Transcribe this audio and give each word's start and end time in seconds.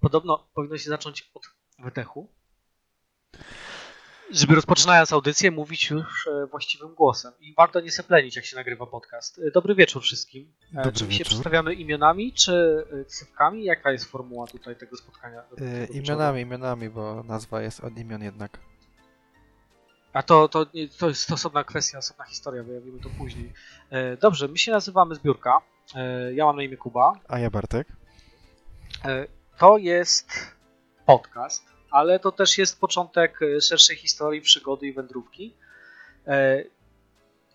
Podobno 0.00 0.48
powinno 0.54 0.78
się 0.78 0.90
zacząć 0.90 1.30
od 1.34 1.42
wydechu, 1.78 2.28
żeby 4.30 4.54
rozpoczynając 4.54 5.12
audycję 5.12 5.50
mówić 5.50 5.90
już 5.90 6.26
e, 6.26 6.46
właściwym 6.46 6.94
głosem. 6.94 7.32
I 7.40 7.54
warto 7.54 7.80
nie 7.80 7.90
seplenić, 7.90 8.36
jak 8.36 8.44
się 8.44 8.56
nagrywa 8.56 8.86
podcast. 8.86 9.38
E, 9.38 9.50
dobry 9.50 9.74
wieczór 9.74 10.02
wszystkim. 10.02 10.52
E, 10.72 10.76
Dobry 10.76 10.92
czy 10.92 11.04
my 11.04 11.12
się 11.12 11.24
przedstawiamy 11.24 11.74
imionami, 11.74 12.32
czy 12.32 12.84
ksywkami? 13.08 13.64
Jaka 13.64 13.92
jest 13.92 14.04
formuła 14.04 14.46
tutaj 14.46 14.76
tego 14.76 14.96
spotkania? 14.96 15.42
Imionami, 15.90 16.40
imionami, 16.40 16.90
bo 16.90 17.22
nazwa 17.22 17.62
jest 17.62 17.80
od 17.80 17.98
imion 17.98 18.22
jednak. 18.22 18.58
A 20.12 20.22
to, 20.22 20.48
to, 20.48 20.66
to 20.98 21.08
jest 21.08 21.32
osobna 21.32 21.64
kwestia, 21.64 21.98
osobna 21.98 22.24
historia, 22.24 22.62
wyjawimy 22.62 23.00
to 23.00 23.08
później. 23.18 23.52
Dobrze, 24.20 24.48
my 24.48 24.58
się 24.58 24.72
nazywamy 24.72 25.14
Zbiórka. 25.14 25.60
Ja 26.34 26.44
mam 26.44 26.56
na 26.56 26.62
imię 26.62 26.76
Kuba. 26.76 27.12
A 27.28 27.38
ja 27.38 27.50
Bartek. 27.50 27.88
To 29.60 29.78
jest 29.78 30.56
podcast, 31.06 31.64
ale 31.90 32.18
to 32.18 32.32
też 32.32 32.58
jest 32.58 32.80
początek 32.80 33.42
e, 33.42 33.60
szerszej 33.60 33.96
historii, 33.96 34.40
przygody 34.40 34.86
i 34.86 34.92
wędrówki. 34.92 35.54
E, 36.26 36.64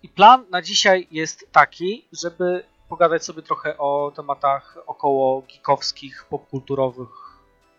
I 0.02 0.08
plan 0.08 0.44
na 0.50 0.62
dzisiaj 0.62 1.08
jest 1.10 1.52
taki, 1.52 2.08
żeby 2.12 2.64
pogadać 2.88 3.24
sobie 3.24 3.42
trochę 3.42 3.78
o 3.78 4.12
tematach 4.16 4.78
około 4.86 5.42
geekowskich, 5.42 6.26
popkulturowych 6.30 7.08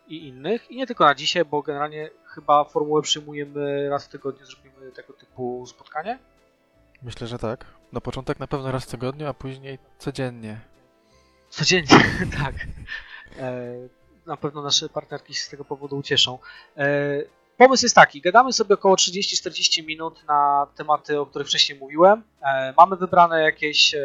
i 0.08 0.28
innych. 0.28 0.72
I 0.72 0.76
nie 0.76 0.88
tylko 0.88 1.06
na 1.06 1.16
dzisiaj, 1.16 1.46
bo 1.46 1.62
generalnie 1.62 2.10
chyba 2.26 2.64
formułę 2.64 3.02
przyjmujemy 3.02 3.90
raz 3.90 4.06
w 4.06 4.10
tygodniu, 4.10 4.46
zrobimy 4.46 4.92
tego 4.92 5.14
typu 5.14 5.66
spotkanie. 5.68 6.20
Myślę, 7.02 7.28
że 7.28 7.40
tak. 7.40 7.66
Na 7.92 8.02
początek 8.02 8.40
na 8.40 8.48
pewno 8.48 8.72
raz 8.72 8.86
w 8.86 8.92
tygodniu, 8.92 9.28
a 9.28 9.34
później 9.34 9.80
codziennie. 9.98 10.60
Codziennie, 11.50 12.00
tak. 12.44 12.56
E, 13.40 13.97
Na 14.28 14.38
pewno 14.38 14.62
nasze 14.62 14.90
partnerki 14.90 15.34
się 15.34 15.42
z 15.42 15.50
tego 15.50 15.66
powodu 15.66 15.98
ucieszą. 15.98 16.40
E, 16.78 16.88
Pomysł 17.58 17.86
jest 17.86 17.96
taki, 17.96 18.22
gadamy 18.22 18.54
sobie 18.54 18.76
około 18.76 18.96
30-40 18.96 19.86
minut 19.86 20.24
na 20.28 20.68
tematy, 20.76 21.20
o 21.20 21.26
których 21.26 21.48
wcześniej 21.48 21.80
mówiłem. 21.80 22.24
E, 22.42 22.74
Mamy 22.78 22.96
wybrane 22.96 23.42
jakieś 23.44 23.96
e, 23.96 24.00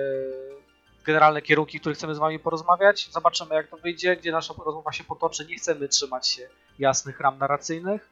generalne 1.05 1.43
kierunki, 1.43 1.79
w 1.79 1.81
których 1.81 1.99
chcemy 1.99 2.15
z 2.15 2.19
Wami 2.19 2.39
porozmawiać. 2.39 3.09
Zobaczymy 3.11 3.55
jak 3.55 3.69
to 3.69 3.77
wyjdzie, 3.77 4.17
gdzie 4.17 4.33
nasza 4.33 4.55
rozmowa 4.65 4.93
się 4.93 5.05
potoczy. 5.05 5.47
Nie 5.47 5.57
chcemy 5.57 5.89
trzymać 5.89 6.29
się 6.29 6.49
jasnych 6.79 7.21
ram 7.21 7.39
narracyjnych, 7.39 8.09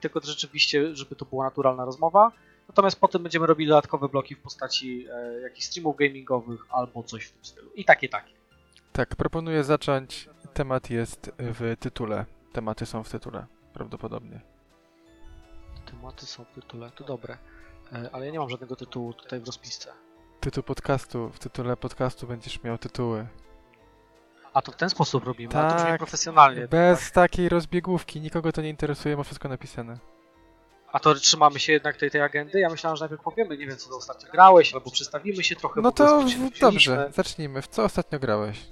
tylko 0.00 0.20
rzeczywiście, 0.24 0.96
żeby 0.96 1.16
to 1.16 1.24
była 1.24 1.44
naturalna 1.44 1.84
rozmowa. 1.84 2.32
Natomiast 2.68 3.00
potem 3.00 3.22
będziemy 3.22 3.46
robili 3.46 3.68
dodatkowe 3.68 4.08
bloki 4.08 4.34
w 4.34 4.38
postaci 4.40 5.06
jakichś 5.42 5.66
streamów 5.66 5.96
gamingowych 5.96 6.60
albo 6.70 7.02
coś 7.02 7.24
w 7.24 7.32
tym 7.32 7.44
stylu. 7.44 7.70
I 7.74 7.84
takie, 7.84 8.08
takie. 8.08 8.32
Tak, 8.92 9.16
proponuję 9.16 9.64
zacząć. 9.64 10.28
Temat 10.54 10.90
jest 10.90 11.30
w 11.38 11.76
tytule. 11.80 12.24
Tematy 12.52 12.86
są 12.86 13.02
w 13.02 13.08
tytule, 13.10 13.46
prawdopodobnie. 13.72 14.40
Tematy 15.86 16.26
są 16.26 16.44
w 16.44 16.48
tytule, 16.54 16.90
to 16.90 17.04
dobre. 17.04 17.38
E, 17.92 18.10
Ale 18.12 18.26
ja 18.26 18.32
nie 18.32 18.38
mam 18.38 18.48
żadnego 18.48 18.76
tytułu 18.76 19.12
tutaj 19.14 19.40
w 19.40 19.46
rozpisce. 19.46 19.92
Tytuł 20.40 20.62
podcastu. 20.62 21.30
W 21.30 21.38
tytule 21.38 21.76
podcastu 21.76 22.26
będziesz 22.26 22.62
miał 22.62 22.78
tytuły. 22.78 23.26
A 24.54 24.62
to 24.62 24.72
w 24.72 24.76
ten 24.76 24.90
sposób 24.90 25.24
robimy, 25.24 25.54
a 25.54 25.70
to 25.70 25.76
brzmi 25.76 25.88
Tak. 25.90 25.98
profesjonalnie. 25.98 26.68
Bez 26.68 27.12
takiej 27.12 27.48
rozbiegówki. 27.48 28.20
Nikogo 28.20 28.52
to 28.52 28.62
nie 28.62 28.68
interesuje, 28.70 29.16
ma 29.16 29.22
wszystko 29.22 29.48
napisane. 29.48 29.98
A 30.92 31.00
to 31.00 31.14
trzymamy 31.14 31.60
się 31.60 31.72
jednak 31.72 31.96
tej, 31.96 32.10
tej 32.10 32.20
agendy? 32.20 32.60
Ja 32.60 32.70
myślałem, 32.70 32.96
że 32.96 33.02
najpierw 33.02 33.22
powiemy, 33.22 33.56
nie 33.58 33.66
wiem 33.66 33.76
co 33.76 33.90
to 33.90 33.96
ostatnio 33.96 34.30
grałeś, 34.32 34.74
albo 34.74 34.90
przedstawimy 34.90 35.44
się 35.44 35.56
trochę. 35.56 35.80
No 35.80 35.92
to 35.92 36.24
dobrze, 36.60 37.10
zacznijmy. 37.14 37.62
W 37.62 37.68
co 37.68 37.84
ostatnio 37.84 38.18
grałeś? 38.18 38.66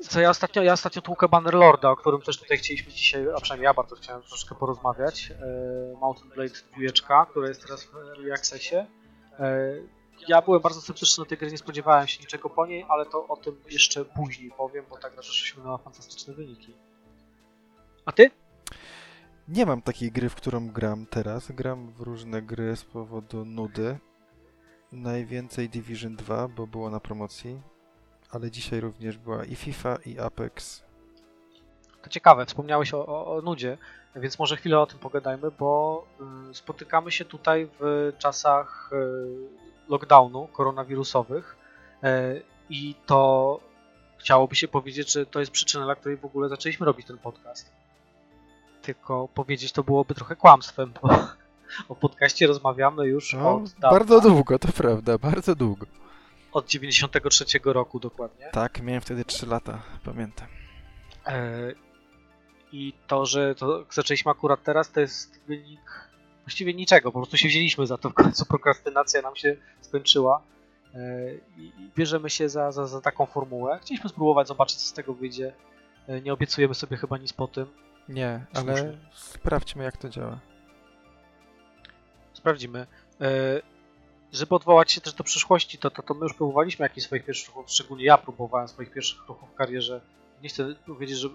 Co 0.00 0.20
ja 0.20 0.30
ostatnio, 0.30 0.62
ja 0.62 0.72
ostatnio 0.72 1.02
tłukę 1.02 1.28
Bannerlorda, 1.28 1.90
o 1.90 1.96
którym 1.96 2.22
też 2.22 2.38
tutaj 2.38 2.58
chcieliśmy 2.58 2.92
dzisiaj, 2.92 3.26
a 3.36 3.40
przynajmniej 3.40 3.64
ja 3.64 3.74
bardzo 3.74 3.96
chciałem 3.96 4.22
troszkę 4.22 4.54
porozmawiać. 4.54 5.30
E, 5.30 5.96
Mountain 6.00 6.30
Blade 6.30 6.92
2, 7.08 7.26
która 7.26 7.48
jest 7.48 7.62
teraz 7.62 7.84
w 7.84 7.96
Early 7.96 8.32
Accessie. 8.32 8.76
E, 8.76 8.86
ja 10.28 10.42
byłem 10.42 10.60
bardzo 10.60 10.80
sceptyczny 10.80 11.24
do 11.24 11.28
tej 11.28 11.38
gry, 11.38 11.50
nie 11.50 11.58
spodziewałem 11.58 12.06
się 12.06 12.20
niczego 12.20 12.50
po 12.50 12.66
niej, 12.66 12.86
ale 12.88 13.06
to 13.06 13.28
o 13.28 13.36
tym 13.36 13.60
jeszcze 13.70 14.04
później 14.04 14.50
powiem, 14.50 14.84
bo 14.90 14.96
ta 14.96 15.10
gra 15.10 15.22
też 15.22 15.30
osiągnęła 15.30 15.78
fantastyczne 15.78 16.34
wyniki. 16.34 16.74
A 18.04 18.12
ty? 18.12 18.30
Nie 19.48 19.66
mam 19.66 19.82
takiej 19.82 20.12
gry, 20.12 20.28
w 20.28 20.34
którą 20.34 20.70
gram 20.70 21.06
teraz. 21.06 21.52
Gram 21.52 21.92
w 21.92 22.00
różne 22.00 22.42
gry 22.42 22.76
z 22.76 22.84
powodu 22.84 23.44
nudy. 23.44 23.98
Najwięcej 24.92 25.68
Division 25.68 26.16
2, 26.16 26.48
bo 26.48 26.66
było 26.66 26.90
na 26.90 27.00
promocji. 27.00 27.60
Ale 28.30 28.50
dzisiaj 28.50 28.80
również 28.80 29.18
była 29.18 29.44
i 29.44 29.56
FIFA, 29.56 29.98
i 30.06 30.18
Apex. 30.18 30.82
To 32.02 32.10
ciekawe, 32.10 32.46
wspomniałeś 32.46 32.94
o, 32.94 33.06
o, 33.06 33.36
o 33.36 33.42
nudzie, 33.42 33.78
więc 34.16 34.38
może 34.38 34.56
chwilę 34.56 34.80
o 34.80 34.86
tym 34.86 34.98
pogadajmy, 34.98 35.50
bo 35.50 36.04
y, 36.50 36.54
spotykamy 36.54 37.12
się 37.12 37.24
tutaj 37.24 37.68
w 37.80 38.12
czasach 38.18 38.90
y, 38.92 39.88
lockdownu 39.88 40.48
koronawirusowych 40.48 41.56
y, 42.04 42.42
i 42.70 42.94
to 43.06 43.60
chciałoby 44.18 44.54
się 44.54 44.68
powiedzieć, 44.68 45.12
że 45.12 45.26
to 45.26 45.40
jest 45.40 45.52
przyczyna, 45.52 45.84
dla 45.84 45.94
której 45.94 46.16
w 46.16 46.24
ogóle 46.24 46.48
zaczęliśmy 46.48 46.86
robić 46.86 47.06
ten 47.06 47.18
podcast. 47.18 47.72
Tylko 48.82 49.28
powiedzieć 49.28 49.72
to 49.72 49.84
byłoby 49.84 50.14
trochę 50.14 50.36
kłamstwem, 50.36 50.92
bo 51.02 51.08
o 51.88 51.94
podcaście 51.94 52.46
rozmawiamy 52.46 53.06
już 53.06 53.32
No, 53.32 53.54
od 53.54 53.70
dawna, 53.70 53.90
bardzo 53.90 54.20
długo, 54.20 54.58
to 54.58 54.68
prawda, 54.72 55.18
bardzo 55.18 55.54
długo. 55.54 55.86
Od 56.56 56.66
93 56.66 57.44
roku 57.64 58.00
dokładnie. 58.00 58.48
Tak, 58.52 58.82
miałem 58.82 59.00
wtedy 59.00 59.24
3 59.24 59.46
lata, 59.46 59.82
pamiętam. 60.04 60.48
E, 61.26 61.72
I 62.72 62.92
to, 63.06 63.26
że 63.26 63.54
to 63.54 63.84
zaczęliśmy 63.90 64.30
akurat 64.30 64.62
teraz, 64.62 64.92
to 64.92 65.00
jest 65.00 65.40
wynik 65.46 65.80
właściwie 66.44 66.74
niczego. 66.74 67.12
Po 67.12 67.18
prostu 67.18 67.36
się 67.36 67.48
wzięliśmy 67.48 67.86
za 67.86 67.98
to 67.98 68.10
w 68.10 68.14
końcu. 68.14 68.46
Prokrastynacja 68.46 69.22
nam 69.22 69.36
się 69.36 69.56
skończyła. 69.80 70.42
E, 70.94 70.98
I 71.58 71.72
bierzemy 71.96 72.30
się 72.30 72.48
za, 72.48 72.72
za, 72.72 72.86
za 72.86 73.00
taką 73.00 73.26
formułę. 73.26 73.78
Chcieliśmy 73.82 74.10
spróbować, 74.10 74.48
zobaczyć, 74.48 74.76
co 74.78 74.86
z 74.88 74.92
tego 74.92 75.14
wyjdzie. 75.14 75.52
E, 76.08 76.20
Nie 76.20 76.32
obiecujemy 76.32 76.74
sobie 76.74 76.96
chyba 76.96 77.18
nic 77.18 77.32
po 77.32 77.48
tym. 77.48 77.66
Nie, 78.08 78.46
ale 78.54 78.76
Słusznie. 78.76 78.98
sprawdźmy 79.14 79.84
jak 79.84 79.96
to 79.96 80.08
działa. 80.08 80.38
Sprawdzimy. 82.32 82.86
Żeby 84.32 84.54
odwołać 84.54 84.92
się 84.92 85.00
też 85.00 85.14
do 85.14 85.24
przyszłości, 85.24 85.78
to, 85.78 85.90
to, 85.90 86.02
to 86.02 86.14
my 86.14 86.20
już 86.22 86.34
próbowaliśmy 86.34 86.82
jakichś 86.82 87.06
swoich 87.06 87.24
pierwszych 87.24 87.48
ruchów, 87.48 87.70
szczególnie 87.70 88.04
ja 88.04 88.18
próbowałem 88.18 88.68
swoich 88.68 88.92
pierwszych 88.92 89.28
ruchów 89.28 89.50
w 89.50 89.54
karierze. 89.54 90.00
Nie 90.42 90.48
chcę 90.48 90.74
powiedzieć, 90.86 91.18
że 91.18 91.28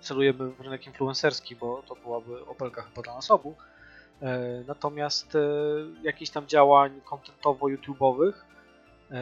celujemy 0.00 0.50
w 0.50 0.60
rynek 0.60 0.86
influencerski, 0.86 1.56
bo 1.56 1.82
to 1.82 1.94
byłaby 1.96 2.46
opelka 2.46 2.82
chyba 2.82 3.02
dla 3.02 3.14
nas 3.14 3.30
obu. 3.30 3.56
E, 4.22 4.64
Natomiast 4.66 5.36
e, 5.36 5.40
jakichś 6.02 6.30
tam 6.30 6.46
działań 6.46 7.00
kontentowo-youtubowych, 7.00 8.44
e, 9.10 9.16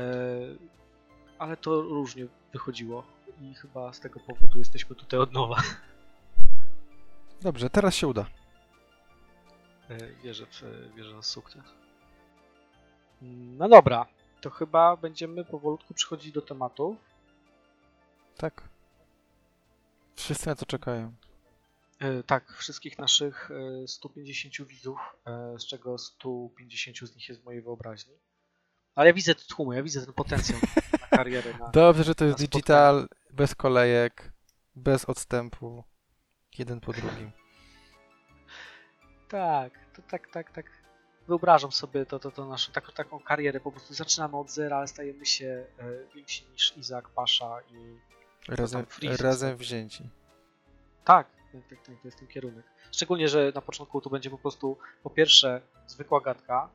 ale 1.38 1.56
to 1.56 1.82
różnie 1.82 2.26
wychodziło 2.52 3.04
i 3.40 3.54
chyba 3.54 3.92
z 3.92 4.00
tego 4.00 4.20
powodu 4.20 4.58
jesteśmy 4.58 4.96
tutaj 4.96 5.20
od 5.20 5.32
nowa. 5.32 5.56
Dobrze, 7.40 7.70
teraz 7.70 7.94
się 7.94 8.08
uda. 8.08 8.26
Wierzę 10.24 10.46
w, 10.46 10.62
wierzę 10.96 11.18
w 11.22 11.26
sukces. 11.26 11.81
No 13.58 13.68
dobra, 13.68 14.06
to 14.40 14.50
chyba 14.50 14.96
będziemy 14.96 15.44
powolutku 15.44 15.94
przechodzić 15.94 16.32
do 16.32 16.42
tematu. 16.42 16.96
Tak. 18.36 18.68
Wszyscy 20.16 20.46
na 20.46 20.54
to 20.54 20.66
czekają. 20.66 21.12
E, 21.98 22.22
Tak, 22.22 22.52
wszystkich 22.52 22.98
naszych 22.98 23.50
e, 23.84 23.88
150 23.88 24.68
widzów, 24.68 24.98
e, 25.26 25.58
z 25.58 25.66
czego 25.66 25.98
150 25.98 26.98
z 26.98 27.16
nich 27.16 27.28
jest 27.28 27.40
w 27.40 27.44
mojej 27.44 27.62
wyobraźni. 27.62 28.14
Ale 28.94 29.06
ja 29.06 29.12
widzę 29.14 29.34
te 29.34 29.44
tłumy, 29.44 29.76
ja 29.76 29.82
widzę 29.82 30.04
ten 30.04 30.14
potencjał 30.14 30.58
na 31.00 31.16
karierę. 31.18 31.58
Na... 31.58 31.68
Dobrze, 31.68 32.04
że 32.04 32.14
to 32.14 32.24
jest 32.24 32.38
spotkanie. 32.38 32.60
digital, 32.60 33.08
bez 33.30 33.54
kolejek, 33.54 34.32
bez 34.74 35.04
odstępu. 35.04 35.84
Jeden 36.58 36.80
po 36.80 36.92
drugim. 36.92 37.32
Tak, 39.28 39.72
to 39.96 40.02
tak, 40.02 40.28
tak, 40.32 40.50
tak. 40.52 40.81
Wyobrażam 41.28 41.72
sobie 41.72 42.06
to, 42.06 42.18
to, 42.18 42.30
to 42.30 42.46
naszą 42.46 42.72
taką, 42.72 42.92
taką 42.92 43.20
karierę. 43.20 43.60
Po 43.60 43.72
prostu 43.72 43.94
zaczynamy 43.94 44.36
od 44.36 44.50
zera, 44.50 44.76
ale 44.76 44.88
stajemy 44.88 45.26
się 45.26 45.66
e, 45.78 46.14
więksi 46.14 46.46
niż 46.52 46.76
Izak 46.76 47.08
Pasza 47.08 47.60
i 47.70 47.98
Razem, 48.48 48.86
Freeze 48.86 49.22
razem 49.22 49.56
wzięci. 49.56 50.10
Tak, 51.04 51.26
tak, 51.52 51.62
tak, 51.68 51.86
tak, 51.86 51.96
to 52.02 52.08
jest 52.08 52.18
ten 52.18 52.28
kierunek. 52.28 52.64
Szczególnie, 52.92 53.28
że 53.28 53.52
na 53.54 53.60
początku 53.60 54.00
to 54.00 54.10
będzie 54.10 54.30
po 54.30 54.38
prostu 54.38 54.76
po 55.02 55.10
pierwsze 55.10 55.60
zwykła 55.86 56.20
gadka, 56.20 56.68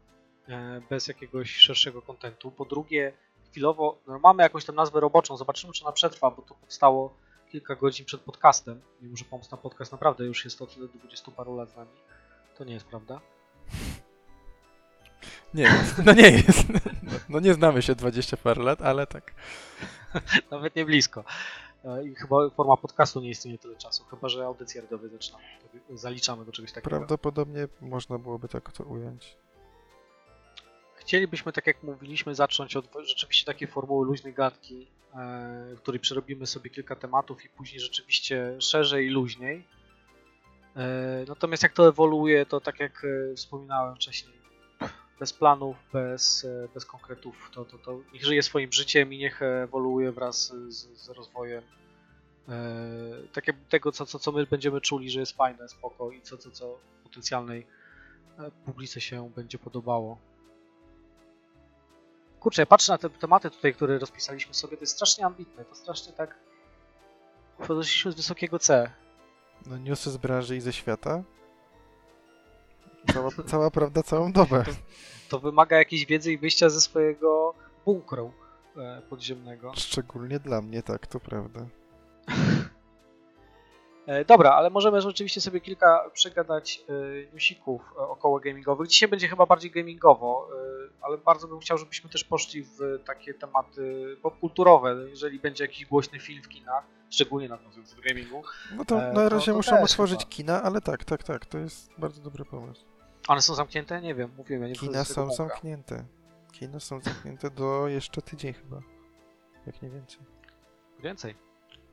e, 0.49 0.81
bez 0.89 1.07
jakiegoś 1.07 1.55
szerszego 1.55 2.01
kontentu. 2.01 2.51
Po 2.51 2.65
drugie, 2.65 3.13
chwilowo 3.51 3.97
no, 4.07 4.19
mamy 4.19 4.44
jakąś 4.44 4.65
tam 4.65 4.75
nazwę 4.75 4.99
roboczą, 4.99 5.38
zobaczymy 5.38 5.73
czy 5.73 5.83
ona 5.83 5.91
przetrwa, 5.91 6.31
bo 6.31 6.41
to 6.41 6.55
powstało 6.55 7.13
kilka 7.51 7.75
godzin 7.75 8.05
przed 8.05 8.21
podcastem. 8.21 8.81
Mimo, 9.01 9.17
że 9.17 9.25
pomysł 9.25 9.51
na 9.51 9.57
podcast 9.57 9.91
naprawdę 9.91 10.25
już 10.25 10.45
jest 10.45 10.61
od 10.61 10.75
20 10.75 11.31
paru 11.31 11.55
lat 11.55 11.69
z 11.69 11.75
nami. 11.75 11.91
To 12.57 12.63
nie 12.63 12.73
jest 12.73 12.85
prawda. 12.85 13.21
Nie 15.53 15.63
jest. 15.63 16.05
No 16.05 16.13
nie 16.13 16.29
jest. 16.29 16.69
No, 16.69 16.79
no 17.29 17.39
nie 17.39 17.53
znamy 17.53 17.81
się 17.81 17.95
20 17.95 18.38
parę 18.38 18.63
lat, 18.63 18.81
ale 18.81 19.07
tak. 19.07 19.33
Nawet 20.51 20.75
nie 20.75 20.85
blisko. 20.85 21.23
E, 21.85 22.07
I 22.07 22.15
chyba 22.15 22.49
forma 22.49 22.77
podcastu 22.77 23.21
nie 23.21 23.29
istnieje 23.29 23.57
tyle 23.57 23.75
czasu, 23.75 24.03
chyba 24.03 24.29
że 24.29 24.45
audycje 24.45 24.81
radiowe 24.81 25.09
zaczynamy. 25.09 25.44
Zaliczamy 25.89 26.45
do 26.45 26.51
czegoś 26.51 26.71
takiego. 26.71 26.89
Prawdopodobnie 26.89 27.67
można 27.81 28.17
byłoby 28.17 28.47
tak 28.47 28.71
to 28.71 28.83
ująć. 28.83 29.38
Chcielibyśmy, 30.95 31.51
tak 31.53 31.67
jak 31.67 31.83
mówiliśmy, 31.83 32.35
zacząć 32.35 32.75
od 32.75 32.85
rzeczywiście 33.03 33.45
takiej 33.45 33.67
formuły 33.67 34.05
luźnej 34.05 34.33
gadki, 34.33 34.88
e, 35.13 35.75
w 35.75 35.81
której 35.81 35.99
przerobimy 35.99 36.47
sobie 36.47 36.69
kilka 36.69 36.95
tematów 36.95 37.45
i 37.45 37.49
później 37.49 37.79
rzeczywiście 37.79 38.55
szerzej 38.59 39.07
i 39.07 39.09
luźniej. 39.09 39.67
E, 40.75 41.25
natomiast 41.27 41.63
jak 41.63 41.73
to 41.73 41.88
ewoluuje, 41.88 42.45
to 42.45 42.61
tak 42.61 42.79
jak 42.79 43.05
wspominałem 43.35 43.95
wcześniej, 43.95 44.38
bez 45.19 45.34
planów, 45.34 45.78
bez, 45.94 46.48
bez 46.74 46.86
konkretów, 46.86 47.50
to, 47.54 47.66
to, 47.66 47.78
to 47.78 48.00
niech 48.14 48.25
żyje 48.25 48.44
swoim 48.44 48.72
życiem 48.72 49.14
i 49.14 49.18
niech 49.18 49.42
ewoluuje 49.42 50.12
wraz 50.12 50.54
z, 50.68 51.00
z 51.00 51.10
rozwojem 51.10 51.64
tak 53.34 53.48
jak 53.48 53.56
tego, 53.69 53.92
co, 53.92 54.06
co, 54.06 54.19
co 54.19 54.31
my 54.31 54.46
będziemy 54.46 54.81
czuli, 54.81 55.10
że 55.10 55.19
jest 55.19 55.36
fajne, 55.36 55.69
spoko 55.69 56.12
i 56.12 56.22
co, 56.22 56.38
co, 56.38 56.52
co 56.52 56.80
potencjalnej 57.04 57.68
publice 58.66 59.02
się 59.02 59.30
będzie 59.36 59.60
podobało. 59.60 60.18
Kurczę, 62.40 62.62
ja 62.62 62.66
patrzę 62.66 62.92
na 62.92 62.98
te 62.98 63.10
tematy 63.10 63.50
tutaj, 63.50 63.74
które 63.74 64.00
rozpisaliśmy 64.00 64.54
sobie, 64.54 64.78
to 64.78 64.84
jest 64.84 64.94
strasznie 64.96 65.25
ambitne, 65.25 65.66
to 65.66 65.75
strasznie 65.75 66.14
tak... 66.14 66.36
Podeszliśmy 67.68 68.12
z 68.12 68.16
wysokiego 68.16 68.60
C. 68.60 68.92
No 69.66 69.78
newsy 69.78 70.12
z 70.12 70.18
branży 70.18 70.56
i 70.56 70.62
ze 70.62 70.74
świata? 70.74 71.24
Cała, 73.13 73.30
cała 73.45 73.71
prawda, 73.71 74.04
całą 74.04 74.31
dobę. 74.31 74.63
To, 74.63 74.71
to, 75.30 75.39
wymaga 75.39 75.77
jakiejś 75.77 76.06
wiedzy 76.06 76.31
i 76.31 76.38
wyjścia 76.38 76.69
ze 76.69 76.81
swojego 76.81 77.54
bunkru 77.86 78.31
e, 78.77 79.01
podziemnego. 79.09 79.71
Szczególnie 79.75 80.39
dla 80.39 80.62
mnie, 80.62 80.83
tak, 80.83 81.07
to 81.07 81.19
prawda. 81.19 81.65
E, 84.07 84.25
dobra, 84.25 84.51
ale 84.51 84.69
możemy 84.69 85.01
rzeczywiście 85.01 85.42
sobie 85.42 85.62
kilka 85.62 86.09
przegadać 86.13 86.83
e, 86.89 87.33
newsików 87.33 87.81
e, 87.98 88.00
około 88.00 88.39
gamingowych. 88.39 88.88
Dzisiaj 88.88 89.09
będzie 89.09 89.27
chyba 89.27 89.45
bardziej 89.45 89.71
gamingowo, 89.71 90.50
ale 91.01 91.18
bardzo 91.18 91.48
bym 91.48 91.59
chciał, 91.59 91.77
żebyśmy 91.77 92.09
też 92.09 92.24
poszli 92.24 92.63
w 92.63 92.80
takie 93.06 93.33
tematy 93.33 94.18
popkulturowe. 94.21 94.95
Jeżeli 95.09 95.39
będzie 95.39 95.63
jakiś 95.63 95.86
głośny 95.86 96.19
film 96.19 96.44
w 96.44 96.48
kinach, 96.48 96.83
szczególnie 97.09 97.50
nawiązując 97.50 97.95
do 97.95 98.01
gamingu. 98.01 98.44
No 98.75 98.86
to 98.86 99.12
na 99.13 99.30
razie 99.30 99.51
to, 99.51 99.57
muszą 99.57 99.81
otworzyć 99.81 100.19
chyba. 100.19 100.31
kina, 100.31 100.63
ale 100.63 100.81
tak, 100.81 101.04
tak, 101.06 101.24
tak, 101.24 101.45
to 101.45 101.57
jest 101.57 101.92
bardzo 101.98 102.21
dobry 102.21 102.45
pomysł. 102.45 102.86
One 103.27 103.41
są 103.41 103.56
zamknięte? 103.56 104.01
Nie 104.01 104.15
wiem, 104.15 104.31
mówiłem, 104.38 104.63
ja 104.63 104.69
nie 104.69 104.75
Kina 104.75 105.03
są 105.03 105.33
zamknięte. 105.33 106.06
Kina 106.51 106.79
są 106.79 107.01
zamknięte 107.01 107.51
do 107.51 107.88
jeszcze 107.88 108.21
tydzień 108.21 108.53
chyba, 108.53 108.81
jak 109.65 109.81
nie 109.81 109.89
więcej. 109.89 110.19
Więcej. 111.00 111.35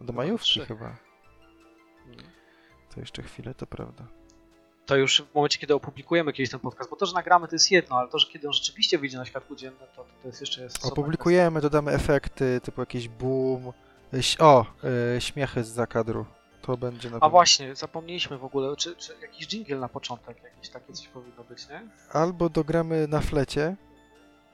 Do 0.00 0.12
majówki 0.12 0.60
chyba. 0.60 0.96
To 2.94 3.00
jeszcze 3.00 3.22
chwilę, 3.22 3.54
to 3.54 3.66
prawda. 3.66 4.06
To 4.86 4.96
już 4.96 5.22
w 5.22 5.34
momencie, 5.34 5.58
kiedy 5.58 5.74
opublikujemy 5.74 6.32
kiedyś 6.32 6.50
ten 6.50 6.60
podcast, 6.60 6.90
bo 6.90 6.96
to, 6.96 7.06
że 7.06 7.14
nagramy, 7.14 7.48
to 7.48 7.54
jest 7.54 7.70
jedno, 7.70 7.96
ale 7.96 8.08
to, 8.08 8.18
że 8.18 8.26
kiedy 8.26 8.46
on 8.46 8.52
rzeczywiście 8.52 8.98
wyjdzie 8.98 9.18
na 9.18 9.24
światło 9.24 9.56
dzienne, 9.56 9.86
to, 9.96 10.04
to 10.22 10.28
jest 10.28 10.40
jeszcze... 10.40 10.62
Jest 10.62 10.86
Opublikujemy, 10.86 11.60
dodamy 11.60 11.92
efekty, 11.92 12.60
typu 12.62 12.80
jakiś 12.80 13.08
boom, 13.08 13.72
o, 14.38 14.66
yy, 15.14 15.20
śmiechy 15.20 15.64
z 15.64 15.68
zakadru. 15.68 16.26
To 16.66 16.76
będzie 16.76 17.10
na 17.10 17.18
A 17.20 17.28
właśnie, 17.28 17.76
zapomnieliśmy 17.76 18.38
w 18.38 18.44
ogóle, 18.44 18.76
czy, 18.76 18.96
czy 18.96 19.16
jakiś 19.22 19.46
jingle 19.46 19.78
na 19.78 19.88
początek, 19.88 20.42
jakieś 20.42 20.68
takie 20.68 20.92
coś 20.92 21.08
powinno 21.08 21.44
być, 21.44 21.68
nie? 21.68 21.82
Albo 22.12 22.48
dogramy 22.48 23.08
na 23.08 23.20
flecie 23.20 23.76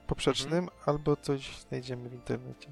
poprzecznym, 0.06 0.64
mhm. 0.64 0.80
albo 0.86 1.16
coś 1.16 1.56
znajdziemy 1.56 2.08
w 2.08 2.12
internecie. 2.12 2.68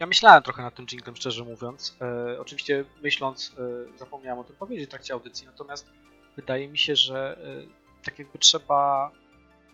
Ja 0.00 0.06
myślałem 0.06 0.42
trochę 0.42 0.62
nad 0.62 0.74
tym 0.74 0.86
jinglem, 0.86 1.16
szczerze 1.16 1.44
mówiąc. 1.44 1.96
E, 2.00 2.40
oczywiście 2.40 2.84
myśląc, 3.02 3.54
e, 3.94 3.98
zapomniałem 3.98 4.38
o 4.38 4.44
tym 4.44 4.56
powiedzieć 4.56 4.86
w 4.86 4.90
trakcie 4.90 5.14
audycji, 5.14 5.46
natomiast 5.46 5.86
wydaje 6.36 6.68
mi 6.68 6.78
się, 6.78 6.96
że 6.96 7.38
e, 8.00 8.04
tak 8.04 8.18
jakby 8.18 8.38
trzeba 8.38 9.10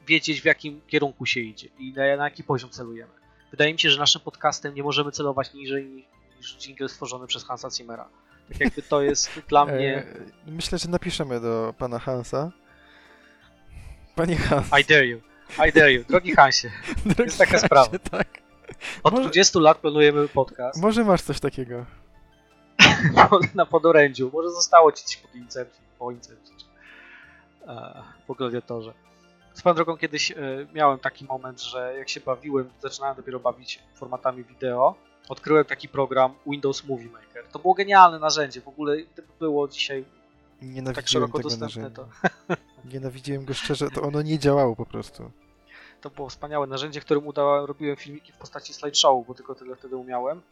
wiedzieć, 0.06 0.40
w 0.40 0.44
jakim 0.44 0.80
kierunku 0.86 1.26
się 1.26 1.40
idzie 1.40 1.68
i 1.78 1.92
na, 1.92 2.16
na 2.16 2.24
jaki 2.24 2.44
poziom 2.44 2.70
celujemy. 2.70 3.12
Wydaje 3.50 3.72
mi 3.72 3.80
się, 3.80 3.90
że 3.90 3.98
naszym 3.98 4.20
podcastem 4.20 4.74
nie 4.74 4.82
możemy 4.82 5.12
celować 5.12 5.54
niżej 5.54 6.06
niż 6.36 6.56
jingle 6.56 6.88
stworzony 6.88 7.26
przez 7.26 7.44
Hansa 7.44 7.70
Zimmera. 7.70 8.08
Tak 8.48 8.60
jakby 8.60 8.82
to 8.82 9.02
jest 9.02 9.30
dla 9.48 9.62
e, 9.62 9.76
mnie... 9.76 10.06
Myślę, 10.46 10.78
że 10.78 10.88
napiszemy 10.88 11.40
do 11.40 11.74
pana 11.78 11.98
Hansa. 11.98 12.50
Panie 14.14 14.36
Hans. 14.36 14.66
I 14.80 14.84
dare 14.84 15.06
you. 15.06 15.20
I 15.68 15.72
dare 15.72 15.92
you. 15.92 16.04
Drogi 16.04 16.32
Hansie. 16.34 16.70
Drogi 17.06 17.22
jest 17.22 17.38
taka 17.38 17.50
Hansie, 17.50 17.66
sprawa. 17.66 17.98
Tak. 18.10 18.28
Od 19.02 19.12
może... 19.12 19.24
20 19.24 19.60
lat 19.60 19.78
planujemy 19.78 20.28
podcast. 20.28 20.82
Może 20.82 21.04
masz 21.04 21.22
coś 21.22 21.40
takiego. 21.40 21.86
na 23.54 23.66
podorędziu. 23.66 24.30
Może 24.32 24.50
zostało 24.50 24.92
ci 24.92 25.04
coś 25.04 25.16
pod 25.16 25.34
Incepcji, 25.34 25.82
po 25.98 26.10
Incepcji, 26.10 26.54
czy 26.56 26.66
e, 27.70 28.02
po 28.26 28.34
Gladiatorze. 28.34 28.92
Swoją 29.54 29.74
drogą 29.74 29.96
kiedyś 29.96 30.30
e, 30.30 30.36
miałem 30.72 30.98
taki 30.98 31.24
moment, 31.24 31.62
że 31.62 31.94
jak 31.98 32.08
się 32.08 32.20
bawiłem, 32.20 32.70
zaczynałem 32.80 33.16
dopiero 33.16 33.40
bawić 33.40 33.78
formatami 33.94 34.44
wideo, 34.44 34.94
odkryłem 35.32 35.64
taki 35.64 35.88
program 35.88 36.34
Windows 36.46 36.84
Movie 36.84 37.10
Maker. 37.10 37.44
To 37.52 37.58
było 37.58 37.74
genialne 37.74 38.18
narzędzie. 38.18 38.60
W 38.60 38.68
ogóle 38.68 38.96
było 39.38 39.68
dzisiaj 39.68 40.04
tak 40.94 41.08
szeroko 41.08 41.38
dostępne, 41.38 41.90
to... 41.90 42.08
Nienawidziłem 42.92 43.44
go 43.44 43.54
szczerze, 43.54 43.90
to 43.90 44.02
ono 44.02 44.22
nie 44.22 44.38
działało 44.38 44.76
po 44.76 44.86
prostu 44.86 45.30
to 46.02 46.10
było 46.10 46.28
wspaniałe 46.28 46.66
narzędzie, 46.66 47.00
którym 47.00 47.26
udałem, 47.26 47.64
robiłem 47.64 47.96
filmiki 47.96 48.32
w 48.32 48.36
postaci 48.36 48.74
slideshow, 48.74 49.26
bo 49.26 49.34
tylko 49.34 49.54
tyle 49.54 49.76
wtedy 49.76 49.96
umiałem. 49.96 50.42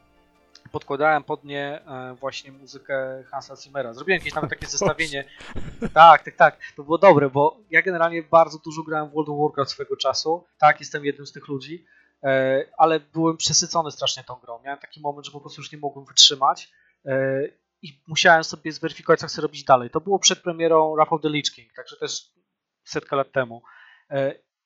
Podkładałem 0.72 1.24
pod 1.24 1.44
nie 1.44 1.80
e, 1.86 2.14
właśnie 2.14 2.52
muzykę 2.52 3.24
Hansa 3.30 3.56
Zimmera. 3.56 3.94
Zrobiłem 3.94 4.18
jakieś 4.18 4.32
tam 4.32 4.48
takie 4.48 4.66
zestawienie. 4.76 5.24
Tak, 5.94 6.22
tak, 6.22 6.36
tak. 6.36 6.58
To 6.76 6.82
było 6.82 6.98
dobre, 6.98 7.30
bo 7.30 7.56
ja 7.70 7.82
generalnie 7.82 8.22
bardzo 8.22 8.58
dużo 8.58 8.82
grałem 8.82 9.08
w 9.08 9.12
World 9.12 9.28
of 9.28 9.38
Warcraft 9.38 9.70
swego 9.70 9.96
czasu. 9.96 10.44
Tak, 10.58 10.80
jestem 10.80 11.04
jednym 11.04 11.26
z 11.26 11.32
tych 11.32 11.48
ludzi, 11.48 11.84
ale 12.78 13.00
byłem 13.00 13.36
przesycony 13.36 13.90
strasznie 13.90 14.24
tą 14.24 14.34
grą. 14.34 14.60
Miałem 14.64 14.78
taki 14.78 15.00
moment, 15.00 15.26
że 15.26 15.32
po 15.32 15.40
prostu 15.40 15.60
już 15.60 15.72
nie 15.72 15.78
mogłem 15.78 16.06
wytrzymać 16.06 16.72
e, 17.04 17.42
i 17.82 18.02
musiałem 18.06 18.44
sobie 18.44 18.72
zweryfikować, 18.72 19.20
co 19.20 19.26
chcę 19.26 19.42
robić 19.42 19.64
dalej. 19.64 19.90
To 19.90 20.00
było 20.00 20.18
przed 20.18 20.38
premierą 20.38 20.94
Wrath 20.94 21.12
of 21.12 21.20
the 21.20 21.28
Lich 21.28 21.50
King, 21.50 21.72
także 21.72 21.96
też 21.96 22.32
setka 22.84 23.16
lat 23.16 23.32
temu 23.32 23.62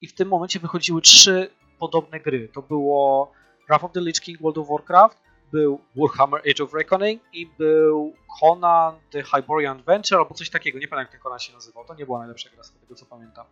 i 0.00 0.08
w 0.08 0.14
tym 0.14 0.28
momencie 0.28 0.60
wychodziły 0.60 1.02
trzy 1.02 1.50
podobne 1.78 2.20
gry. 2.20 2.48
To 2.48 2.62
było 2.62 3.32
Wrath 3.68 3.84
of 3.84 3.92
the 3.92 4.00
Lich 4.00 4.20
King 4.20 4.40
World 4.40 4.58
of 4.58 4.68
Warcraft, 4.68 5.18
był 5.52 5.80
Warhammer 5.96 6.40
Age 6.50 6.64
of 6.64 6.74
Reckoning 6.74 7.22
i 7.32 7.46
był 7.46 8.14
Conan 8.40 9.00
The 9.10 9.22
Hyborian 9.22 9.78
Adventure 9.78 10.18
albo 10.18 10.34
coś 10.34 10.50
takiego. 10.50 10.78
Nie 10.78 10.88
pamiętam 10.88 11.04
jak 11.04 11.12
ten 11.12 11.20
Conan 11.20 11.38
się 11.38 11.52
nazywał. 11.52 11.84
To 11.84 11.94
nie 11.94 12.06
była 12.06 12.18
najlepsza 12.18 12.50
gra 12.50 12.64
z 12.64 12.72
tego 12.72 12.94
co 12.94 13.06
pamiętam. 13.06 13.46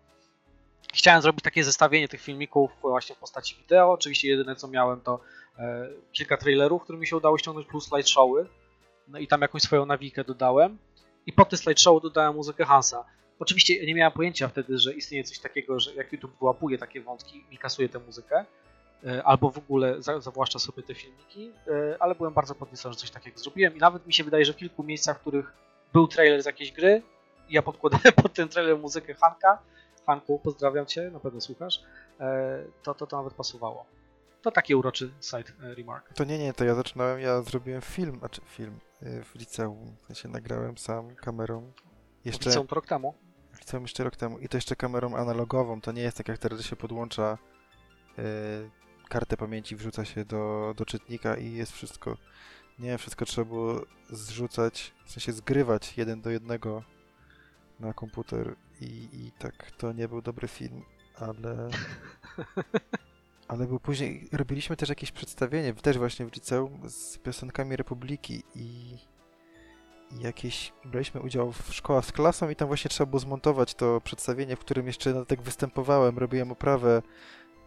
Chciałem 0.94 1.22
zrobić 1.22 1.44
takie 1.44 1.64
zestawienie 1.64 2.08
tych 2.08 2.20
filmików 2.20 2.70
właśnie 2.80 3.14
w 3.14 3.18
postaci 3.18 3.56
wideo. 3.56 3.92
Oczywiście 3.92 4.28
jedyne 4.28 4.56
co 4.56 4.68
miałem 4.68 5.00
to 5.00 5.20
e, 5.58 5.88
kilka 6.12 6.36
trailerów, 6.36 6.82
które 6.82 6.98
mi 6.98 7.06
się 7.06 7.16
udało 7.16 7.38
ściągnąć 7.38 7.66
plus 7.66 7.88
slideshowy. 7.88 8.46
No 9.08 9.18
i 9.18 9.26
tam 9.26 9.40
jakąś 9.40 9.62
swoją 9.62 9.86
nawikę 9.86 10.24
dodałem. 10.24 10.78
I 11.26 11.32
pod 11.32 11.48
te 11.48 11.56
slideshowy 11.56 12.00
dodałem 12.00 12.34
muzykę 12.34 12.64
Hansa. 12.64 13.04
Oczywiście 13.38 13.86
nie 13.86 13.94
miałem 13.94 14.12
pojęcia 14.12 14.48
wtedy, 14.48 14.78
że 14.78 14.94
istnieje 14.94 15.24
coś 15.24 15.38
takiego, 15.38 15.80
że 15.80 15.94
jak 15.94 16.12
YouTube 16.12 16.38
wyłapuje 16.38 16.78
takie 16.78 17.00
wątki 17.00 17.44
i 17.50 17.58
kasuje 17.58 17.88
tę 17.88 17.98
muzykę, 17.98 18.44
e, 19.06 19.24
albo 19.24 19.50
w 19.50 19.58
ogóle 19.58 20.02
zawłaszcza 20.02 20.58
sobie 20.58 20.82
te 20.82 20.94
filmiki, 20.94 21.50
e, 21.68 21.96
ale 22.02 22.14
byłem 22.14 22.32
bardzo 22.32 22.54
podniecony, 22.54 22.92
że 22.92 23.00
coś 23.00 23.10
takiego 23.10 23.38
zrobiłem 23.38 23.76
i 23.76 23.78
nawet 23.78 24.06
mi 24.06 24.12
się 24.12 24.24
wydaje, 24.24 24.44
że 24.44 24.52
w 24.52 24.56
kilku 24.56 24.82
miejscach, 24.82 25.18
w 25.18 25.20
których 25.20 25.52
był 25.92 26.08
trailer 26.08 26.42
z 26.42 26.46
jakiejś 26.46 26.72
gry, 26.72 27.02
ja 27.50 27.62
podkładałem 27.62 28.12
pod 28.22 28.32
ten 28.32 28.48
trailer 28.48 28.78
muzykę 28.78 29.14
Hanka, 29.14 29.58
Hanku, 30.06 30.38
pozdrawiam 30.38 30.86
Cię, 30.86 31.10
na 31.10 31.20
pewno 31.20 31.40
słuchasz, 31.40 31.82
e, 32.20 32.64
to 32.82 32.94
to, 32.94 33.06
to 33.06 33.16
nawet 33.16 33.34
pasowało. 33.34 33.86
To 34.42 34.50
taki 34.50 34.74
uroczy 34.74 35.12
side 35.20 35.74
remark. 35.74 36.12
To 36.14 36.24
nie, 36.24 36.38
nie, 36.38 36.52
to 36.52 36.64
ja 36.64 36.74
zaczynałem, 36.74 37.20
ja 37.20 37.42
zrobiłem 37.42 37.80
film, 37.80 38.18
znaczy 38.18 38.40
film 38.46 38.78
w 39.02 39.34
liceum, 39.34 39.96
w 40.02 40.06
sensie 40.06 40.28
nagrałem 40.28 40.78
sam 40.78 41.14
kamerą. 41.14 41.72
Jeszcze... 42.24 42.44
W 42.44 42.46
liceum 42.46 42.66
to 42.66 42.74
rok 42.74 42.86
temu? 42.86 43.14
liceum 43.62 43.82
jeszcze 43.82 44.04
rok 44.04 44.16
temu 44.16 44.38
i 44.38 44.48
to 44.48 44.56
jeszcze 44.56 44.76
kamerą 44.76 45.16
analogową. 45.16 45.80
To 45.80 45.92
nie 45.92 46.02
jest 46.02 46.16
tak 46.16 46.28
jak 46.28 46.38
teraz, 46.38 46.62
się 46.62 46.76
podłącza 46.76 47.38
yy, 48.18 48.24
kartę 49.08 49.36
pamięci, 49.36 49.76
wrzuca 49.76 50.04
się 50.04 50.24
do, 50.24 50.74
do 50.76 50.84
czytnika 50.84 51.36
i 51.36 51.52
jest 51.52 51.72
wszystko. 51.72 52.16
Nie, 52.78 52.98
wszystko 52.98 53.24
trzeba 53.24 53.44
było 53.44 53.80
zrzucać, 54.10 54.94
w 55.04 55.10
sensie 55.10 55.32
zgrywać 55.32 55.96
jeden 55.96 56.20
do 56.20 56.30
jednego 56.30 56.82
na 57.86 57.92
komputer 57.92 58.54
i, 58.80 59.08
i 59.12 59.32
tak 59.38 59.70
to 59.70 59.92
nie 59.92 60.08
był 60.08 60.22
dobry 60.22 60.48
film, 60.48 60.82
ale 61.16 61.68
ale 63.48 63.66
był 63.66 63.80
później, 63.80 64.28
robiliśmy 64.32 64.76
też 64.76 64.88
jakieś 64.88 65.12
przedstawienie, 65.12 65.74
też 65.74 65.98
właśnie 65.98 66.26
w 66.26 66.34
liceum 66.34 66.80
z 66.90 67.18
piosenkami 67.18 67.76
Republiki 67.76 68.42
i 68.54 68.96
jakieś, 70.20 70.72
braliśmy 70.84 71.20
udział 71.20 71.52
w 71.52 71.74
szkołach 71.74 72.04
z 72.04 72.12
klasą 72.12 72.50
i 72.50 72.56
tam 72.56 72.68
właśnie 72.68 72.88
trzeba 72.88 73.10
było 73.10 73.20
zmontować 73.20 73.74
to 73.74 74.00
przedstawienie, 74.00 74.56
w 74.56 74.58
którym 74.58 74.86
jeszcze 74.86 75.26
tak 75.26 75.42
występowałem, 75.42 76.18
robiłem 76.18 76.52
oprawę 76.52 77.02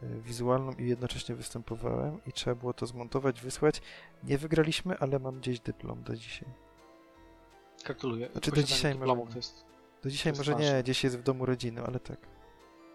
y, 0.03 0.21
wizualną 0.21 0.71
i 0.71 0.87
jednocześnie 0.87 1.35
występowałem 1.35 2.19
i 2.27 2.31
trzeba 2.31 2.55
było 2.55 2.73
to 2.73 2.85
zmontować, 2.85 3.41
wysłać. 3.41 3.81
Nie 4.23 4.37
wygraliśmy, 4.37 4.97
ale 4.99 5.19
mam 5.19 5.39
gdzieś 5.39 5.59
dyplom 5.59 6.03
do 6.03 6.15
dzisiaj. 6.15 6.49
Gratuluję. 7.85 8.29
Znaczy, 8.31 8.51
do 8.51 8.63
dzisiaj 8.63 8.93
dyplomu 8.93 9.21
może 9.21 9.33
to 9.33 9.39
jest... 9.39 9.74
Dzisiaj 10.05 10.33
To 10.33 10.37
może 10.37 10.51
ważne. 10.51 10.73
nie, 10.73 10.83
gdzieś 10.83 11.03
jest 11.03 11.17
w 11.19 11.23
domu 11.23 11.45
rodziny, 11.45 11.81
ale 11.83 11.99
tak. 11.99 12.17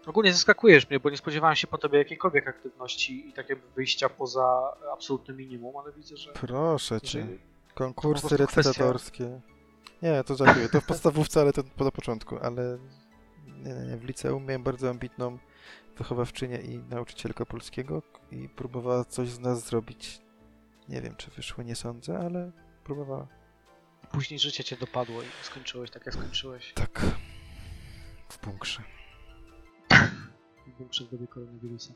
Ogólnie 0.07 0.33
zaskakujesz 0.33 0.89
mnie, 0.89 0.99
bo 0.99 1.09
nie 1.09 1.17
spodziewałem 1.17 1.55
się 1.55 1.67
po 1.67 1.77
tobie 1.77 1.97
jakiejkolwiek 1.97 2.47
aktywności 2.47 3.29
i 3.29 3.33
tak 3.33 3.49
jakby 3.49 3.67
wyjścia 3.75 4.09
poza 4.09 4.73
absolutne 4.93 5.33
minimum, 5.33 5.77
ale 5.77 5.93
widzę, 5.93 6.17
że... 6.17 6.31
Proszę 6.33 7.01
cię. 7.01 7.27
Konkursy 7.73 8.21
prostu 8.27 8.43
kwestia- 8.45 8.57
recytatorskie. 8.67 9.41
Nie, 10.01 10.23
to 10.23 10.35
żartuję. 10.35 10.69
To 10.69 10.81
w 10.81 10.85
podstawówce, 10.85 11.41
ale 11.41 11.53
to 11.53 11.63
po 11.63 11.91
początku, 11.91 12.37
ale 12.41 12.77
nie, 13.47 13.73
nie, 13.73 13.85
nie. 13.85 13.97
W 13.97 14.03
liceum 14.03 14.45
miałem 14.45 14.63
bardzo 14.63 14.89
ambitną 14.89 15.37
wychowawczynię 15.97 16.57
i 16.57 16.77
nauczycielkę 16.79 17.45
polskiego 17.45 18.01
i 18.31 18.49
próbowała 18.49 19.05
coś 19.05 19.29
z 19.29 19.39
nas 19.39 19.65
zrobić. 19.67 20.21
Nie 20.89 21.01
wiem, 21.01 21.15
czy 21.15 21.31
wyszło, 21.31 21.63
nie 21.63 21.75
sądzę, 21.75 22.19
ale 22.19 22.51
próbowała. 22.83 23.27
Później 24.11 24.39
życie 24.39 24.63
cię 24.63 24.77
dopadło 24.77 25.21
i 25.21 25.25
skończyłeś 25.41 25.91
tak, 25.91 26.05
jak 26.05 26.15
skończyłeś. 26.15 26.73
Tak. 26.73 27.01
W 28.29 28.45
bunkrze. 28.45 28.81
Był 30.77 30.89
przez 30.89 31.09
dobie 31.09 31.27
koronawirusa. 31.27 31.93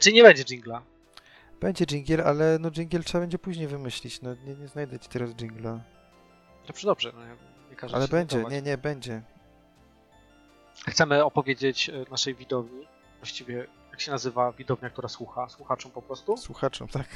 Czyli 0.00 0.16
nie 0.16 0.22
będzie 0.22 0.44
jingla. 0.44 0.82
Będzie 1.60 1.84
jingle, 1.86 2.24
ale 2.24 2.58
no 2.60 2.70
jingle 2.70 3.00
trzeba 3.00 3.20
będzie 3.20 3.38
później 3.38 3.68
wymyślić. 3.68 4.22
No 4.22 4.34
nie, 4.34 4.54
nie 4.54 4.68
znajdę 4.68 4.98
ci 4.98 5.08
teraz 5.08 5.30
jingla. 5.30 5.80
Dobrze, 6.66 6.86
dobrze. 6.86 7.12
No, 7.14 7.20
ja 7.20 7.36
nie 7.70 7.76
każę 7.76 7.96
Ale 7.96 8.08
będzie, 8.08 8.44
nie, 8.44 8.62
nie, 8.62 8.78
będzie. 8.78 9.22
Chcemy 10.88 11.24
opowiedzieć 11.24 11.88
e, 11.88 12.04
naszej 12.10 12.34
widowni, 12.34 12.86
właściwie 13.18 13.66
jak 13.90 14.00
się 14.00 14.10
nazywa 14.10 14.52
widownia, 14.52 14.90
która 14.90 15.08
słucha, 15.08 15.48
słuchaczom 15.48 15.92
po 15.92 16.02
prostu? 16.02 16.36
Słuchaczom, 16.36 16.88
tak. 16.88 17.06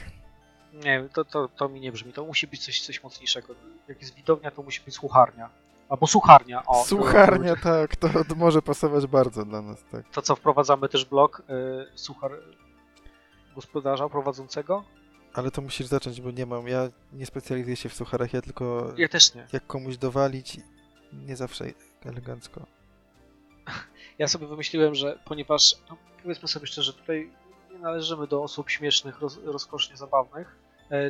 Nie, 0.74 1.08
to, 1.12 1.24
to, 1.24 1.48
to 1.48 1.68
mi 1.68 1.80
nie 1.80 1.92
brzmi, 1.92 2.12
to 2.12 2.24
musi 2.24 2.46
być 2.46 2.64
coś, 2.64 2.80
coś 2.80 3.02
mocniejszego. 3.02 3.54
Jak 3.88 4.00
jest 4.00 4.14
widownia, 4.14 4.50
to 4.50 4.62
musi 4.62 4.80
być 4.84 4.94
słucharnia. 4.94 5.50
Albo 5.88 6.06
słucharnia, 6.06 6.62
o. 6.66 6.74
to- 6.74 6.84
Słucharnia, 6.84 7.56
tak, 7.56 7.96
to, 7.96 8.08
to 8.28 8.34
może 8.34 8.62
pasować 8.62 9.06
bardzo 9.06 9.44
dla 9.44 9.62
nas, 9.62 9.84
tak. 9.92 10.08
To 10.12 10.22
co, 10.22 10.36
wprowadzamy 10.36 10.88
też 10.88 11.04
blog 11.04 11.40
y, 11.40 11.98
suchar 11.98 12.30
gospodarza 13.54 14.08
prowadzącego? 14.08 14.84
Ale 15.34 15.50
to 15.50 15.62
musisz 15.62 15.86
zacząć, 15.86 16.20
bo 16.20 16.30
nie 16.30 16.46
mam. 16.46 16.68
Ja 16.68 16.88
nie 17.12 17.26
specjalizuję 17.26 17.76
się 17.76 17.88
w 17.88 17.94
sucharach, 17.94 18.32
ja 18.32 18.42
tylko 18.42 18.92
Ja 18.96 19.08
też 19.08 19.34
nie. 19.34 19.46
jak 19.52 19.66
komuś 19.66 19.96
dowalić, 19.96 20.56
nie 21.12 21.36
zawsze 21.36 21.64
elegancko. 22.04 22.66
Ja 24.18 24.28
sobie 24.28 24.46
wymyśliłem, 24.46 24.94
że 24.94 25.18
ponieważ, 25.24 25.74
no, 25.90 25.96
powiedzmy 26.22 26.48
sobie 26.48 26.66
szczerze, 26.66 26.92
tutaj 26.92 27.30
nie 27.72 27.78
należymy 27.78 28.26
do 28.26 28.42
osób 28.42 28.70
śmiesznych, 28.70 29.20
roz, 29.20 29.38
rozkosznie 29.44 29.96
zabawnych, 29.96 30.56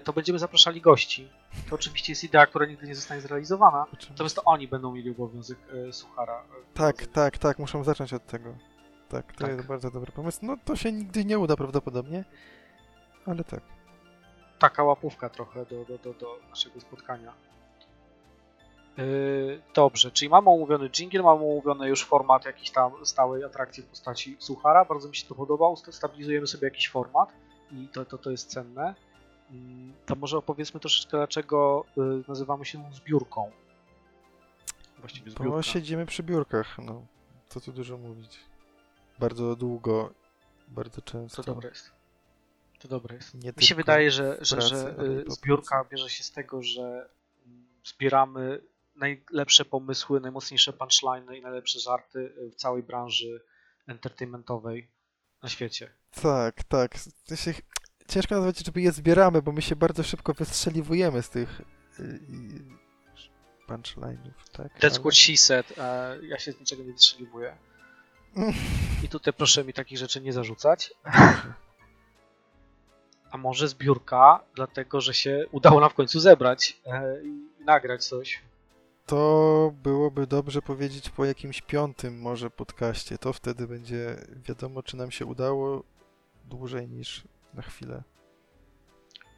to 0.05 0.13
będziemy 0.13 0.39
zapraszali 0.39 0.81
gości. 0.81 1.29
To 1.71 1.75
oczywiście 1.75 2.13
jest 2.13 2.25
idea, 2.25 2.47
która 2.47 2.67
nigdy 2.67 2.87
nie 2.87 2.95
zostanie 2.95 3.21
zrealizowana, 3.21 3.87
natomiast 4.11 4.37
to 4.37 4.45
oni 4.45 4.69
będą 4.69 4.93
mieli 4.93 5.11
obowiązek 5.11 5.59
e, 5.89 5.93
suchara. 5.93 6.33
e, 6.33 6.39
Tak, 6.75 6.97
prowadzenia. 6.97 7.13
tak, 7.15 7.39
tak, 7.39 7.59
muszą 7.59 7.85
zacząć 7.85 8.13
od 8.13 8.27
tego. 8.27 8.55
Tak, 9.09 9.33
to 9.33 9.39
Tak. 9.45 9.51
jest 9.57 9.67
bardzo 9.69 9.91
dobry 9.91 10.13
pomysł. 10.13 10.39
No 10.43 10.57
to 10.65 10.77
się 10.77 10.93
nigdy 10.93 11.25
nie 11.25 11.39
uda 11.39 11.57
prawdopodobnie, 11.57 12.25
ale 13.27 13.45
tak. 13.45 13.61
Taka 14.59 14.85
łapówka 14.85 15.29
trochę 15.29 15.67
do, 15.67 15.85
do, 15.85 15.99
do, 15.99 16.15
do 16.15 16.39
naszego 16.51 16.81
spotkania. 16.81 17.33
Yy, 18.97 19.63
dobrze, 19.75 20.11
czyli 20.11 20.29
mamy 20.29 20.51
omówiony 20.51 20.91
jingle, 20.91 21.23
mamy 21.23 21.35
omówiony 21.45 21.89
już 21.89 22.05
format 22.05 22.45
jakiejś 22.45 22.71
tam 22.71 22.93
stałej 23.07 23.45
atrakcji 23.45 23.83
w 23.83 23.87
postaci 23.87 24.37
suchara. 24.39 24.85
Bardzo 24.85 25.09
mi 25.09 25.17
się 25.17 25.27
to 25.29 25.35
podobało. 25.35 25.77
Sta- 25.77 25.93
Stabilizujemy 25.93 26.47
sobie 26.47 26.65
jakiś 26.69 26.89
format 26.89 27.29
i 27.73 27.89
to, 27.89 28.05
to, 28.05 28.19
to 28.19 28.31
jest 28.31 28.51
cenne. 28.51 28.95
Mm, 29.51 29.93
To 30.07 30.15
może 30.15 30.39
opowiedzmy 30.39 30.81
troszeczkę, 30.81 31.17
dlaczego 31.17 31.85
yy, 31.97 32.25
nazywamy 32.29 32.65
się 32.65 32.91
zbiórką. 32.93 33.51
Właściwie 34.99 35.31
zbiórka. 35.31 35.51
Bo 35.51 35.63
siedzimy 35.63 36.07
przy 36.07 36.23
biurkach, 36.23 36.79
no. 36.79 37.07
Co 37.49 37.61
tu 37.61 37.73
dużo 37.73 37.99
mówić. 37.99 38.41
Bardzo 39.19 39.57
długo, 39.57 40.15
bardzo 40.69 41.03
często. 41.03 41.43
To 41.43 41.55
dobre 41.55 41.69
jest. 41.69 41.93
To 42.79 42.89
dobre 42.89 43.17
jest. 43.17 43.35
Nie 43.35 43.53
Mi 43.57 43.63
się 43.63 43.75
wydaje, 43.75 44.11
że, 44.11 44.39
że, 44.41 44.57
pracy, 44.57 44.71
że 44.71 44.97
y, 45.03 45.25
zbiórka 45.29 45.85
bierze 45.85 46.11
się 46.11 46.25
z 46.25 46.33
tego, 46.33 46.63
że 46.63 47.09
mm, 47.47 47.67
zbieramy 47.85 48.61
najlepsze 48.97 49.65
pomysły, 49.65 50.21
najmocniejsze 50.21 50.73
punchliny 50.73 51.39
i 51.39 51.43
najlepsze 51.43 51.81
żarty 51.81 52.19
y, 52.19 52.51
w 52.51 52.55
całej 52.55 52.83
branży 52.83 53.45
entertainmentowej 53.87 54.89
na 55.43 55.49
świecie. 55.49 55.91
Tak, 56.23 56.65
tak. 56.65 56.95
To 57.27 57.37
się... 57.37 57.55
Ciężko 58.09 58.35
nazwać, 58.35 58.59
żeby 58.67 58.81
je 58.81 58.93
zbieramy, 58.93 59.43
bo 59.43 59.53
my 59.53 59.63
się 59.63 59.77
bardzo 59.77 60.03
szybko 60.03 60.35
wystrzeliwujemy 60.35 61.23
z 61.23 61.31
tych 61.31 61.61
y, 62.01 62.21
punchline'ów, 63.69 64.33
tak? 64.53 64.79
That's 64.81 65.01
what 65.01 65.15
she 65.15 65.37
said. 65.37 65.79
e, 65.79 66.19
Ja 66.23 66.39
się 66.39 66.53
z 66.53 66.61
niczego 66.61 66.83
nie 66.85 66.93
wystrzeliwuję. 66.93 67.57
I 69.03 69.09
tutaj 69.09 69.33
proszę 69.35 69.65
mi 69.65 69.73
takich 69.73 69.99
rzeczy 69.99 70.21
nie 70.21 70.33
zarzucać. 70.33 70.95
A 73.31 73.37
może 73.37 73.69
zbiórka, 73.69 74.41
dlatego 74.55 75.01
że 75.01 75.15
się 75.15 75.45
udało 75.53 75.81
nam 75.81 75.91
w 75.91 75.95
końcu 75.95 76.21
zebrać 76.21 76.81
e, 76.87 77.23
i 77.25 77.65
nagrać 77.65 78.05
coś. 78.05 78.41
To 79.07 79.73
byłoby 79.83 80.27
dobrze 80.27 80.63
powiedzieć 80.63 81.11
po 81.11 81.25
jakimś 81.25 81.63
piątym 81.63 82.21
może 82.21 82.51
podcaście. 82.51 83.19
To 83.19 83.33
wtedy 83.33 83.67
będzie 83.67 84.17
wiadomo, 84.49 84.83
czy 84.83 84.97
nam 84.97 85.11
się 85.11 85.27
udało 85.27 85.83
dłużej 86.45 86.89
niż 86.89 87.25
na 87.55 87.63
chwilę. 87.63 88.03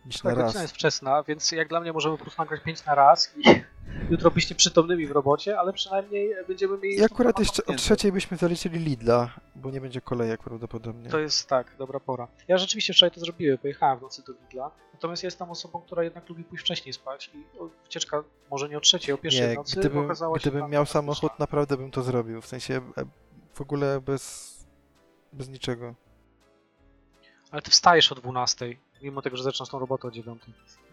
Niż 0.06 0.24
na 0.24 0.34
raz. 0.34 0.44
godzina 0.44 0.62
jest 0.62 0.74
wczesna, 0.74 1.22
więc 1.22 1.52
jak 1.52 1.68
dla 1.68 1.80
mnie 1.80 1.92
możemy 1.92 2.16
po 2.16 2.24
prostu 2.24 2.42
nagrać 2.42 2.62
5 2.62 2.84
na 2.84 2.94
raz 2.94 3.34
i 3.36 3.42
jutro 4.10 4.30
byście 4.30 4.54
przytomnymi 4.54 5.06
w 5.06 5.10
robocie, 5.10 5.58
ale 5.58 5.72
przynajmniej 5.72 6.34
będziemy 6.48 6.78
mieli... 6.78 6.96
I 6.96 7.04
akurat 7.04 7.38
jeszcze 7.38 7.64
o 7.66 7.74
trzeciej 7.74 8.12
byśmy 8.12 8.36
zaliczyli 8.36 8.78
Lidla, 8.78 9.30
bo 9.54 9.70
nie 9.70 9.80
będzie 9.80 10.00
kolejek 10.00 10.42
prawdopodobnie. 10.42 11.10
To 11.10 11.18
jest 11.18 11.48
tak, 11.48 11.76
dobra 11.78 12.00
pora. 12.00 12.28
Ja 12.48 12.58
rzeczywiście 12.58 12.92
wczoraj 12.92 13.10
to 13.10 13.20
zrobiłem, 13.20 13.58
pojechałem 13.58 13.98
w 13.98 14.02
nocy 14.02 14.22
do 14.26 14.32
Lidla, 14.32 14.70
natomiast 14.92 15.22
ja 15.22 15.26
jestem 15.26 15.50
osobą, 15.50 15.80
która 15.80 16.02
jednak 16.02 16.28
lubi 16.28 16.44
pójść 16.44 16.64
wcześniej 16.64 16.92
spać 16.92 17.30
i 17.34 17.44
wycieczka 17.82 18.24
może 18.50 18.68
nie 18.68 18.78
o 18.78 18.80
trzeciej, 18.80 19.14
o 19.14 19.18
pierwszej 19.18 19.48
Nie, 19.48 19.54
nocy 19.54 19.80
gdybym, 19.80 20.04
okazała 20.04 20.38
się 20.38 20.50
gdybym 20.50 20.70
miał 20.70 20.86
samochód, 20.86 21.38
naprawdę 21.38 21.76
bym 21.76 21.90
to 21.90 22.02
zrobił. 22.02 22.40
W 22.40 22.46
sensie 22.46 22.74
e, 22.74 23.04
w 23.52 23.60
ogóle 23.60 24.00
bez, 24.00 24.54
bez 25.32 25.48
niczego. 25.48 25.94
Ale 27.50 27.62
ty 27.62 27.70
wstajesz 27.70 28.12
o 28.12 28.14
12, 28.14 28.76
mimo 29.02 29.22
tego, 29.22 29.36
że 29.36 29.42
zaczynasz 29.42 29.68
tą 29.68 29.78
robotę 29.78 30.08
o 30.08 30.10
9. 30.10 30.42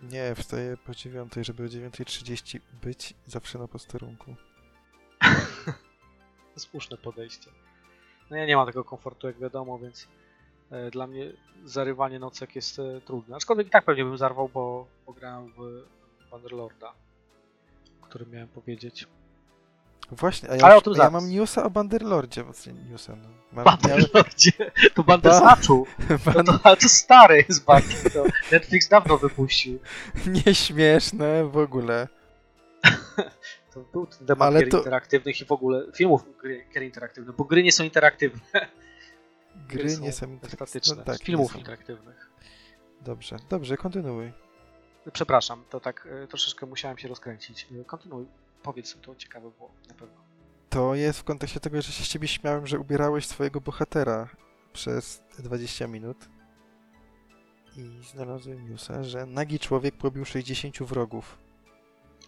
Nie, 0.03 0.35
wstaję 0.35 0.77
po 0.77 0.95
dziewiątej, 0.95 1.43
żeby 1.43 1.63
o 1.63 1.67
9.30 1.67 2.59
być 2.83 3.13
zawsze 3.25 3.59
na 3.59 3.67
posterunku. 3.67 4.35
Słuszne 6.57 6.97
podejście. 6.97 7.51
No 8.29 8.37
ja 8.37 8.45
nie 8.45 8.55
mam 8.55 8.67
tego 8.67 8.83
komfortu, 8.83 9.27
jak 9.27 9.39
wiadomo, 9.39 9.79
więc 9.79 10.07
e, 10.71 10.91
dla 10.91 11.07
mnie 11.07 11.33
zarywanie 11.65 12.19
nocek 12.19 12.55
jest 12.55 12.79
e, 12.79 13.01
trudne. 13.01 13.35
Aczkolwiek 13.35 13.67
i 13.67 13.69
tak 13.69 13.85
pewnie 13.85 14.03
bym 14.03 14.17
zarwał, 14.17 14.49
bo, 14.49 14.87
bo 15.05 15.13
grałem 15.13 15.53
w 15.57 15.83
Bannerlorda, 16.31 16.93
o 18.01 18.05
którym 18.05 18.31
miałem 18.31 18.47
powiedzieć. 18.47 19.07
Właśnie, 20.13 20.49
a 20.49 20.51
Ale 20.51 20.61
ja, 20.61 20.75
o 20.75 20.81
tym 20.81 20.93
a 20.93 20.95
ja 20.95 20.97
zaraz. 20.97 21.11
mam 21.13 21.29
newsa 21.31 21.63
o 21.63 21.69
Banderlordzie. 21.69 22.43
bo 22.43 22.51
Newsa, 22.89 23.15
no. 23.15 23.27
Mam, 23.51 23.65
miałem, 23.65 23.77
Bannerlordzie, 23.81 24.51
to 24.93 25.03
Bandersnatchu. 25.03 25.87
To, 26.33 26.43
to, 26.43 26.59
ale 26.63 26.77
to 26.77 26.89
stary 26.89 27.45
jest 27.49 27.65
bajki, 27.65 27.95
to 28.13 28.23
Netflix 28.51 28.87
dawno 28.87 29.17
wypuścił. 29.17 29.79
nieśmieszne 30.45 31.45
w 31.45 31.57
ogóle. 31.57 32.07
To 33.73 33.79
był 33.93 34.05
ten 34.07 34.27
temat 34.27 34.47
Ale 34.47 34.59
gier 34.59 34.69
to- 34.69 34.77
interaktywnych 34.77 35.41
i 35.41 35.45
w 35.45 35.51
ogóle 35.51 35.85
filmów 35.95 36.37
gry, 36.41 36.65
gier 36.73 36.83
interaktywnych, 36.83 37.35
bo 37.35 37.43
gry 37.43 37.63
nie 37.63 37.71
są 37.71 37.83
interaktywne. 37.83 38.41
Gry 39.69 39.97
nie 39.97 40.11
są 40.11 40.39
statyczne. 40.47 40.95
no 40.95 41.03
tak, 41.03 41.17
filmów 41.23 41.55
interaktywnych. 41.55 42.29
Dobrze, 43.01 43.35
dobrze, 43.49 43.77
kontynuuj. 43.77 44.31
Przepraszam, 45.13 45.63
to 45.69 45.79
tak 45.79 46.07
e, 46.23 46.27
troszeczkę 46.27 46.65
musiałem 46.65 46.97
się 46.97 47.07
rozkręcić. 47.07 47.67
E, 47.81 47.83
Kontynuuj, 47.85 48.25
powiedz, 48.63 48.97
to 49.01 49.15
ciekawe 49.15 49.51
było 49.51 49.71
na 49.89 49.95
pewno. 49.95 50.23
To 50.69 50.95
jest 50.95 51.19
w 51.19 51.23
kontekście 51.23 51.59
tego, 51.59 51.81
że 51.81 51.91
się 51.91 52.03
z 52.03 52.07
ciebie 52.07 52.27
śmiałem, 52.27 52.67
że 52.67 52.79
ubierałeś 52.79 53.25
swojego 53.27 53.61
bohatera 53.61 54.29
przez 54.73 55.23
20 55.39 55.87
minut. 55.87 56.17
I 57.77 57.99
znalazłem 58.11 58.69
newsa, 58.69 59.03
że 59.03 59.25
nagi 59.25 59.59
człowiek 59.59 59.97
pobił 59.97 60.25
60 60.25 60.83
wrogów. 60.83 61.37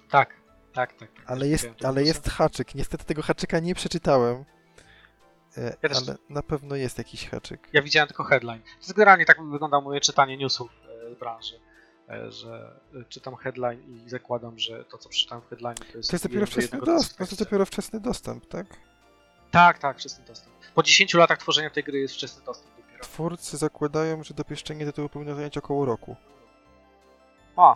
Tak, 0.10 0.34
tak, 0.74 0.94
tak. 0.94 1.10
Ale 1.26 1.48
jest, 1.48 1.66
ale 1.84 2.02
newsa. 2.02 2.02
jest 2.02 2.30
haczyk. 2.30 2.76
Niestety 2.76 3.06
tego 3.06 3.22
haczyka 3.22 3.60
nie 3.60 3.76
przeczytałem. 3.76 4.46
E, 5.58 5.64
Ja 5.84 5.90
też- 5.90 5.98
ale 5.98 6.18
na 6.30 6.44
pewno 6.44 6.76
jest 6.76 6.98
jakiś 6.98 7.30
haczyk. 7.30 7.70
Ja 7.74 7.82
widziałem 7.82 8.08
tylko 8.08 8.24
headline. 8.24 8.62
Generalnie 8.96 9.26
tak 9.26 9.44
wygląda 9.52 9.82
moje 9.82 10.02
czytanie 10.02 10.38
newsów 10.38 10.70
e, 11.12 11.16
z 11.16 11.20
branży, 11.20 11.60
że 12.30 12.80
e, 12.96 13.04
czytam 13.10 13.36
headline 13.36 14.06
i 14.06 14.10
zakładam, 14.10 14.60
że 14.60 14.86
to, 14.86 14.98
co 14.98 15.10
przeczytałem 15.10 15.44
w 15.44 15.50
headline, 15.50 15.76
to 15.76 15.98
jest... 15.98 16.10
To 16.10 16.16
jest 16.16 16.26
dopiero 16.26 16.46
wczesny 16.46 16.80
dostęp. 16.80 17.18
To 17.18 17.24
jest 17.24 17.40
dopiero 17.40 17.66
wczesny 17.66 18.00
dostęp, 18.00 18.46
tak? 18.48 18.68
Tak, 19.52 19.80
tak, 19.80 19.98
wczesny 20.00 20.26
dostęp. 20.26 20.56
Po 20.76 20.84
10 20.84 21.14
latach 21.14 21.38
tworzenia 21.38 21.70
tej 21.70 21.84
gry 21.84 22.00
jest 22.00 22.14
wczesny 22.14 22.46
dostęp 22.46 22.76
dopiero. 22.78 23.04
twórcy 23.04 23.58
zakładają, 23.58 24.24
że 24.24 24.34
dopieszczenie 24.34 24.86
tytułu 24.86 25.10
powinno 25.10 25.36
zająć 25.36 25.58
około 25.58 25.86
roku. 25.86 26.16
A, 27.56 27.76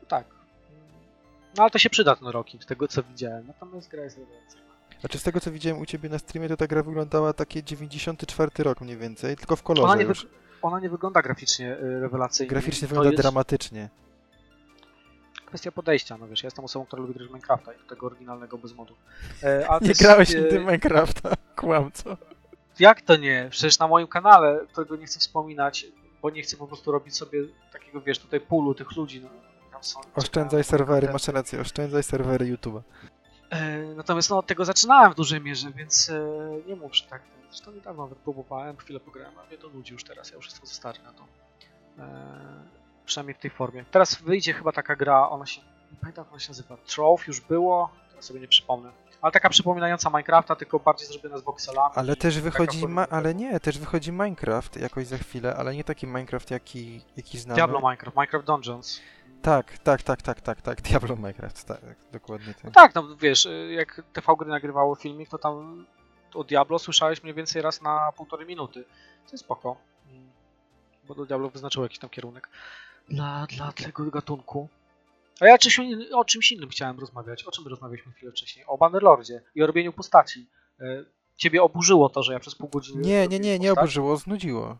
no 0.00 0.06
tak. 0.08 0.24
No 1.56 1.62
ale 1.62 1.70
to 1.70 1.78
się 1.78 1.90
przyda 1.90 2.16
ten 2.16 2.28
roking, 2.28 2.62
z 2.62 2.66
tego 2.66 2.88
co 2.88 3.02
widziałem. 3.02 3.46
Natomiast 3.46 3.88
gra 3.88 4.02
jest 4.04 4.18
rewelacyjna. 4.18 4.70
Znaczy 5.00 5.18
z 5.18 5.22
tego 5.22 5.40
co 5.40 5.50
widziałem 5.52 5.80
u 5.80 5.86
ciebie 5.86 6.08
na 6.08 6.18
streamie, 6.18 6.48
to 6.48 6.56
ta 6.56 6.66
gra 6.66 6.82
wyglądała 6.82 7.32
takie 7.32 7.62
94 7.62 8.50
rok 8.58 8.80
mniej 8.80 8.96
więcej, 8.96 9.36
tylko 9.36 9.56
w 9.56 9.60
Ona 9.70 9.80
kolorze 9.80 9.98
nie, 9.98 10.04
już. 10.04 10.26
Ona 10.62 10.80
nie 10.80 10.90
wygląda 10.90 11.22
graficznie 11.22 11.76
y, 11.76 12.00
rewelacyjnie. 12.00 12.50
Graficznie 12.50 12.88
To 12.88 12.88
wygląda 12.88 13.10
jest 13.10 13.22
dramatycznie. 13.22 13.88
Kwestia 15.46 15.72
podejścia, 15.72 16.16
no 16.18 16.28
wiesz, 16.28 16.42
ja 16.42 16.46
jestem 16.46 16.64
osobą, 16.64 16.86
która 16.86 17.02
lubi 17.02 17.14
grać 17.14 17.28
w 17.28 17.30
Minecrafta 17.30 17.72
i 17.72 17.88
tego 17.88 18.06
oryginalnego 18.06 18.58
bez 18.58 18.74
modów. 18.74 18.98
E, 19.42 19.68
Nie 19.80 19.88
jest, 19.88 20.02
grałeś 20.02 20.34
e, 20.34 20.40
nigdy 20.40 20.58
w 20.58 20.60
Minecrafta, 20.60 21.34
kłamco. 21.56 22.16
Jak 22.78 23.00
to 23.00 23.16
nie? 23.16 23.48
Przecież 23.50 23.78
na 23.78 23.88
moim 23.88 24.06
kanale, 24.06 24.60
którego 24.72 24.96
nie 24.96 25.06
chcę 25.06 25.20
wspominać, 25.20 25.86
bo 26.22 26.30
nie 26.30 26.42
chcę 26.42 26.56
po 26.56 26.66
prostu 26.66 26.92
robić 26.92 27.16
sobie 27.16 27.40
takiego, 27.72 28.00
wiesz, 28.00 28.18
tutaj 28.18 28.40
pulu 28.40 28.74
tych 28.74 28.96
ludzi. 28.96 29.20
No, 29.20 29.28
tam 29.72 29.84
są, 29.84 30.00
Oszczędzaj 30.14 30.64
serwery, 30.64 31.12
masz 31.12 31.28
rację, 31.28 31.60
oszczędzaj 31.60 32.02
serwery 32.02 32.56
YouTube'a. 32.56 32.80
E, 33.50 33.78
natomiast 33.78 34.30
no, 34.30 34.38
od 34.38 34.46
tego 34.46 34.64
zaczynałem 34.64 35.12
w 35.12 35.14
dużej 35.14 35.40
mierze, 35.40 35.70
więc 35.70 36.10
e, 36.10 36.22
nie 36.66 36.76
mów, 36.76 36.96
że 36.96 37.04
tak. 37.04 37.22
Zresztą 37.50 37.72
niedawno 37.72 38.02
nawet 38.02 38.18
próbowałem, 38.18 38.76
chwilę 38.76 39.00
pograłem, 39.00 39.38
a 39.38 39.46
mnie 39.46 39.58
to 39.58 39.68
nudzi 39.68 39.92
już 39.92 40.04
teraz, 40.04 40.30
ja 40.30 40.36
już 40.36 40.44
jestem 40.44 40.66
za 40.66 40.74
stary 40.74 40.98
na 41.02 41.12
to. 41.12 41.24
E, 41.98 42.62
przynajmniej 43.06 43.34
w 43.34 43.38
tej 43.38 43.50
formie. 43.50 43.84
Teraz 43.90 44.22
wyjdzie 44.22 44.52
chyba 44.52 44.72
taka 44.72 44.96
gra, 44.96 45.28
ona 45.28 45.46
się, 45.46 45.60
nie 45.92 45.98
pamiętam 46.00 46.24
jak 46.24 46.32
ona 46.32 46.40
się 46.40 46.50
nazywa, 46.50 46.76
Trove 46.76 47.26
już 47.26 47.40
było, 47.40 47.90
teraz 48.10 48.24
sobie 48.24 48.40
nie 48.40 48.48
przypomnę. 48.48 48.92
Ale 49.22 49.32
taka 49.32 49.48
przypominająca 49.48 50.10
Minecrafta, 50.10 50.56
tylko 50.56 50.78
bardziej 50.78 51.08
zrobiona 51.08 51.38
z 51.38 51.42
voxelami. 51.42 51.92
Ale 51.94 52.16
też 52.16 52.40
wychodzi, 52.40 52.88
ma, 52.88 53.08
ale 53.08 53.34
nie, 53.34 53.60
też 53.60 53.78
wychodzi 53.78 54.12
Minecraft 54.12 54.76
jakoś 54.76 55.06
za 55.06 55.18
chwilę, 55.18 55.56
ale 55.56 55.74
nie 55.74 55.84
taki 55.84 56.06
Minecraft 56.06 56.50
jaki, 56.50 57.00
jaki 57.16 57.38
znamy. 57.38 57.56
Diablo 57.56 57.80
Minecraft, 57.80 58.16
Minecraft 58.16 58.46
Dungeons. 58.46 59.00
Tak, 59.42 59.78
tak, 59.78 60.02
tak, 60.02 60.22
tak, 60.22 60.40
tak, 60.40 60.62
tak, 60.62 60.80
Diablo 60.90 61.16
Minecraft, 61.16 61.64
tak, 61.64 61.96
dokładnie 62.12 62.54
No 62.64 62.70
tak. 62.70 62.74
tak, 62.74 62.94
no 62.94 63.16
wiesz, 63.16 63.46
y, 63.46 63.72
jak 63.72 64.02
TV 64.12 64.36
gry 64.38 64.48
nagrywało 64.48 64.94
filmik, 64.94 65.28
to 65.28 65.38
tam 65.38 65.86
o 66.34 66.44
Diablo 66.44 66.78
słyszałeś 66.78 67.22
mniej 67.22 67.34
więcej 67.34 67.62
raz 67.62 67.82
na 67.82 68.12
półtorej 68.16 68.46
minuty. 68.46 68.84
To 69.26 69.32
jest 69.32 69.44
spoko. 69.44 69.76
Mm. 70.10 70.30
Bo 71.08 71.14
do 71.14 71.26
Diablo 71.26 71.50
wyznaczyło 71.50 71.84
jakiś 71.84 71.98
tam 71.98 72.10
kierunek 72.10 72.48
dla, 73.08 73.46
dla 73.46 73.72
tego 73.72 74.10
gatunku. 74.10 74.68
A 75.40 75.46
ja 75.46 75.58
czymś, 75.58 75.80
o 76.12 76.24
czymś 76.24 76.52
innym 76.52 76.68
chciałem 76.68 77.00
rozmawiać. 77.00 77.44
O 77.44 77.50
czym 77.50 77.66
rozmawialiśmy 77.66 78.12
chwilę 78.12 78.32
wcześniej? 78.32 78.64
O 78.66 78.78
Bannerlordzie 78.78 79.42
i 79.54 79.62
o 79.62 79.66
robieniu 79.66 79.92
postaci. 79.92 80.46
Y, 80.80 81.04
Ciebie 81.36 81.62
oburzyło 81.62 82.08
to, 82.08 82.22
że 82.22 82.32
ja 82.32 82.40
przez 82.40 82.54
pół 82.54 82.68
godziny. 82.68 83.02
Nie, 83.02 83.28
nie, 83.28 83.40
nie, 83.40 83.58
nie 83.58 83.72
oburzyło, 83.72 84.16
znudziło. 84.16 84.78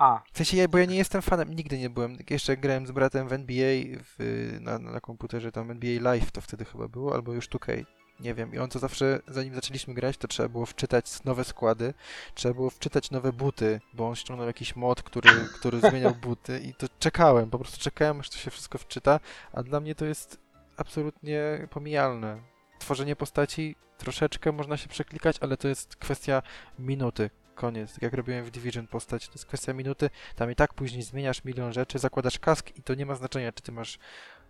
A, 0.00 0.22
W 0.32 0.36
sensie, 0.36 0.68
bo 0.68 0.78
ja 0.78 0.84
nie 0.84 0.96
jestem 0.96 1.22
fanem, 1.22 1.54
nigdy 1.54 1.78
nie 1.78 1.90
byłem. 1.90 2.18
Jeszcze 2.30 2.56
grałem 2.56 2.86
z 2.86 2.90
bratem 2.90 3.28
w 3.28 3.32
NBA 3.32 3.98
w, 4.04 4.56
na, 4.60 4.78
na 4.78 5.00
komputerze, 5.00 5.52
tam 5.52 5.70
NBA 5.70 6.00
Live 6.00 6.30
to 6.30 6.40
wtedy 6.40 6.64
chyba 6.64 6.88
było, 6.88 7.14
albo 7.14 7.32
już 7.32 7.48
2K. 7.48 7.84
Nie 8.20 8.34
wiem. 8.34 8.54
I 8.54 8.58
on 8.58 8.70
to 8.70 8.78
zawsze, 8.78 9.20
zanim 9.28 9.54
zaczęliśmy 9.54 9.94
grać, 9.94 10.16
to 10.16 10.28
trzeba 10.28 10.48
było 10.48 10.66
wczytać 10.66 11.24
nowe 11.24 11.44
składy, 11.44 11.94
trzeba 12.34 12.54
było 12.54 12.70
wczytać 12.70 13.10
nowe 13.10 13.32
buty, 13.32 13.80
bo 13.92 14.08
on 14.08 14.14
ściągnął 14.14 14.46
jakiś 14.46 14.76
mod, 14.76 15.02
który, 15.02 15.30
który 15.54 15.80
zmieniał 15.80 16.14
buty 16.14 16.60
i 16.60 16.74
to 16.74 16.86
czekałem, 16.98 17.50
po 17.50 17.58
prostu 17.58 17.80
czekałem, 17.80 18.20
aż 18.20 18.30
to 18.30 18.36
się 18.36 18.50
wszystko 18.50 18.78
wczyta, 18.78 19.20
a 19.52 19.62
dla 19.62 19.80
mnie 19.80 19.94
to 19.94 20.04
jest 20.04 20.38
absolutnie 20.76 21.68
pomijalne. 21.70 22.42
Tworzenie 22.78 23.16
postaci 23.16 23.76
troszeczkę 23.98 24.52
można 24.52 24.76
się 24.76 24.88
przeklikać, 24.88 25.36
ale 25.40 25.56
to 25.56 25.68
jest 25.68 25.96
kwestia 25.96 26.42
minuty. 26.78 27.30
Koniec. 27.60 27.92
Tak 27.94 28.02
jak 28.02 28.14
robiłem 28.14 28.44
w 28.44 28.50
Division 28.50 28.86
postać, 28.86 29.26
to 29.26 29.32
jest 29.34 29.46
kwestia 29.46 29.72
minuty. 29.72 30.10
Tam 30.36 30.50
i 30.50 30.54
tak 30.54 30.74
później 30.74 31.02
zmieniasz 31.02 31.44
milion 31.44 31.72
rzeczy, 31.72 31.98
zakładasz 31.98 32.38
kask 32.38 32.76
i 32.76 32.82
to 32.82 32.94
nie 32.94 33.06
ma 33.06 33.14
znaczenia, 33.14 33.52
czy 33.52 33.62
ty 33.62 33.72
masz 33.72 33.98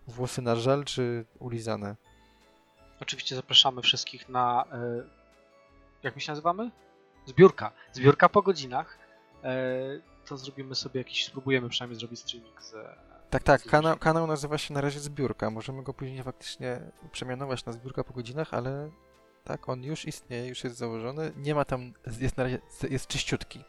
włosy 0.07 0.41
na 0.41 0.55
żel, 0.55 0.83
czy 0.85 1.25
ulizane. 1.39 1.95
oczywiście 2.99 3.35
zapraszamy 3.35 3.81
wszystkich 3.81 4.29
na. 4.29 4.65
y, 4.73 5.09
Jak 6.03 6.15
my 6.15 6.21
się 6.21 6.31
nazywamy? 6.31 6.71
Zbiórka. 7.25 7.71
Zbiórka 7.93 8.29
po 8.29 8.41
godzinach. 8.41 8.97
E, 9.43 9.79
To 10.25 10.37
zrobimy 10.37 10.75
sobie 10.75 10.99
jakiś. 11.01 11.25
Spróbujemy 11.25 11.69
przynajmniej 11.69 11.99
zrobić 11.99 12.19
streaming 12.19 12.61
z. 12.61 12.73
Tak, 13.29 13.43
tak, 13.43 13.63
kanał, 13.63 13.97
kanał 13.97 14.27
nazywa 14.27 14.57
się 14.57 14.73
na 14.73 14.81
razie 14.81 14.99
Zbiórka. 14.99 15.49
Możemy 15.49 15.83
go 15.83 15.93
później 15.93 16.23
faktycznie 16.23 16.79
przemianować 17.11 17.65
na 17.65 17.71
Zbiórka 17.71 18.03
po 18.03 18.13
godzinach, 18.13 18.53
ale 18.53 18.89
tak, 19.43 19.69
on 19.69 19.83
już 19.83 20.05
istnieje, 20.05 20.47
już 20.47 20.63
jest 20.63 20.77
założony. 20.77 21.31
Nie 21.37 21.55
ma 21.55 21.65
tam, 21.65 21.93
jest 22.19 22.37
na 22.37 22.43
razie, 22.43 22.59
jest 22.89 23.07
czyściutki. 23.07 23.63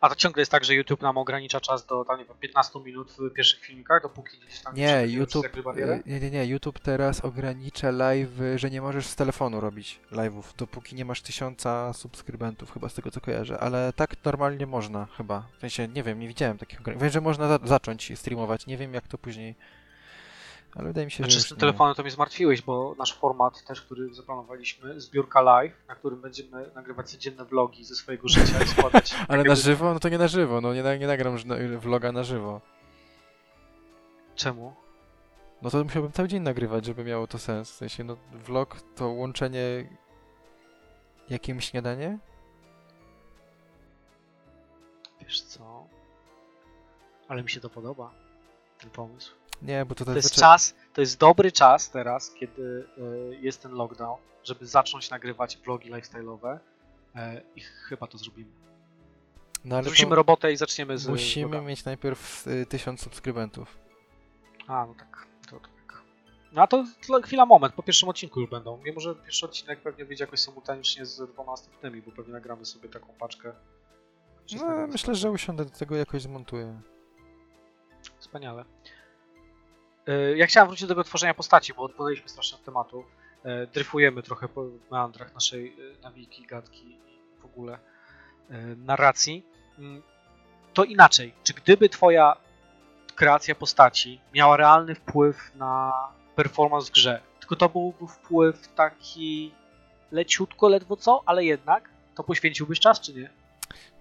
A 0.00 0.08
to 0.08 0.14
ciągle 0.14 0.40
jest 0.40 0.52
tak, 0.52 0.64
że 0.64 0.74
YouTube 0.74 1.02
nam 1.02 1.18
ogranicza 1.18 1.60
czas 1.60 1.86
do 1.86 2.04
tam, 2.04 2.18
nie 2.18 2.24
wiem, 2.24 2.36
15 2.40 2.80
minut 2.80 3.10
w 3.10 3.32
pierwszych 3.32 3.60
filmikach, 3.60 4.02
dopóki 4.02 4.38
gdzieś 4.38 4.60
tam 4.60 4.74
Nie, 4.74 5.06
YouTube, 5.06 5.46
y, 5.76 6.02
nie, 6.06 6.20
nie, 6.20 6.30
nie, 6.30 6.46
YouTube 6.46 6.78
teraz 6.78 7.20
ogranicza 7.20 7.90
live, 7.90 8.40
że 8.56 8.70
nie 8.70 8.82
możesz 8.82 9.06
z 9.06 9.16
telefonu 9.16 9.60
robić 9.60 10.00
live'ów, 10.12 10.42
dopóki 10.56 10.96
nie 10.96 11.04
masz 11.04 11.22
tysiąca 11.22 11.92
subskrybentów, 11.92 12.72
chyba 12.72 12.88
z 12.88 12.94
tego 12.94 13.10
co 13.10 13.20
kojarzę, 13.20 13.58
ale 13.58 13.92
tak 13.92 14.24
normalnie 14.24 14.66
można 14.66 15.06
chyba, 15.16 15.46
w 15.56 15.60
sensie, 15.60 15.88
nie 15.88 16.02
wiem, 16.02 16.18
nie 16.18 16.28
widziałem 16.28 16.58
takich 16.58 16.80
ograniczeń, 16.80 17.02
wiem, 17.02 17.12
że 17.12 17.20
można 17.20 17.48
za 17.48 17.58
zacząć 17.64 18.18
streamować, 18.18 18.66
nie 18.66 18.76
wiem 18.76 18.94
jak 18.94 19.08
to 19.08 19.18
później, 19.18 19.54
ale 20.74 20.86
wydaje 20.88 21.04
mi 21.06 21.10
się, 21.10 21.16
Znaczy 21.16 21.30
że 21.32 21.38
z 21.40 21.42
już 21.42 21.48
tym 21.48 21.56
nie. 21.56 21.60
telefonem 21.60 21.94
to 21.94 22.02
mnie 22.02 22.10
zmartwiłeś, 22.10 22.62
bo 22.62 22.94
nasz 22.98 23.14
format 23.18 23.64
też, 23.64 23.82
który 23.82 24.14
zaplanowaliśmy, 24.14 25.00
zbiórka 25.00 25.40
live, 25.40 25.72
na 25.88 25.94
którym 25.94 26.20
będziemy 26.20 26.70
nagrywać 26.74 27.10
codzienne 27.10 27.44
vlogi 27.44 27.84
ze 27.84 27.94
swojego 27.94 28.28
życia 28.28 28.62
i 28.64 28.68
składać... 28.68 29.14
Ale 29.28 29.38
jakby- 29.38 29.48
na 29.48 29.54
żywo? 29.54 29.94
No 29.94 30.00
to 30.00 30.08
nie 30.08 30.18
na 30.18 30.28
żywo, 30.28 30.60
no 30.60 30.74
nie, 30.74 30.82
nie 30.98 31.06
nagram 31.06 31.36
vloga 31.78 32.12
na 32.12 32.24
żywo. 32.24 32.60
Czemu? 34.34 34.74
No 35.62 35.70
to 35.70 35.84
musiałbym 35.84 36.12
cały 36.12 36.28
dzień 36.28 36.42
nagrywać, 36.42 36.84
żeby 36.84 37.04
miało 37.04 37.26
to 37.26 37.38
sens, 37.38 37.70
w 37.70 37.74
sensie, 37.74 38.04
no 38.04 38.16
vlog 38.32 38.76
to 38.96 39.08
łączenie 39.08 39.88
jakimś 41.30 41.70
śniadanie? 41.70 42.18
Wiesz 45.20 45.42
co? 45.42 45.86
Ale 47.28 47.42
mi 47.42 47.50
się 47.50 47.60
to 47.60 47.70
podoba, 47.70 48.10
ten 48.80 48.90
pomysł. 48.90 49.34
Nie, 49.62 49.84
bo 49.84 49.94
to 49.94 50.04
To 50.04 50.16
jest 50.16 50.34
czas, 50.34 50.74
to 50.94 51.00
jest 51.00 51.18
dobry 51.18 51.52
czas 51.52 51.90
teraz, 51.90 52.34
kiedy 52.34 52.86
y, 52.98 53.38
jest 53.40 53.62
ten 53.62 53.72
lockdown, 53.72 54.18
żeby 54.44 54.66
zacząć 54.66 55.10
nagrywać 55.10 55.58
vlogi 55.64 55.90
lifestyle'owe 55.92 56.56
y, 56.56 57.18
i 57.56 57.60
chyba 57.60 58.06
to 58.06 58.18
zrobimy. 58.18 58.50
No, 59.64 59.82
Zrzucimy 59.82 60.16
robotę 60.16 60.52
i 60.52 60.56
zaczniemy 60.56 60.98
z 60.98 61.08
Musimy 61.08 61.46
vlogami. 61.48 61.66
mieć 61.68 61.84
najpierw 61.84 62.46
y, 62.46 62.66
tysiąc 62.66 63.00
subskrybentów. 63.00 63.78
A, 64.66 64.86
no 64.86 64.94
tak. 64.94 65.26
To, 65.50 65.60
tak. 65.60 66.02
No 66.52 66.62
a 66.62 66.66
to 66.66 66.84
chwila, 67.22 67.46
moment. 67.46 67.74
Po 67.74 67.82
pierwszym 67.82 68.08
odcinku 68.08 68.40
już 68.40 68.50
będą. 68.50 68.80
Mimo, 68.84 69.00
że 69.00 69.14
pierwszy 69.14 69.46
odcinek 69.46 69.80
pewnie 69.80 70.04
wyjdzie 70.04 70.24
jakoś 70.24 70.40
symultanicznie 70.40 71.06
z 71.06 71.30
dwoma 71.32 71.52
następnymi, 71.52 72.02
bo 72.02 72.12
pewnie 72.12 72.32
nagramy 72.32 72.64
sobie 72.64 72.88
taką 72.88 73.06
paczkę. 73.18 73.52
No, 74.56 74.86
myślę, 74.86 75.14
że 75.14 75.30
usiądę 75.30 75.64
do 75.64 75.70
tego 75.70 75.96
jakoś 75.96 76.22
zmontuję. 76.22 76.80
Wspaniale. 78.18 78.64
E, 80.06 80.36
Ja 80.36 80.46
chciałem 80.46 80.68
wrócić 80.68 80.82
do 80.82 80.88
tego 80.88 81.04
tworzenia 81.04 81.34
postaci, 81.34 81.74
bo 81.74 81.82
odpłynęliśmy 81.82 82.28
strasznie 82.28 82.58
od 82.58 82.64
tematu. 82.64 83.04
E, 83.44 83.66
Dryfujemy 83.66 84.22
trochę 84.22 84.48
po 84.48 84.64
meandrach 84.90 85.34
naszej 85.34 85.68
e, 85.98 86.02
nawiki, 86.02 86.46
gadki 86.46 86.86
i 86.90 87.18
w 87.40 87.44
ogóle 87.44 87.78
narracji. 88.76 89.46
Mm, 89.78 90.02
To 90.74 90.84
inaczej. 90.84 91.34
Czy 91.44 91.54
gdyby 91.54 91.88
twoja 91.88 92.36
kreacja 93.14 93.54
postaci 93.54 94.20
miała 94.34 94.56
realny 94.56 94.94
wpływ 94.94 95.54
na 95.54 95.92
performance 96.36 96.86
w 96.88 96.90
grze, 96.90 97.20
tylko 97.40 97.56
to 97.56 97.68
byłby 97.68 98.06
wpływ 98.06 98.68
taki 98.68 99.54
leciutko, 100.12 100.68
ledwo 100.68 100.96
co, 100.96 101.22
ale 101.26 101.44
jednak, 101.44 101.90
to 102.14 102.24
poświęciłbyś 102.24 102.80
czas, 102.80 103.00
czy 103.00 103.14
nie? 103.14 103.30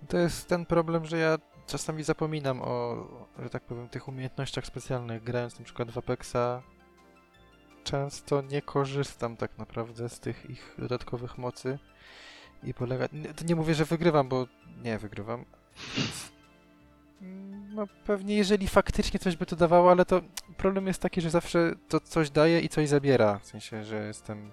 To 0.08 0.18
jest 0.18 0.48
ten 0.50 0.66
problem, 0.66 1.06
że 1.06 1.18
ja 1.18 1.38
czasami 1.70 2.04
zapominam 2.04 2.62
o, 2.62 3.08
że 3.44 3.50
tak 3.50 3.64
powiem, 3.64 3.90
tych 3.90 4.08
umiejętnościach 4.08 4.66
specjalnych. 4.66 5.24
Grając 5.24 5.60
na 5.60 5.66
przykład 5.66 5.92
w 5.92 5.98
Apexa, 5.98 6.62
często 7.84 8.42
nie 8.42 8.62
korzystam 8.62 9.38
tak 9.38 9.58
naprawdę 9.58 10.10
z 10.10 10.20
tych 10.20 10.50
ich 10.50 10.76
dodatkowych 10.78 11.38
mocy. 11.38 11.80
I 12.64 12.74
polega... 12.74 13.08
Nie, 13.14 13.30
nie 13.48 13.56
mówię, 13.56 13.74
że 13.74 13.86
wygrywam, 13.86 14.30
bo 14.30 14.48
nie 14.84 14.98
wygrywam. 14.98 15.46
Mm, 17.22 17.76
No 17.76 17.88
pewnie 18.06 18.36
jeżeli 18.36 18.68
faktycznie 18.68 19.20
coś 19.20 19.36
by 19.36 19.46
to 19.46 19.56
dawało, 19.56 19.92
ale 19.92 20.06
to 20.06 20.22
problem 20.58 20.88
jest 20.88 21.02
taki, 21.02 21.22
że 21.22 21.30
zawsze 21.30 21.76
to 21.90 22.00
coś 22.00 22.30
daje 22.30 22.60
i 22.60 22.70
coś 22.70 22.90
zabiera. 22.90 23.40
W 23.40 23.46
sensie, 23.46 23.84
że 23.84 24.08
jestem 24.08 24.52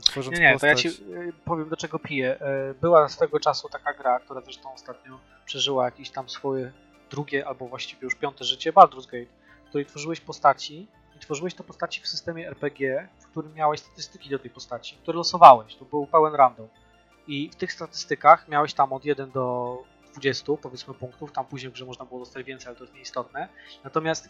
tworząc 0.00 0.38
Nie, 0.38 0.42
nie, 0.42 0.58
to 0.58 0.66
ja 0.66 0.72
postać... 0.72 0.94
ci 0.94 1.02
y, 1.02 1.32
powiem 1.44 1.68
do 1.68 1.76
czego 1.76 1.98
piję. 1.98 2.38
Y, 2.70 2.74
Była 2.74 3.08
swego 3.08 3.40
czasu 3.40 3.68
taka 3.68 3.92
gra, 3.94 4.20
która 4.20 4.40
zresztą 4.40 4.72
ostatnio 4.72 5.20
przeżyła 5.44 5.84
jakieś 5.84 6.10
tam 6.10 6.28
swoje 6.28 6.72
drugie 7.10 7.46
albo 7.46 7.68
właściwie 7.68 8.04
już 8.04 8.14
piąte 8.14 8.44
życie, 8.44 8.72
Baldur's 8.72 9.06
Gate, 9.06 9.32
w 9.64 9.68
której 9.68 9.86
tworzyłeś 9.86 10.20
postaci 10.20 10.88
i 11.16 11.18
tworzyłeś 11.18 11.54
te 11.54 11.64
postaci 11.64 12.00
w 12.00 12.08
systemie 12.08 12.48
RPG, 12.48 13.08
w 13.18 13.26
którym 13.26 13.54
miałeś 13.54 13.80
statystyki 13.80 14.30
do 14.30 14.38
tej 14.38 14.50
postaci, 14.50 14.96
które 15.02 15.16
losowałeś. 15.18 15.74
To 15.76 15.84
był 15.84 16.06
pełen 16.06 16.34
random. 16.34 16.68
I 17.26 17.50
w 17.50 17.56
tych 17.56 17.72
statystykach 17.72 18.48
miałeś 18.48 18.74
tam 18.74 18.92
od 18.92 19.04
1 19.04 19.30
do 19.30 19.76
20, 20.12 20.52
powiedzmy, 20.62 20.94
punktów. 20.94 21.32
Tam 21.32 21.46
później 21.46 21.72
grze 21.72 21.84
można 21.84 22.04
było 22.04 22.20
dostać 22.20 22.46
więcej, 22.46 22.68
ale 22.68 22.76
to 22.76 22.84
jest 22.84 22.94
nieistotne. 22.94 23.48
Natomiast 23.84 24.28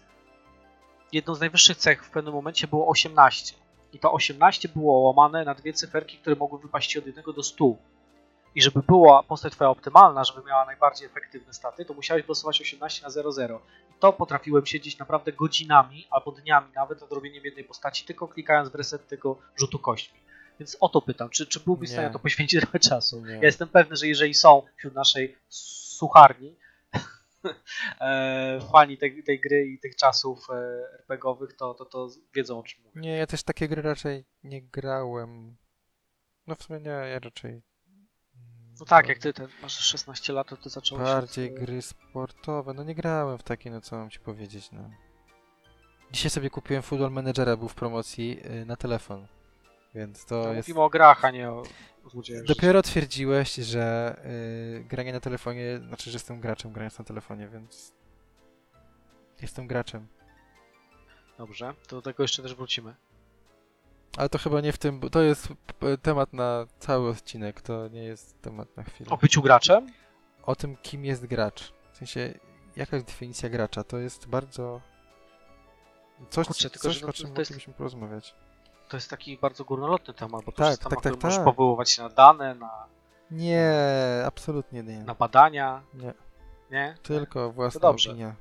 jedną 1.12 1.34
z 1.34 1.40
najwyższych 1.40 1.76
cech 1.76 2.04
w 2.04 2.10
pewnym 2.10 2.34
momencie 2.34 2.66
było 2.66 2.88
18. 2.88 3.56
I 3.92 3.98
to 3.98 4.12
18 4.12 4.68
było 4.68 5.00
łamane 5.00 5.44
na 5.44 5.54
dwie 5.54 5.72
cyferki, 5.72 6.18
które 6.18 6.36
mogły 6.36 6.58
wypaść 6.58 6.96
od 6.96 7.06
1 7.06 7.24
do 7.36 7.42
100. 7.42 7.64
I 8.54 8.62
żeby 8.62 8.82
była 8.82 9.22
postać 9.22 9.52
twoja 9.52 9.70
optymalna, 9.70 10.24
żeby 10.24 10.46
miała 10.46 10.64
najbardziej 10.64 11.06
efektywne 11.06 11.52
staty, 11.52 11.84
to 11.84 11.94
musiałeś 11.94 12.26
głosować 12.26 12.60
18 12.60 13.02
na 13.02 13.10
00. 13.10 13.60
I 13.90 13.94
to 14.00 14.12
potrafiłem 14.12 14.66
siedzieć 14.66 14.98
naprawdę 14.98 15.32
godzinami 15.32 16.06
albo 16.10 16.32
dniami 16.32 16.72
nawet 16.74 17.00
nad 17.00 17.12
robieniem 17.12 17.44
jednej 17.44 17.64
postaci, 17.64 18.04
tylko 18.04 18.28
klikając 18.28 18.68
w 18.68 18.74
reset 18.74 19.08
tego 19.08 19.38
rzutu 19.56 19.78
kośćmi. 19.78 20.18
Więc 20.60 20.76
o 20.80 20.88
to 20.88 21.02
pytam, 21.02 21.30
czy, 21.30 21.46
czy 21.46 21.60
byłbyś 21.60 21.88
w 21.88 21.92
Nie. 21.92 21.96
stanie 21.98 22.10
to 22.12 22.18
poświęcić 22.18 22.60
trochę 22.62 22.78
czasu? 22.78 23.26
Nie. 23.26 23.32
Ja 23.32 23.42
jestem 23.42 23.68
pewny, 23.68 23.96
że 23.96 24.06
jeżeli 24.06 24.34
są 24.34 24.62
wśród 24.76 24.94
naszej 24.94 25.36
sucharni 25.48 26.56
fani 28.72 28.98
tej, 28.98 29.24
tej 29.24 29.40
gry 29.40 29.66
i 29.66 29.78
tych 29.78 29.96
czasów 29.96 30.46
e, 30.50 30.54
RPGowych, 30.98 31.56
to, 31.56 31.74
to, 31.74 31.84
to 31.84 32.08
wiedzą 32.34 32.58
o 32.58 32.62
czym 32.62 32.82
mówię. 32.84 33.00
Nie, 33.00 33.16
ja 33.16 33.26
też 33.26 33.42
takie 33.42 33.68
gry 33.68 33.82
raczej 33.82 34.24
nie 34.44 34.62
grałem. 34.62 35.56
No 36.46 36.54
w 36.54 36.62
sumie 36.62 36.80
nie, 36.80 36.90
ja 36.90 37.18
raczej... 37.18 37.62
No 38.80 38.86
tak, 38.86 39.08
jak 39.08 39.18
ty 39.18 39.32
ten, 39.32 39.48
masz 39.62 39.78
16 39.78 40.32
lat, 40.32 40.48
to 40.48 40.56
ty 40.56 40.70
zacząłeś... 40.70 41.04
Bardziej 41.04 41.50
od, 41.50 41.56
e, 41.56 41.60
gry 41.60 41.82
sportowe. 41.82 42.74
No 42.74 42.84
nie 42.84 42.94
grałem 42.94 43.38
w 43.38 43.42
takie, 43.42 43.70
no 43.70 43.80
co 43.80 43.96
mam 43.96 44.10
ci 44.10 44.20
powiedzieć, 44.20 44.70
no. 44.72 44.90
Dzisiaj 46.12 46.30
sobie 46.30 46.50
kupiłem 46.50 46.82
Football 46.82 47.10
Managera, 47.10 47.56
był 47.56 47.68
w 47.68 47.74
promocji 47.74 48.40
na 48.66 48.76
telefon. 48.76 49.26
Więc 49.94 50.24
to 50.24 50.42
To 50.44 50.52
jest... 50.52 50.68
mówimy 50.68 50.84
o 50.84 50.90
grach, 50.90 51.24
a 51.24 51.30
nie 51.30 51.50
o 51.50 51.62
złodziejach. 52.10 52.44
Dopiero 52.44 52.82
twierdziłeś, 52.82 53.54
że 53.54 54.16
y, 54.80 54.84
granie 54.84 55.12
na 55.12 55.20
telefonie, 55.20 55.78
znaczy, 55.88 56.10
że 56.10 56.16
jestem 56.16 56.40
graczem 56.40 56.72
grając 56.72 56.98
na 56.98 57.04
telefonie, 57.04 57.48
więc... 57.48 57.92
Jestem 59.42 59.66
graczem. 59.66 60.06
Dobrze, 61.38 61.74
to 61.86 61.96
do 61.96 62.02
tego 62.02 62.22
jeszcze 62.24 62.42
też 62.42 62.54
wrócimy. 62.54 62.94
Ale 64.16 64.28
to 64.28 64.38
chyba 64.38 64.60
nie 64.60 64.72
w 64.72 64.78
tym, 64.78 65.00
bo 65.00 65.10
to 65.10 65.22
jest 65.22 65.48
temat 66.02 66.32
na 66.32 66.66
cały 66.78 67.10
odcinek, 67.10 67.60
to 67.60 67.88
nie 67.88 68.04
jest 68.04 68.42
temat 68.42 68.76
na 68.76 68.82
chwilę. 68.82 69.10
O 69.10 69.16
byciu 69.16 69.42
graczem? 69.42 69.92
O 70.42 70.56
tym, 70.56 70.76
kim 70.76 71.04
jest 71.04 71.26
gracz. 71.26 71.72
W 71.92 71.96
sensie, 71.96 72.34
jaka 72.76 72.96
jest 72.96 73.06
definicja 73.08 73.48
gracza, 73.48 73.84
to 73.84 73.98
jest 73.98 74.26
bardzo... 74.28 74.80
Coś, 76.30 76.46
Kurczę, 76.46 76.70
tylko 76.70 76.88
coś 76.88 76.94
że 76.96 77.00
no 77.02 77.08
o 77.08 77.12
to- 77.12 77.18
czym 77.18 77.32
to 77.34 77.40
jest- 77.40 77.50
moglibyśmy 77.50 77.74
porozmawiać. 77.74 78.34
To 78.88 78.96
jest 78.96 79.10
taki 79.10 79.38
bardzo 79.38 79.64
górnolotny 79.64 80.14
temat, 80.14 80.44
bo 80.44 80.52
to 80.52 80.58
Tak, 80.58 80.66
jest 80.68 80.78
temat, 80.82 80.90
tak, 80.90 80.98
który 80.98 81.14
tak, 81.14 81.24
możesz 81.24 81.36
tak. 81.36 81.44
powoływać 81.44 81.90
się 81.90 82.02
na 82.02 82.08
dane, 82.08 82.54
na, 82.54 82.70
Nie, 83.30 83.72
absolutnie 84.26 84.82
nie. 84.82 84.98
na 84.98 85.14
badania, 85.14 85.82
Nie, 85.94 86.14
nie? 86.70 86.94
tylko 87.02 87.52
własna 87.52 87.80
dobrze. 87.80 88.10
opinia. 88.10 88.34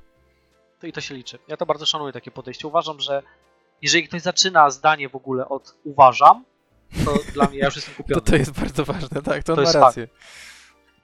To 0.80 0.86
i 0.86 0.92
to 0.92 1.00
się 1.00 1.14
liczy. 1.14 1.38
Ja 1.48 1.56
to 1.56 1.66
bardzo 1.66 1.86
szanuję 1.86 2.12
takie 2.12 2.30
podejście. 2.30 2.68
Uważam, 2.68 3.00
że 3.00 3.22
jeżeli 3.82 4.08
ktoś 4.08 4.22
zaczyna 4.22 4.70
zdanie 4.70 5.08
w 5.08 5.16
ogóle 5.16 5.48
od 5.48 5.74
uważam, 5.84 6.44
to 7.04 7.14
dla 7.32 7.46
mnie 7.46 7.58
ja 7.58 7.64
już 7.66 7.76
jestem 7.76 7.94
To 7.96 8.02
kupiony. 8.02 8.20
to 8.22 8.36
jest 8.36 8.60
bardzo 8.60 8.84
ważne, 8.84 9.22
tak, 9.22 9.42
to, 9.44 9.56
To 9.56 9.62
ma 9.62 9.72
rację. 9.72 10.08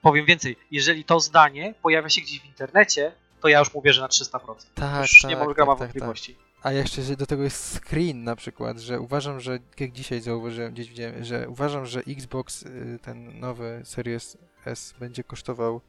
Powiem 0.01 0.25
więcej, 0.25 0.57
jeżeli 0.71 1.03
to 1.05 1.19
zdanie 1.19 1.73
pojawia 1.81 2.09
się 2.09 2.21
gdzieś 2.21 2.41
w 2.41 2.45
internecie, 2.45 3.11
to 3.41 3.47
ja 3.47 3.59
już 3.59 3.73
mu 3.73 3.81
wierzę 3.81 4.01
na 4.01 4.07
300%. 4.07 4.39
Tak, 4.75 5.01
już 5.01 5.21
tak, 5.21 5.29
nie 5.29 5.37
mam 5.37 5.47
tak, 5.47 5.55
grama 5.55 5.71
tak, 5.71 5.79
tak. 5.79 5.87
wątpliwości. 5.87 6.37
A 6.65 6.71
jeszcze 6.71 7.01
do 7.15 7.25
tego 7.25 7.43
jest 7.43 7.79
screen 7.79 8.23
na 8.23 8.35
przykład, 8.35 8.79
że 8.79 8.99
uważam, 8.99 9.39
że 9.39 9.59
jak 9.79 9.91
dzisiaj 9.91 10.21
zauważyłem, 10.21 10.73
gdzieś 10.73 10.89
widziałem, 10.89 11.23
że 11.23 11.49
uważam, 11.49 11.85
że 11.85 11.99
Xbox, 11.99 12.63
y, 12.63 12.99
ten 13.01 13.39
nowy 13.39 13.81
Series 13.83 14.37
S 14.65 14.93
będzie 14.99 15.23
kosztował 15.23 15.81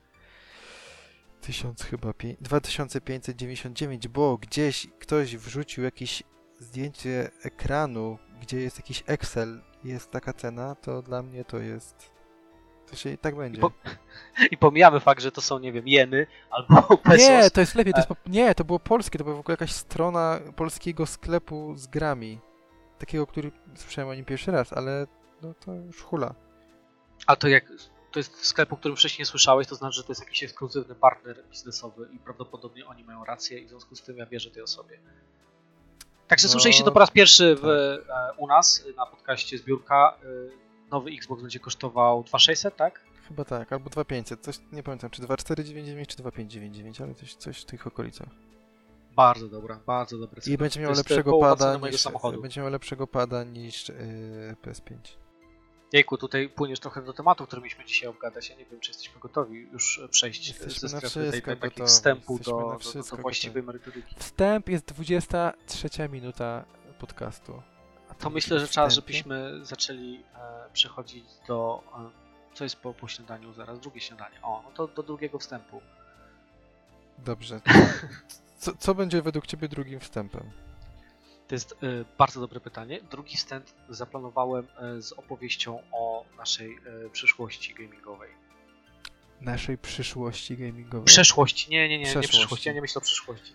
1000 1.40 1.82
chyba, 1.82 2.10
pię- 2.10 2.36
2599, 2.40 4.08
bo 4.08 4.38
gdzieś 4.38 4.86
ktoś 4.98 5.36
wrzucił 5.36 5.84
jakieś 5.84 6.22
zdjęcie 6.60 7.30
ekranu, 7.42 8.18
gdzie 8.40 8.60
jest 8.60 8.76
jakiś 8.76 9.04
Excel, 9.06 9.62
jest 9.84 10.10
taka 10.10 10.32
cena, 10.32 10.74
to 10.74 11.02
dla 11.02 11.22
mnie 11.22 11.44
to 11.44 11.58
jest... 11.58 12.15
To 12.90 12.96
się 12.96 13.11
i 13.11 13.18
tak 13.18 13.37
będzie. 13.37 13.61
po- 13.61 13.70
I 14.53 14.57
pomijamy 14.57 15.01
fakt, 15.01 15.22
że 15.22 15.33
to 15.33 15.40
są, 15.40 15.59
nie 15.59 15.72
wiem, 15.72 15.88
jeny 15.88 16.27
albo 16.51 16.83
pesos. 17.05 17.29
Nie, 17.29 17.51
to 17.51 17.61
jest 17.61 17.75
lepiej, 17.75 17.92
to 17.92 17.99
jest 17.99 18.09
po... 18.09 18.16
nie, 18.27 18.55
to 18.55 18.64
było 18.64 18.79
polskie, 18.79 19.18
to 19.18 19.25
była 19.25 19.37
w 19.37 19.40
ogóle 19.40 19.53
jakaś 19.53 19.72
strona 19.72 20.40
polskiego 20.57 21.07
sklepu 21.07 21.75
z 21.77 21.87
grami. 21.87 22.38
Takiego, 22.99 23.27
który 23.27 23.51
słyszałem 23.75 24.11
o 24.11 24.14
nim 24.14 24.25
pierwszy 24.25 24.51
raz, 24.51 24.72
ale 24.72 25.07
no 25.42 25.55
to 25.64 25.75
już 25.75 26.03
hula. 26.03 26.35
A 27.27 27.37
to 27.37 27.49
jak 27.49 27.64
to 28.12 28.18
jest 28.20 28.44
sklep, 28.46 28.72
o 28.72 28.77
którym 28.77 28.96
wcześniej 28.96 29.18
nie 29.22 29.27
słyszałeś, 29.27 29.66
to 29.66 29.75
znaczy, 29.75 29.96
że 29.96 30.05
to 30.05 30.12
jest 30.12 30.20
jakiś 30.22 30.42
ekskluzywny 30.42 30.94
partner 30.94 31.44
biznesowy 31.51 32.09
i 32.12 32.18
prawdopodobnie 32.18 32.87
oni 32.87 33.05
mają 33.05 33.25
rację 33.25 33.59
i 33.59 33.66
w 33.66 33.68
związku 33.68 33.96
z 33.96 34.03
tym 34.03 34.16
ja 34.16 34.27
wierzę 34.27 34.51
tej 34.51 34.62
osobie. 34.62 34.99
Także 36.29 36.46
No, 36.49 36.53
słyszeliście 36.53 36.85
to 36.85 36.92
po 36.92 36.99
raz 36.99 37.11
pierwszy 37.11 37.55
w, 37.57 37.61
tak. 37.61 38.16
e, 38.16 38.33
u 38.37 38.46
nas 38.46 38.85
na 38.96 39.07
podcaście 39.07 39.59
Zbiórka. 39.59 40.16
E, 40.96 40.98
Nowy 40.98 41.11
Xbox 41.11 41.42
będzie 41.42 41.61
kosztował 41.61 42.22
2600, 42.22 42.76
tak? 42.76 43.00
Chyba 43.28 43.44
tak, 43.44 43.72
albo 43.72 43.90
2500, 43.90 44.40
coś 44.40 44.59
nie 44.72 44.82
pamiętam, 44.82 45.11
czy 45.11 45.22
2499, 45.22 46.09
czy 46.09 46.16
2599, 46.16 47.00
ale 47.00 47.14
coś, 47.14 47.35
coś 47.35 47.61
w 47.61 47.64
tych 47.64 47.87
okolicach. 47.87 48.28
Bardzo 49.16 49.48
dobra, 49.48 49.80
bardzo 49.87 50.18
dobra. 50.18 50.40
I 50.46 50.59
będzie 50.59 50.80
miał 50.80 50.92
e, 50.92 50.94
lepszego 50.94 51.38
pada 51.38 51.76
niż, 51.76 52.09
będzie 52.42 52.61
miał 52.61 52.70
lepszego 52.70 53.06
pada 53.06 53.44
niż 53.44 53.88
yy, 53.88 53.94
PS5. 54.62 54.96
Jejku, 55.92 56.16
tutaj 56.16 56.48
płyniesz 56.48 56.80
trochę 56.80 57.02
do 57.02 57.12
tematu, 57.12 57.46
który 57.46 57.62
mieliśmy 57.62 57.85
dzisiaj 57.85 58.09
obgadać. 58.09 58.50
Ja 58.50 58.56
nie 58.56 58.64
wiem, 58.64 58.80
czy 58.80 58.90
jesteśmy 58.90 59.20
gotowi 59.20 59.68
już 59.72 60.00
przejść 60.11 60.48
Jesteśmy 60.48 60.88
ze 60.88 60.94
na 60.94 61.09
strefy 61.09 61.42
tej, 61.42 61.70
tej, 61.70 61.87
wstępu 61.87 62.38
do, 62.38 62.44
do, 62.44 62.78
do, 62.94 63.16
do 63.16 63.22
właściwej 63.22 63.62
merytoryki. 63.62 64.14
Wstęp 64.18 64.68
jest 64.68 64.85
23 64.85 65.88
minuta 66.09 66.64
podcastu. 66.98 67.62
To 68.18 68.31
my 68.31 68.35
myślę, 68.35 68.61
że 68.61 68.68
czas, 68.68 68.94
żebyśmy 68.94 69.64
zaczęli 69.64 70.20
e, 70.35 70.70
przechodzić 70.72 71.24
do. 71.48 71.83
E, 71.98 72.11
co 72.55 72.64
jest 72.64 72.76
po, 72.76 72.94
po 72.94 73.09
śniadaniu 73.09 73.52
zaraz? 73.52 73.81
Drugie 73.81 74.00
śniadanie. 74.00 74.42
O, 74.42 74.62
no 74.64 74.70
to 74.70 74.88
do 74.88 75.02
drugiego 75.02 75.38
wstępu. 75.38 75.81
Dobrze. 77.18 77.61
Co, 78.59 78.76
co 78.76 78.94
będzie 78.94 79.22
według 79.22 79.46
Ciebie 79.46 79.68
drugim 79.68 80.00
wstępem? 80.00 80.50
To 81.48 81.55
jest 81.55 81.72
e, 81.72 81.76
bardzo 82.18 82.40
dobre 82.40 82.61
pytanie. 82.61 83.00
Drugi 83.11 83.37
wstęp 83.37 83.66
zaplanowałem 83.88 84.66
e, 84.76 85.02
z 85.02 85.12
opowieścią 85.12 85.83
o 85.92 86.24
naszej 86.38 86.79
e, 87.07 87.11
przyszłości 87.11 87.74
gamingowej. 87.74 88.31
Naszej 89.40 89.79
przyszłości 89.79 90.57
gamingowej. 90.57 91.05
Przeszłości, 91.05 91.70
nie, 91.70 91.88
nie, 91.88 91.88
nie, 91.88 91.98
nie 91.98 92.05
Przeszłości. 92.05 92.31
przyszłości, 92.38 92.68
ja 92.68 92.74
nie 92.74 92.81
myślę 92.81 92.98
o 92.98 93.02
przyszłości. 93.05 93.52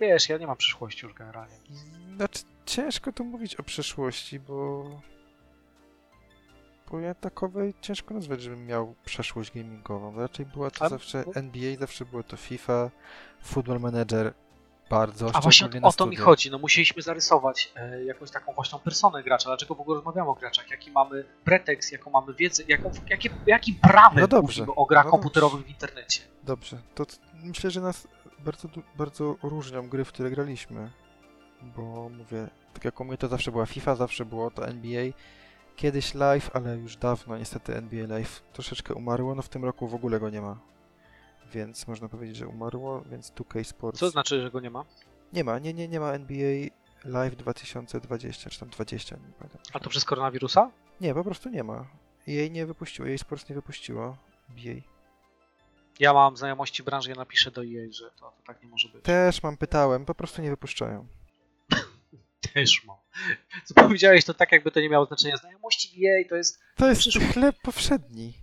Wiesz, 0.00 0.28
ja 0.28 0.38
nie 0.38 0.46
mam 0.46 0.56
przyszłości 0.56 1.06
już 1.06 1.14
generalnie. 1.14 1.56
Znaczy, 2.16 2.42
ciężko 2.68 3.12
tu 3.12 3.24
mówić 3.24 3.56
o 3.56 3.62
przeszłości, 3.62 4.40
bo... 4.40 4.84
Bo 6.90 7.00
ja 7.00 7.14
takowej 7.14 7.74
ciężko 7.80 8.14
nazwać, 8.14 8.42
żebym 8.42 8.66
miał 8.66 8.94
przeszłość 9.04 9.52
gamingową. 9.54 10.16
Raczej 10.20 10.46
była 10.46 10.70
to 10.70 10.84
A- 10.84 10.88
zawsze 10.88 11.24
NBA, 11.34 11.76
zawsze 11.78 12.04
było 12.04 12.22
to 12.22 12.36
FIFA, 12.36 12.90
Football 13.42 13.80
Manager 13.80 14.34
bardzo, 14.90 15.30
A 15.34 15.40
właśnie 15.40 15.68
o, 15.82 15.88
o 15.88 15.92
to 15.92 16.06
mi 16.06 16.16
chodzi. 16.16 16.50
No 16.50 16.58
musieliśmy 16.58 17.02
zarysować 17.02 17.72
e, 17.76 18.04
jakąś 18.04 18.30
taką 18.30 18.52
własną 18.52 18.78
personę 18.78 19.22
gracza. 19.22 19.48
Dlaczego 19.50 19.74
w 19.74 19.80
ogóle 19.80 19.96
rozmawiamy 19.96 20.30
o 20.30 20.34
graczach? 20.34 20.70
Jaki 20.70 20.90
mamy 20.90 21.24
pretekst, 21.44 21.92
jaką 21.92 22.10
mamy 22.10 22.34
wiedzę, 22.34 22.62
jaką, 22.68 22.90
jakie, 23.08 23.30
jakim 23.46 23.74
prawem 23.74 24.20
No 24.20 24.28
dobrze. 24.28 24.62
mówimy 24.62 24.76
o 24.76 24.86
grach 24.86 25.04
No 25.04 25.10
komputerowych 25.10 25.64
w 25.66 25.68
internecie? 25.68 26.20
Dobrze, 26.42 26.78
to 26.94 27.06
myślę, 27.44 27.70
że 27.70 27.80
nas 27.80 28.08
bardzo, 28.38 28.68
bardzo 28.96 29.36
różnią 29.42 29.88
gry, 29.88 30.04
w 30.04 30.08
które 30.08 30.30
graliśmy. 30.30 30.90
Bo 31.62 32.08
mówię, 32.08 32.48
tak 32.74 32.84
jak 32.84 33.00
u 33.00 33.04
mnie 33.04 33.16
to 33.16 33.28
zawsze 33.28 33.52
była 33.52 33.66
FIFA, 33.66 33.96
zawsze 33.96 34.24
było 34.24 34.50
to 34.50 34.68
NBA. 34.68 35.04
Kiedyś 35.76 36.14
live, 36.14 36.50
ale 36.54 36.76
już 36.76 36.96
dawno 36.96 37.38
niestety 37.38 37.76
NBA 37.76 38.06
live 38.06 38.42
troszeczkę 38.52 38.94
umarło, 38.94 39.34
no 39.34 39.42
w 39.42 39.48
tym 39.48 39.64
roku 39.64 39.88
w 39.88 39.94
ogóle 39.94 40.20
go 40.20 40.30
nie 40.30 40.40
ma. 40.40 40.58
Więc 41.52 41.88
można 41.88 42.08
powiedzieć, 42.08 42.36
że 42.36 42.48
umarło, 42.48 43.00
więc 43.00 43.32
2K 43.32 43.64
Sports... 43.64 44.00
Co 44.00 44.10
znaczy, 44.10 44.42
że 44.42 44.50
go 44.50 44.60
nie 44.60 44.70
ma? 44.70 44.84
Nie 45.32 45.44
ma, 45.44 45.58
nie, 45.58 45.74
nie, 45.74 45.88
nie 45.88 46.00
ma 46.00 46.12
NBA 46.12 46.68
live 47.04 47.36
2020, 47.36 48.50
czy 48.50 48.60
tam 48.60 48.68
20, 48.68 49.16
nie 49.16 49.32
pamiętam. 49.38 49.60
A 49.72 49.80
to 49.80 49.90
przez 49.90 50.04
koronawirusa? 50.04 50.70
Nie, 51.00 51.14
po 51.14 51.24
prostu 51.24 51.48
nie 51.48 51.64
ma. 51.64 51.86
jej 52.26 52.50
nie 52.50 52.66
wypuściło, 52.66 53.08
jej 53.08 53.18
Sports 53.18 53.48
nie 53.48 53.54
wypuściło. 53.54 54.16
NBA. 54.50 54.74
Ja 56.00 56.12
mam 56.12 56.36
znajomości 56.36 56.82
branży, 56.82 57.10
ja 57.10 57.16
napiszę 57.16 57.50
do 57.50 57.62
EA, 57.64 57.86
że 57.90 58.10
to, 58.10 58.32
to 58.36 58.42
tak 58.46 58.62
nie 58.62 58.68
może 58.68 58.88
być. 58.88 59.04
Też 59.04 59.42
mam, 59.42 59.56
pytałem, 59.56 60.04
po 60.04 60.14
prostu 60.14 60.42
nie 60.42 60.50
wypuszczają. 60.50 61.06
Mam. 62.86 62.96
Co 63.64 63.74
powiedziałeś, 63.74 64.24
to 64.24 64.34
tak 64.34 64.52
jakby 64.52 64.70
to 64.70 64.80
nie 64.80 64.88
miało 64.88 65.06
znaczenia. 65.06 65.36
Znajomości 65.36 66.06
EA 66.06 66.28
to 66.28 66.36
jest... 66.36 66.60
To 66.76 66.88
jest 66.88 67.00
Przyszło. 67.00 67.22
chleb 67.32 67.56
powszedni. 67.62 68.34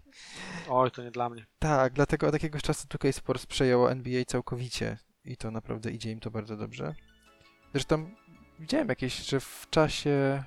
Oj, 0.70 0.92
to 0.92 1.04
nie 1.04 1.12
dla 1.12 1.30
mnie. 1.30 1.46
Tak, 1.60 1.94
dlatego 1.94 2.28
od 2.28 2.34
jakiegoś 2.34 2.62
czasu 2.62 2.88
2K 2.88 3.12
Sports 3.12 3.46
przejęło 3.46 3.92
NBA 3.92 4.26
całkowicie 4.26 4.98
i 5.26 5.38
to 5.38 5.52
naprawdę 5.52 5.92
idzie 5.92 6.12
im 6.12 6.20
to 6.20 6.32
bardzo 6.32 6.58
dobrze. 6.58 6.96
Zresztą 7.74 8.12
widziałem 8.60 8.90
jakieś, 8.90 9.16
że 9.30 9.40
w 9.40 9.68
czasie 9.70 10.44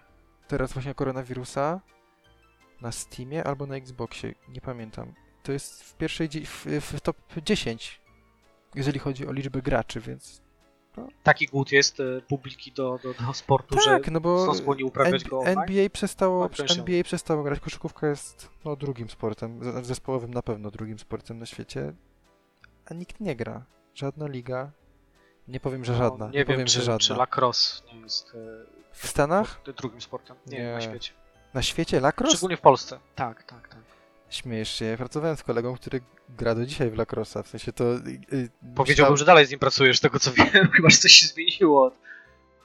teraz 0.48 0.72
właśnie 0.72 0.94
koronawirusa 0.94 1.80
na 2.80 2.92
Steamie 2.92 3.44
albo 3.44 3.66
na 3.66 3.76
Xboxie, 3.76 4.34
nie 4.48 4.60
pamiętam. 4.60 5.14
To 5.42 5.52
jest 5.52 5.82
w 5.82 5.96
pierwszej, 5.96 6.28
w, 6.28 6.66
w 6.80 7.00
top 7.00 7.16
10, 7.42 8.00
jeżeli 8.74 8.98
chodzi 8.98 9.26
o 9.26 9.32
liczbę 9.32 9.62
graczy, 9.62 10.00
więc 10.00 10.42
Taki 11.22 11.46
głód 11.46 11.72
jest 11.72 12.00
e, 12.00 12.20
publiki 12.28 12.72
do, 12.72 12.98
do, 13.02 13.14
do 13.26 13.32
sportu, 13.34 13.80
że 13.80 13.90
tak, 13.90 14.10
no 14.10 14.20
bo 14.20 14.46
są 14.46 14.54
skłonni 14.54 14.84
uprawiać 14.84 15.22
N- 15.22 15.28
go 15.28 15.38
online? 15.38 15.58
NBA 15.58 15.90
przestało, 15.90 16.48
NBA 16.78 17.04
przestało 17.04 17.42
grać, 17.42 17.60
koszykówka 17.60 18.06
jest 18.06 18.50
no, 18.64 18.76
drugim 18.76 19.10
sportem, 19.10 19.84
zespołowym 19.84 20.34
na 20.34 20.42
pewno 20.42 20.70
drugim 20.70 20.98
sportem 20.98 21.38
na 21.38 21.46
świecie, 21.46 21.92
a 22.90 22.94
nikt 22.94 23.20
nie 23.20 23.36
gra. 23.36 23.64
Żadna 23.94 24.26
liga, 24.28 24.70
nie 25.48 25.60
powiem, 25.60 25.84
że 25.84 25.92
No, 25.92 25.98
żadna, 25.98 26.26
nie 26.26 26.32
nie 26.32 26.38
wiem, 26.38 26.46
powiem, 26.46 26.66
czy, 26.66 26.72
że 26.78 26.82
żadna. 26.82 26.98
czy 26.98 27.14
lacrosse 27.14 27.82
nie 27.94 28.00
jest 28.00 28.32
W 28.92 29.06
Stanach? 29.08 29.60
e, 29.68 29.72
drugim 29.72 30.00
sportem. 30.00 30.36
Nie, 30.46 30.58
Nie. 30.58 30.72
na 30.72 30.80
świecie. 30.80 31.12
Na 31.54 31.62
świecie 31.62 32.00
lacrosse? 32.00 32.32
Szczególnie 32.36 32.56
w 32.56 32.60
Polsce. 32.60 32.98
Tak, 33.14 33.42
tak, 33.42 33.68
tak. 33.68 33.78
Śmiejesz 34.30 34.68
się, 34.68 34.84
ja 34.84 34.96
pracowałem 34.96 35.36
z 35.36 35.42
kolegą, 35.42 35.74
który 35.74 36.00
gra 36.28 36.54
do 36.54 36.66
dzisiaj 36.66 36.90
w 36.90 36.96
lacrossa, 36.96 37.42
w 37.42 37.48
sensie 37.48 37.72
to... 37.72 37.84
y, 37.84 38.20
y, 38.32 38.50
Powiedziałbym, 38.74 39.16
że 39.16 39.24
dalej 39.24 39.46
z 39.46 39.50
nim 39.50 39.60
pracujesz, 39.60 39.98
z 39.98 40.00
tego 40.00 40.18
co 40.18 40.32
wiem, 40.32 40.68
chyba 40.76 40.90
że 40.90 40.96
coś 40.96 41.12
się 41.12 41.26
zmieniło 41.26 41.86
od, 41.86 41.94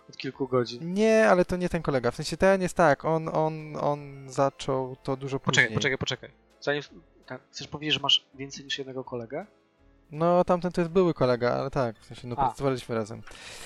od 0.10 0.18
kilku 0.18 0.48
godzin. 0.48 0.94
Nie, 0.94 1.30
ale 1.30 1.46
to 1.46 1.58
nie 1.58 1.70
ten 1.70 1.82
kolega. 1.82 2.12
W 2.12 2.16
sensie 2.16 2.38
ten 2.38 2.62
jest 2.62 2.76
tak, 2.76 3.06
on, 3.06 3.30
on, 3.34 3.76
on 3.76 4.30
zaczął 4.30 4.96
to 5.04 5.18
dużo 5.18 5.40
później. 5.40 5.66
Poczekaj, 5.68 5.76
poczekaj, 5.76 5.98
poczekaj. 5.98 6.30
Zanim, 6.62 6.84
tak, 7.26 7.42
chcesz 7.52 7.68
powiedzieć, 7.68 7.94
że 7.94 8.00
masz 8.00 8.26
więcej 8.36 8.66
niż 8.66 8.78
jednego 8.78 9.04
kolegę? 9.04 9.46
No, 10.12 10.44
tamten 10.44 10.72
to 10.72 10.82
jest 10.82 10.92
były 10.92 11.14
kolega, 11.14 11.54
ale 11.54 11.72
tak, 11.72 12.00
w 12.00 12.06
sensie 12.06 12.28
no 12.28 12.36
A. 12.38 12.46
pracowaliśmy 12.46 12.96
razem. 12.96 13.22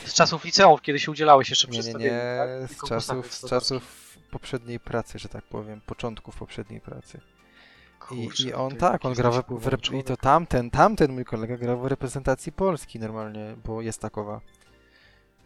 Z 0.05 0.13
czasów 0.13 0.43
liceum, 0.43 0.79
kiedy 0.79 0.99
się 0.99 1.11
udzielałeś 1.11 1.49
jeszcze 1.49 1.67
Nie, 1.67 1.71
nie, 1.71 1.79
przedstawieniu, 1.79 2.15
nie, 2.15 2.37
tak? 2.67 2.77
Z 2.77 2.89
czasów, 2.89 3.33
z 3.33 3.49
czasów 3.49 4.07
poprzedniej 4.31 4.79
pracy, 4.79 5.19
że 5.19 5.29
tak 5.29 5.43
powiem, 5.43 5.81
początków 5.81 6.35
poprzedniej 6.35 6.81
pracy. 6.81 7.21
I, 8.11 8.25
Kurczę, 8.25 8.43
i 8.43 8.53
on 8.53 8.71
ty 8.71 8.77
tak, 8.77 9.05
on 9.05 9.13
gra 9.13 9.31
w, 9.31 9.35
w 9.35 9.65
rep- 9.65 9.99
i 9.99 10.03
to 10.03 10.17
tamten, 10.17 10.71
tamten 10.71 11.13
mój 11.13 11.25
kolega 11.25 11.57
grał 11.57 11.79
w 11.79 11.85
reprezentacji 11.85 12.51
Polski 12.51 12.99
normalnie, 12.99 13.55
bo 13.65 13.81
jest 13.81 14.01
takowa. 14.01 14.41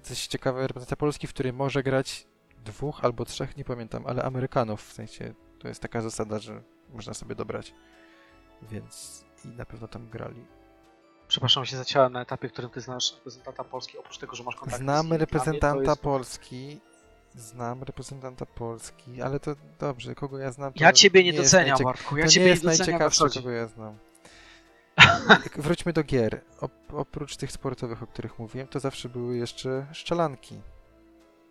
Coś 0.01 0.27
ciekawe, 0.27 0.61
reprezentacja 0.61 0.97
Polski, 0.97 1.27
w 1.27 1.29
której 1.29 1.53
może 1.53 1.83
grać 1.83 2.27
dwóch 2.65 3.05
albo 3.05 3.25
trzech, 3.25 3.57
nie 3.57 3.65
pamiętam, 3.65 4.03
ale 4.07 4.23
Amerykanów, 4.23 4.83
w 4.83 4.93
sensie 4.93 5.33
to 5.59 5.67
jest 5.67 5.81
taka 5.81 6.01
zasada, 6.01 6.39
że 6.39 6.61
można 6.93 7.13
sobie 7.13 7.35
dobrać. 7.35 7.73
Więc 8.61 9.25
i 9.45 9.47
na 9.47 9.65
pewno 9.65 9.87
tam 9.87 10.09
grali. 10.09 10.45
Przepraszam, 11.27 11.65
się 11.65 11.77
zaciąłem 11.77 12.13
na 12.13 12.21
etapie, 12.21 12.49
w 12.49 12.51
którym 12.51 12.71
ty 12.71 12.81
znasz 12.81 13.13
reprezentanta 13.15 13.63
Polski, 13.63 13.97
oprócz 13.97 14.17
tego, 14.17 14.35
że 14.35 14.43
masz 14.43 14.55
kontakt 14.55 14.77
z 14.77 14.83
Znam 14.83 15.05
nim, 15.05 15.15
reprezentanta 15.15 15.95
Polski. 15.95 16.81
Znam 17.35 17.83
reprezentanta 17.83 18.45
Polski, 18.45 19.21
ale 19.21 19.39
to 19.39 19.55
dobrze, 19.79 20.15
kogo 20.15 20.37
ja 20.37 20.51
znam. 20.51 20.73
Ja 20.75 20.93
ciebie 20.93 21.23
nie 21.23 21.31
jest 21.31 21.51
doceniam, 21.53 21.77
Bartku, 21.83 22.17
ja 22.17 22.25
to 22.25 22.31
ciebie 22.31 22.45
nie 22.45 22.45
nie 22.45 22.51
jest 22.51 22.63
najciekawsze, 22.63 23.29
kogo 23.29 23.49
ja 23.51 23.67
znam. 23.67 23.97
Wróćmy 25.57 25.93
do 25.93 26.03
gier. 26.03 26.41
Op- 26.59 26.93
oprócz 26.93 27.37
tych 27.37 27.51
sportowych, 27.51 28.03
o 28.03 28.07
których 28.07 28.39
mówiłem, 28.39 28.67
to 28.67 28.79
zawsze 28.79 29.09
były 29.09 29.37
jeszcze 29.37 29.85
szczelanki. 29.93 30.61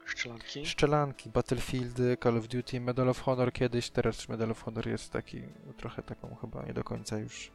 Szczelanki. 0.04 0.66
Szczelanki, 0.66 1.30
Battlefieldy, 1.30 2.16
Call 2.22 2.38
of 2.38 2.48
Duty, 2.48 2.80
Medal 2.80 3.08
of 3.08 3.20
Honor 3.20 3.52
kiedyś, 3.52 3.90
teraz 3.90 4.28
Medal 4.28 4.50
of 4.50 4.62
Honor 4.62 4.86
jest 4.88 5.12
taki, 5.12 5.42
no, 5.66 5.72
trochę 5.72 6.02
taką 6.02 6.34
chyba 6.40 6.62
nie 6.62 6.74
do 6.74 6.84
końca 6.84 7.18
już. 7.18 7.52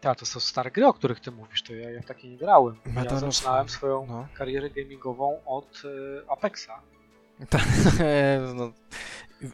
Tak, 0.00 0.18
to 0.18 0.26
są 0.26 0.40
stare 0.40 0.70
gry, 0.70 0.86
o 0.86 0.92
których 0.94 1.20
ty 1.20 1.30
mówisz, 1.30 1.62
to 1.62 1.74
ja, 1.74 1.90
ja 1.90 2.02
w 2.02 2.06
takie 2.06 2.28
nie 2.28 2.36
grałem. 2.36 2.76
Medal 2.86 3.04
Ja 3.14 3.20
zaczynałem 3.20 3.68
swoją 3.68 4.06
No. 4.06 4.28
karierę 4.34 4.70
gamingową 4.70 5.40
od 5.46 5.82
e, 6.24 6.30
Apexa. 6.30 6.70
No, 8.54 8.72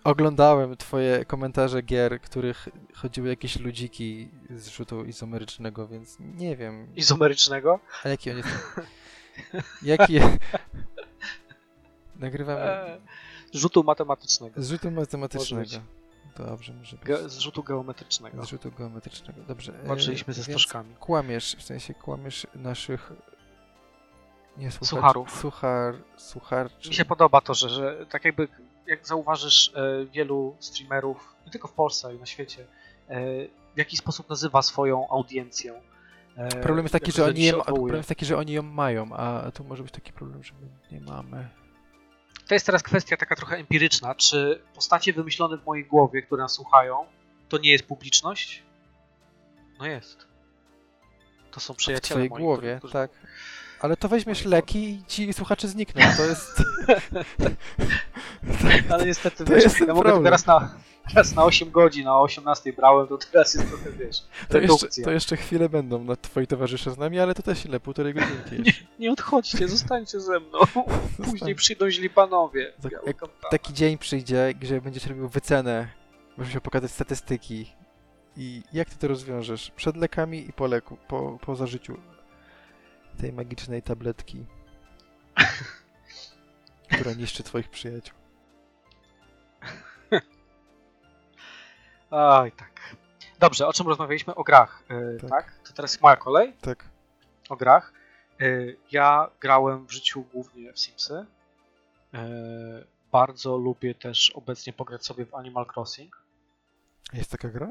oglądałem 0.04 0.76
twoje 0.76 1.24
komentarze 1.24 1.82
gier, 1.82 2.20
których 2.20 2.68
chodziły 2.94 3.28
jakieś 3.28 3.58
ludziki 3.60 4.30
z 4.50 4.68
rzutu 4.68 5.04
izomerycznego, 5.04 5.88
więc 5.88 6.16
nie 6.20 6.56
wiem. 6.56 6.94
Izomerycznego. 6.96 7.80
A 8.04 8.08
jaki 8.08 8.30
on 8.30 8.36
jest? 8.36 8.48
Jaki... 9.82 10.18
Nagrywamy 12.16 12.60
E, 12.60 13.00
rzutu 13.54 13.84
matematycznego. 13.84 14.62
z 14.62 14.70
rzutu 14.70 14.90
matematycznego. 14.90 15.70
Dobrze, 16.36 16.72
może 16.74 16.96
być. 16.96 17.06
Ge, 17.06 17.28
z 17.28 17.38
rzutu 17.38 17.62
geometrycznego. 17.62 18.44
Z 18.44 18.48
rzutu 18.48 18.70
geometrycznego. 18.78 19.40
Dobrze. 19.48 19.72
e, 19.82 19.86
Walczyliśmy 19.86 20.34
ze 20.34 20.42
więc 20.42 20.60
stożkami. 20.60 20.94
Kłamiesz, 21.00 21.56
w 21.58 21.62
sensie 21.62 21.94
kłamiesz 21.94 22.46
naszych... 22.54 23.12
Nie, 24.58 24.70
słuchaczy, 24.70 24.86
Sucharów. 24.96 25.30
Suchar, 25.40 25.94
sucharczy. 26.16 26.88
Mi 26.88 26.94
się 26.94 27.04
podoba 27.04 27.40
to, 27.40 27.54
że, 27.54 27.68
że 27.68 28.06
tak 28.10 28.24
jakby, 28.24 28.48
jak 28.86 29.06
zauważysz, 29.06 29.72
e, 29.74 30.04
wielu 30.06 30.56
streamerów, 30.60 31.34
nie 31.46 31.52
tylko 31.52 31.68
w 31.68 31.72
Polsce, 31.72 32.08
ale 32.08 32.18
na 32.18 32.26
świecie, 32.26 32.66
e, 33.08 33.20
w 33.74 33.78
jaki 33.78 33.96
sposób 33.96 34.28
nazywa 34.28 34.62
swoją 34.62 35.08
audiencję. 35.10 35.80
E, 36.36 36.48
Problem 36.48 36.84
jest 36.84 36.92
taki, 36.92 37.12
że 37.12 37.24
oni, 37.24 37.44
ją, 37.44 37.60
problem 37.60 37.96
jest 37.96 38.08
taki, 38.08 38.26
że 38.26 38.38
oni 38.38 38.52
ją 38.52 38.62
mają, 38.62 39.12
a 39.16 39.50
tu 39.50 39.64
może 39.64 39.82
być 39.82 39.92
taki 39.92 40.12
problem, 40.12 40.44
że 40.44 40.52
my 40.60 40.68
nie 40.92 41.00
mamy. 41.00 41.48
To 42.48 42.54
jest 42.54 42.66
teraz 42.66 42.82
kwestia 42.82 43.16
taka 43.16 43.36
trochę 43.36 43.56
empiryczna. 43.56 44.14
Czy 44.14 44.62
postacie 44.74 45.12
wymyślone 45.12 45.58
w 45.58 45.66
mojej 45.66 45.84
głowie, 45.84 46.22
które 46.22 46.42
nas 46.42 46.52
słuchają, 46.52 47.04
to 47.48 47.58
nie 47.58 47.70
jest 47.70 47.84
publiczność? 47.86 48.62
No 49.78 49.86
jest. 49.86 50.26
To 51.50 51.60
są 51.60 51.74
W 51.74 51.76
przyjaciele 51.76 52.14
twojej 52.14 52.30
moi, 52.30 52.42
głowie, 52.42 52.76
którzy- 52.78 52.92
tak. 52.92 53.10
Ale 53.80 53.96
to 53.96 54.08
weźmiesz 54.08 54.44
leki 54.44 54.88
i 54.90 55.04
ci 55.06 55.32
słuchacze 55.32 55.68
znikną. 55.68 56.02
To 56.16 56.24
jest. 56.24 56.62
Ale 58.92 59.06
niestety, 59.06 59.44
To 59.44 59.54
wiesz, 59.54 59.64
jest 59.64 59.80
ja 59.80 59.86
mogę 59.86 60.02
problem. 60.02 60.24
teraz 60.24 60.46
na, 60.46 60.74
teraz 61.14 61.34
na 61.34 61.44
8 61.44 61.70
godzin, 61.70 62.08
a 62.08 62.16
o 62.16 62.22
18 62.22 62.72
brałem, 62.72 63.08
to 63.08 63.18
teraz 63.18 63.54
jest 63.54 63.68
trochę, 63.68 63.90
wiesz, 63.92 64.16
To 64.48 64.58
jeszcze, 64.58 65.02
to 65.04 65.10
jeszcze 65.10 65.36
chwilę 65.36 65.68
będą 65.68 66.04
na 66.04 66.16
twoi 66.16 66.46
towarzysze 66.46 66.90
z 66.90 66.98
nami, 66.98 67.18
ale 67.20 67.34
to 67.34 67.42
też 67.42 67.64
ile? 67.64 67.80
Półtorej 67.80 68.14
godzinki. 68.14 68.62
Nie, 68.66 68.72
nie 68.98 69.12
odchodźcie, 69.12 69.68
zostańcie 69.68 70.20
ze 70.20 70.40
mną. 70.40 70.58
Później 71.16 71.30
Zostań. 71.32 71.54
przyjdą 71.54 71.90
źli 71.90 72.10
panowie. 72.10 72.72
Tak. 72.82 72.92
Taki 73.50 73.72
dzień 73.72 73.98
przyjdzie, 73.98 74.54
gdzie 74.60 74.80
będziesz 74.80 75.06
robił 75.06 75.28
wycenę, 75.28 75.88
będziesz 76.36 76.46
musiał 76.54 76.60
pokazać 76.60 76.90
statystyki. 76.90 77.72
I 78.36 78.62
jak 78.72 78.90
ty 78.90 78.96
to 78.96 79.08
rozwiążesz? 79.08 79.72
Przed 79.76 79.96
lekami 79.96 80.48
i 80.48 80.52
po 80.52 80.66
leku, 80.66 80.96
po, 81.08 81.38
po 81.40 81.56
zażyciu 81.56 81.98
tej 83.20 83.32
magicznej 83.32 83.82
tabletki, 83.82 84.46
która 86.92 87.12
niszczy 87.12 87.42
twoich 87.42 87.68
przyjaciół. 87.70 88.18
Oj, 92.10 92.52
tak. 92.52 92.96
Dobrze, 93.38 93.66
o 93.66 93.72
czym 93.72 93.88
rozmawialiśmy? 93.88 94.34
O 94.34 94.44
grach, 94.44 94.82
yy, 94.90 95.18
Tak. 95.20 95.30
tak. 95.30 95.58
To 95.68 95.72
teraz 95.72 96.00
moja 96.00 96.16
kolej. 96.16 96.52
Tak. 96.60 96.84
o 97.48 97.56
grach. 97.56 97.92
Y, 98.42 98.76
Ja 98.90 99.30
grałem 99.40 99.86
w 99.86 99.92
życiu 99.92 100.22
głównie 100.32 100.72
w 100.72 100.78
Simsy. 100.80 101.26
Y, 102.14 102.18
Bardzo 103.12 103.56
lubię 103.56 103.94
też 103.94 104.30
obecnie 104.30 104.72
pograć 104.72 105.04
sobie 105.06 105.26
w 105.26 105.34
Animal 105.34 105.66
Crossing. 105.76 106.22
Jest 107.12 107.30
taka 107.30 107.48
gra? 107.48 107.68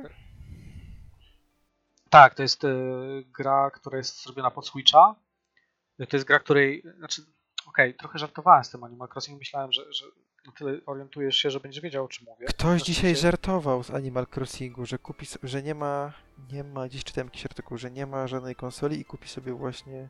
Tak, 2.10 2.36
to 2.36 2.42
jest 2.42 2.64
y, 2.64 2.68
gra, 3.38 3.72
która 3.72 3.98
jest 3.98 4.24
zrobiona 4.24 4.52
pod 4.52 4.68
Switcha. 4.68 5.16
Y, 6.02 6.08
To 6.08 6.18
jest 6.18 6.28
gra, 6.28 6.40
której. 6.40 6.84
Znaczy, 6.98 7.22
okej, 7.68 7.96
trochę 7.96 8.20
żartowałem 8.20 8.64
z 8.64 8.70
tym 8.70 8.84
Animal 8.84 9.08
Crossing. 9.14 9.40
Myślałem, 9.40 9.72
że, 9.72 9.94
że 9.94 10.06
na 10.46 10.52
tyle 10.52 10.80
orientujesz 10.86 11.38
się, 11.38 11.52
że 11.52 11.60
będziesz 11.60 11.84
wiedział, 11.84 12.06
o 12.06 12.08
czym 12.08 12.26
mówię. 12.26 12.46
Ktoś 12.46 12.82
dzisiaj 12.82 13.16
żartował 13.16 13.84
z 13.84 13.92
Animal 13.92 14.28
Crossingu, 14.36 14.86
że 14.86 14.98
kupi, 14.98 15.26
że 15.44 15.64
nie 15.64 15.76
ma, 15.76 16.14
nie 16.52 16.64
ma, 16.64 16.90
dziś 16.90 17.04
czytałem 17.04 17.28
jakiś 17.28 17.46
artykuł, 17.46 17.78
że 17.78 17.92
nie 17.92 18.06
ma 18.06 18.28
żadnej 18.28 18.56
konsoli 18.56 19.00
i 19.00 19.06
kupi 19.06 19.30
sobie 19.30 19.54
właśnie 19.54 20.10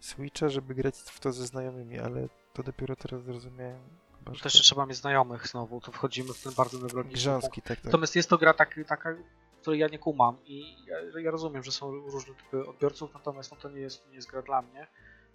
Switcha, 0.00 0.48
żeby 0.48 0.74
grać 0.74 0.94
w 0.94 1.20
to 1.20 1.32
ze 1.32 1.46
znajomymi, 1.46 1.98
ale 1.98 2.28
to 2.52 2.62
dopiero 2.62 2.96
teraz 2.96 3.24
zrozumiałem. 3.24 3.80
To 4.24 4.32
to 4.32 4.40
jeszcze 4.44 4.62
trzeba 4.62 4.86
mieć 4.86 4.96
znajomych 4.96 5.48
znowu, 5.48 5.80
to 5.80 5.92
wchodzimy 5.92 6.32
w 6.32 6.42
ten 6.42 6.52
bardzo 6.54 6.78
newralgiczny 6.78 7.02
punkt. 7.02 7.14
grząski, 7.14 7.62
tak, 7.62 7.76
tak. 7.76 7.84
Natomiast 7.84 8.16
jest 8.16 8.30
to 8.30 8.38
gra 8.38 8.54
tak, 8.54 8.80
taka, 8.86 9.14
której 9.60 9.80
ja 9.80 9.88
nie 9.88 9.98
kumam 9.98 10.36
i 10.44 10.84
ja, 10.86 11.20
ja 11.20 11.30
rozumiem, 11.30 11.62
że 11.62 11.72
są 11.72 11.90
różne 11.90 12.34
typy 12.34 12.66
odbiorców, 12.66 13.14
natomiast 13.14 13.50
no, 13.50 13.56
to 13.56 13.70
nie 13.70 13.80
jest, 13.80 14.08
nie 14.08 14.14
jest 14.14 14.30
gra 14.30 14.42
dla 14.42 14.62
mnie. 14.62 14.86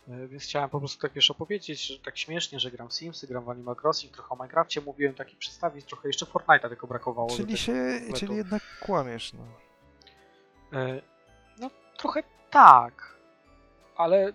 E, 0.09 0.27
Więc 0.27 0.43
chciałem 0.43 0.69
po 0.69 0.79
prostu 0.79 1.01
tak 1.01 1.13
wiesz 1.13 1.31
opowiedzieć, 1.31 1.87
że 1.87 1.99
tak 1.99 2.17
śmiesznie, 2.17 2.59
że 2.59 2.71
gram 2.71 2.89
w 2.89 2.93
Simsy, 2.93 3.27
gram 3.27 3.43
w 3.43 3.49
Animal 3.49 3.75
Crossing, 3.83 4.13
trochę 4.13 4.29
o 4.29 4.35
Minecrafcie 4.35 4.81
mówiłem, 4.81 5.15
taki 5.15 5.35
przedstawić, 5.35 5.85
trochę 5.85 6.09
jeszcze 6.09 6.25
Fortnite'a 6.25 6.69
tylko 6.69 6.87
brakowało. 6.87 7.29
Czyli 7.29 7.45
tego 7.45 7.57
się, 7.57 7.73
czyli 8.15 8.35
jednak 8.35 8.61
kłamiesz, 8.81 9.33
no. 9.33 9.43
E, 10.79 11.01
No 11.59 11.69
trochę 11.97 12.23
tak, 12.49 13.15
ale 13.95 14.33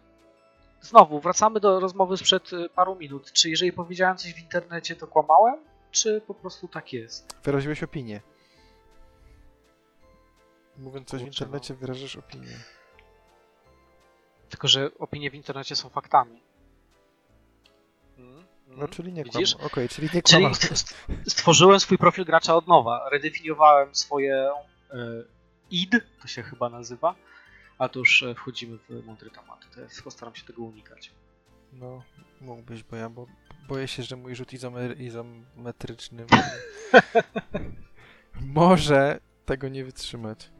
znowu 0.80 1.20
wracamy 1.20 1.60
do 1.60 1.80
rozmowy 1.80 2.16
sprzed 2.16 2.52
e, 2.52 2.68
paru 2.68 2.96
minut. 2.96 3.32
Czy 3.32 3.50
jeżeli 3.50 3.72
powiedziałem 3.72 4.16
coś 4.16 4.34
w 4.34 4.38
internecie, 4.38 4.96
to 4.96 5.06
kłamałem, 5.06 5.56
czy 5.90 6.20
po 6.20 6.34
prostu 6.34 6.68
tak 6.68 6.92
jest? 6.92 7.36
Wyraziłeś 7.44 7.82
opinię. 7.82 8.20
Mówiąc 10.78 11.08
coś 11.08 11.20
w 11.20 11.24
Kurczę, 11.24 11.44
no. 11.44 11.46
internecie, 11.46 11.74
wyrażasz 11.74 12.16
opinię. 12.16 12.56
Tylko, 14.50 14.68
że 14.68 14.90
opinie 14.98 15.30
w 15.30 15.34
internecie 15.34 15.76
są 15.76 15.88
faktami. 15.88 16.42
Mm, 18.18 18.44
No, 18.68 18.88
czyli 18.88 19.12
nie 19.12 19.24
kłamał. 19.24 19.42
Okej, 19.66 19.88
czyli 19.88 20.08
nie 20.14 20.22
Czyli 20.22 20.42
kłamał. 20.42 20.54
st- 20.54 20.94
stworzyłem 21.28 21.80
swój 21.80 21.98
profil 21.98 22.24
gracza 22.24 22.54
od 22.54 22.66
nowa. 22.66 23.08
Redefiniowałem 23.12 23.94
swoje 23.94 24.50
e, 24.90 24.96
id, 25.70 25.90
to 26.22 26.28
się 26.28 26.42
chyba 26.42 26.68
nazywa, 26.68 27.14
a 27.78 27.88
to 27.88 27.98
już 27.98 28.22
e, 28.22 28.34
wchodzimy 28.34 28.78
w 28.88 29.06
mądre 29.06 29.30
tematy. 29.30 29.66
Jest, 29.80 30.02
postaram 30.02 30.34
się 30.34 30.44
tego 30.44 30.62
unikać. 30.62 31.10
No, 31.72 32.02
mógłbyś, 32.40 32.82
bo 32.82 32.96
ja 32.96 33.08
bo 33.10 33.26
boję 33.68 33.88
się, 33.88 34.02
że 34.02 34.16
mój 34.16 34.34
rzut 34.34 34.52
izomer 34.52 35.00
izometryczny 35.00 36.26
może 38.40 39.20
tego 39.46 39.68
nie 39.68 39.84
wytrzymać. 39.84 40.50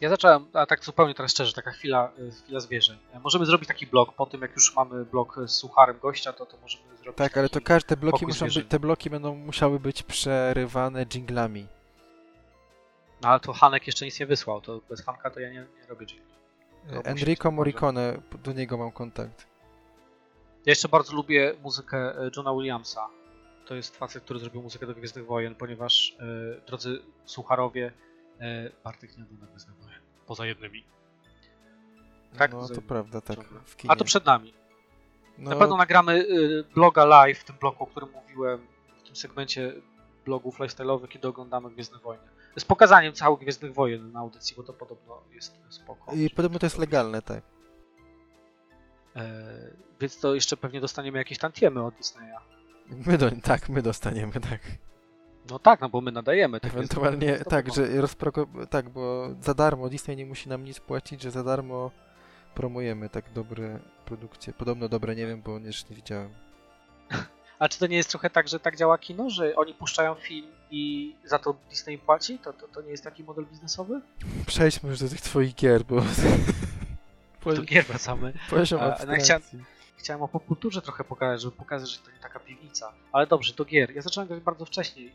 Ja 0.00 0.08
zacząłem, 0.08 0.46
a 0.52 0.66
tak 0.66 0.84
zupełnie 0.84 1.14
teraz 1.14 1.30
szczerze, 1.30 1.52
taka 1.52 1.70
chwila, 1.70 2.12
e, 2.28 2.30
chwila 2.30 2.60
zwierzeń. 2.60 2.98
E, 3.12 3.20
Możemy 3.20 3.46
zrobić 3.46 3.68
taki 3.68 3.86
blok, 3.86 4.14
po 4.14 4.26
tym 4.26 4.42
jak 4.42 4.54
już 4.54 4.76
mamy 4.76 5.04
blok 5.04 5.36
z 5.46 5.50
sucharem 5.50 5.98
gościa, 5.98 6.32
to, 6.32 6.46
to 6.46 6.56
możemy 6.62 6.84
zrobić 6.96 7.16
Tak, 7.16 7.36
ale 7.36 7.48
to 7.48 7.60
każde 7.60 7.96
bloki 7.96 8.26
muszą 8.26 8.46
być, 8.46 8.66
te 8.68 8.78
bloki 8.78 9.10
będą 9.10 9.34
musiały 9.34 9.80
być 9.80 10.02
przerywane 10.02 11.06
jinglami. 11.06 11.66
No 13.22 13.28
ale 13.28 13.40
to 13.40 13.52
Hanek 13.52 13.86
jeszcze 13.86 14.04
nic 14.04 14.20
nie 14.20 14.26
wysłał, 14.26 14.60
to 14.60 14.80
bez 14.88 15.04
Hanka 15.04 15.30
to 15.30 15.40
ja 15.40 15.48
nie, 15.50 15.66
nie 15.80 15.86
robię 15.88 16.06
jingli. 16.06 16.30
Być 16.86 17.06
Enrico 17.06 17.42
to 17.42 17.50
Morricone, 17.50 18.22
do 18.44 18.52
niego 18.52 18.78
mam 18.78 18.92
kontakt. 18.92 19.46
Ja 20.66 20.70
jeszcze 20.70 20.88
bardzo 20.88 21.16
lubię 21.16 21.54
muzykę 21.62 21.98
e, 21.98 22.30
Johna 22.36 22.54
Williamsa. 22.54 23.08
To 23.66 23.74
jest 23.74 23.96
facet, 23.96 24.24
który 24.24 24.40
zrobił 24.40 24.62
muzykę 24.62 24.86
do 24.86 24.94
Gwiezdnych 24.94 25.26
Wojen, 25.26 25.54
ponieważ, 25.54 26.16
e, 26.20 26.60
drodzy 26.66 27.02
słucharowie, 27.24 27.86
e, 27.86 28.09
Bartek 28.84 29.18
nie 29.18 29.24
ogląda 29.24 29.46
Gwiezdnych 29.46 29.76
Wojen. 29.76 30.00
Poza 30.26 30.46
jednymi. 30.46 30.84
Tak, 32.38 32.52
no 32.52 32.68
to 32.68 32.82
prawda, 32.82 33.20
tak. 33.20 33.38
W 33.64 33.76
kinie. 33.76 33.92
A 33.92 33.96
to 33.96 34.04
przed 34.04 34.26
nami. 34.26 34.54
no, 35.38 35.50
Na 35.50 35.56
pewno 35.56 35.76
nagramy 35.76 36.12
y, 36.14 36.64
bloga 36.74 37.04
live 37.04 37.38
w 37.38 37.44
tym 37.44 37.56
bloku, 37.56 37.84
o 37.84 37.86
którym 37.86 38.08
mówiłem, 38.12 38.66
w 38.98 39.02
tym 39.02 39.16
segmencie 39.16 39.72
blogów 40.24 40.58
lifestyle'owych, 40.58 41.08
kiedy 41.08 41.28
oglądamy 41.28 41.70
Gwiezdne 41.70 41.98
Wojny. 41.98 42.24
Z 42.58 42.64
pokazaniem 42.64 43.12
całych 43.12 43.40
Gwiezdnych 43.40 43.74
Wojen 43.74 44.12
na 44.12 44.20
audycji, 44.20 44.56
bo 44.56 44.62
to 44.62 44.72
podobno 44.72 45.22
jest 45.32 45.58
spoko. 45.68 46.12
I 46.12 46.30
podobno 46.30 46.58
to 46.58 46.66
jest 46.66 46.78
legalne, 46.78 47.22
tak. 47.22 47.42
E, 49.16 49.22
więc 50.00 50.20
to 50.20 50.34
jeszcze 50.34 50.56
pewnie 50.56 50.80
dostaniemy 50.80 51.18
jakieś 51.18 51.38
tantiemy 51.38 51.84
od 51.84 51.94
Disneya. 51.94 52.38
My 53.06 53.18
do, 53.18 53.30
tak, 53.42 53.68
my 53.68 53.82
dostaniemy, 53.82 54.32
tak. 54.32 54.60
No 55.50 55.58
tak, 55.58 55.80
no 55.80 55.88
bo 55.88 56.00
my 56.00 56.12
nadajemy. 56.12 56.60
Gwiezdne 56.60 56.78
Ewentualnie 56.80 57.38
to 57.38 57.50
tak, 57.50 57.66
wiadomo. 57.66 57.86
że 57.86 58.00
rozproko... 58.00 58.46
tak, 58.70 58.88
bo 58.88 59.28
za 59.40 59.54
darmo 59.54 59.88
Disney 59.88 60.16
nie 60.16 60.26
musi 60.26 60.48
nam 60.48 60.64
nic 60.64 60.80
płacić, 60.80 61.22
że 61.22 61.30
za 61.30 61.44
darmo 61.44 61.90
promujemy 62.54 63.08
tak 63.08 63.32
dobre 63.32 63.78
produkcje. 64.04 64.52
Podobno 64.52 64.88
dobre, 64.88 65.16
nie 65.16 65.26
wiem, 65.26 65.42
bo 65.42 65.58
jeszcze 65.58 65.90
nie 65.90 65.96
widziałem. 65.96 66.30
A 67.58 67.68
czy 67.68 67.78
to 67.78 67.86
nie 67.86 67.96
jest 67.96 68.10
trochę 68.10 68.30
tak, 68.30 68.48
że 68.48 68.60
tak 68.60 68.76
działa 68.76 68.98
kino, 68.98 69.30
że 69.30 69.56
oni 69.56 69.74
puszczają 69.74 70.14
film 70.14 70.46
i 70.70 71.14
za 71.24 71.38
to 71.38 71.54
Disney 71.70 71.98
płaci? 71.98 72.38
To, 72.38 72.52
to, 72.52 72.68
to 72.68 72.82
nie 72.82 72.90
jest 72.90 73.04
taki 73.04 73.24
model 73.24 73.46
biznesowy? 73.46 74.00
Przejdźmy 74.46 74.90
już 74.90 74.98
do 74.98 75.08
tych 75.08 75.20
twoich 75.20 75.54
gier, 75.54 75.84
bo 75.84 76.02
Do 77.54 77.62
gier 77.62 77.84
wracamy. 77.84 78.32
poziom 78.50 78.80
A, 78.80 78.96
no 79.06 79.12
chciałem- 79.18 79.42
Chciałem 79.96 80.22
o 80.22 80.28
popkulturze 80.28 80.82
trochę 80.82 81.04
pokazać, 81.04 81.40
żeby 81.42 81.56
pokazać, 81.56 81.90
że 81.90 81.98
to 81.98 82.10
nie 82.10 82.18
taka 82.18 82.40
piwnica. 82.40 82.92
Ale 83.12 83.26
dobrze, 83.26 83.54
do 83.54 83.64
gier. 83.64 83.90
Ja 83.94 84.02
zacząłem 84.02 84.28
grać 84.28 84.40
bardzo 84.40 84.64
wcześnie 84.64 85.02
i 85.02 85.12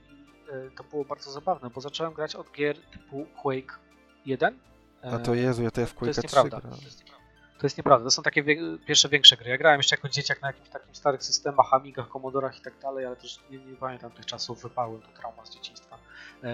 to 0.77 0.83
było 0.83 1.05
bardzo 1.05 1.31
zabawne, 1.31 1.69
bo 1.69 1.81
zacząłem 1.81 2.13
grać 2.13 2.35
od 2.35 2.51
gier 2.51 2.77
typu 2.81 3.25
Quake 3.41 3.79
1. 4.25 4.59
A 5.01 5.19
to 5.19 5.33
Jezu, 5.33 5.63
ja 5.63 5.71
to 5.71 5.81
ja 5.81 5.87
w 5.87 5.95
Quake'a 5.95 6.11
3 6.11 6.21
nieprawda. 6.23 6.59
grałem. 6.59 6.79
To 6.79 6.85
jest 6.85 6.99
nieprawda. 6.99 7.25
To 7.59 7.65
jest 7.65 7.77
nieprawda. 7.77 8.03
To 8.03 8.11
są 8.11 8.23
takie 8.23 8.43
wie, 8.43 8.57
pierwsze 8.85 9.09
większe 9.09 9.37
gry. 9.37 9.49
Ja 9.49 9.57
grałem 9.57 9.79
jeszcze 9.79 9.95
jako 9.95 10.09
dzieciak 10.09 10.41
na 10.41 10.47
jakimś 10.47 10.69
takim 10.69 10.95
starych 10.95 11.23
systemach, 11.23 11.73
Amigach, 11.73 12.09
Commodorach 12.09 12.59
i 12.59 12.61
tak 12.61 12.79
dalej, 12.79 13.05
ale 13.05 13.15
też 13.15 13.39
nie, 13.49 13.57
nie 13.57 13.75
pamiętam 13.75 14.11
tych 14.11 14.25
czasów, 14.25 14.61
wypałem 14.61 15.01
to 15.01 15.07
trauma 15.19 15.45
z 15.45 15.49
dzieciństwa. 15.49 15.97
E, 16.43 16.49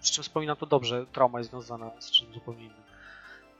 z 0.00 0.10
czym 0.10 0.24
wspominam 0.24 0.56
to 0.56 0.66
dobrze, 0.66 1.06
trauma 1.12 1.38
jest 1.38 1.50
związana 1.50 1.90
z 2.00 2.10
czymś 2.10 2.34
zupełnie 2.34 2.64
innym. 2.64 2.82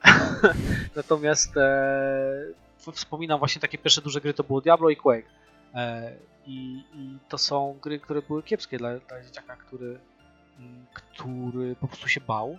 Natomiast 0.95 1.57
e, 1.57 2.91
wspominam 2.93 3.39
właśnie 3.39 3.61
takie 3.61 3.77
pierwsze 3.77 4.01
duże 4.01 4.21
gry, 4.21 4.33
to 4.33 4.43
było 4.43 4.61
Diablo 4.61 4.89
i 4.89 4.95
Quake. 4.95 5.27
E, 5.75 6.15
i, 6.45 6.83
I 6.93 7.19
to 7.29 7.37
są 7.37 7.79
gry, 7.81 7.99
które 7.99 8.21
były 8.21 8.43
kiepskie 8.43 8.77
dla, 8.77 8.99
dla 8.99 9.23
dzieciaka, 9.23 9.55
który, 9.55 9.99
mm, 10.59 10.85
który 10.93 11.75
po 11.75 11.87
prostu 11.87 12.07
się 12.07 12.21
bał 12.21 12.57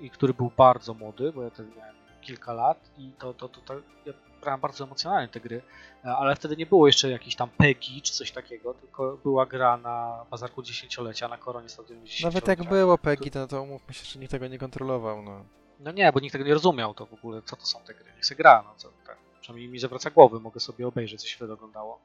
i 0.00 0.10
który 0.10 0.34
był 0.34 0.50
bardzo 0.56 0.94
młody, 0.94 1.32
bo 1.32 1.42
ja 1.42 1.50
wtedy 1.50 1.70
miałem 1.76 1.94
kilka 2.20 2.52
lat 2.52 2.90
i 2.98 3.10
to, 3.18 3.34
to, 3.34 3.48
to, 3.48 3.60
to 3.60 3.74
ja 4.06 4.12
brałem 4.40 4.60
bardzo 4.60 4.84
emocjonalnie 4.84 5.28
te 5.28 5.40
gry, 5.40 5.62
e, 6.04 6.08
ale 6.08 6.36
wtedy 6.36 6.56
nie 6.56 6.66
było 6.66 6.86
jeszcze 6.86 7.10
jakichś 7.10 7.36
tam 7.36 7.48
PEGI 7.48 8.02
czy 8.02 8.12
coś 8.12 8.32
takiego, 8.32 8.74
tylko 8.74 9.18
była 9.22 9.46
gra 9.46 9.76
na 9.76 10.26
bazarku 10.30 10.62
dziesięciolecia, 10.62 11.28
na 11.28 11.38
koronie 11.38 11.68
stadionie 11.68 12.04
dziesięciolecia. 12.04 12.46
Nawet 12.46 12.58
jak 12.58 12.68
było 12.68 12.98
PEGI, 12.98 13.30
to, 13.30 13.46
to 13.46 13.62
umówmy 13.62 13.94
się, 13.94 14.04
że 14.04 14.18
nikt 14.20 14.32
tego 14.32 14.46
nie 14.46 14.58
kontrolował, 14.58 15.22
no. 15.22 15.44
No 15.80 15.90
nie, 15.90 16.12
bo 16.12 16.20
nikt 16.20 16.32
tego 16.32 16.44
nie 16.44 16.54
rozumiał 16.54 16.94
to 16.94 17.06
w 17.06 17.14
ogóle, 17.14 17.42
co 17.42 17.56
to 17.56 17.66
są 17.66 17.80
te 17.80 17.94
gry. 17.94 18.12
Niech 18.16 18.24
się 18.24 18.34
gra, 18.34 18.62
no 18.66 18.74
co, 18.76 18.88
tak. 19.06 19.16
Przynajmniej 19.40 19.68
mi 19.68 19.78
zawraca 19.78 20.10
głowy, 20.10 20.40
mogę 20.40 20.60
sobie 20.60 20.86
obejrzeć, 20.86 21.20
co 21.20 21.28
się 21.28 21.36
wtedy 21.36 21.52
oglądało. 21.52 21.98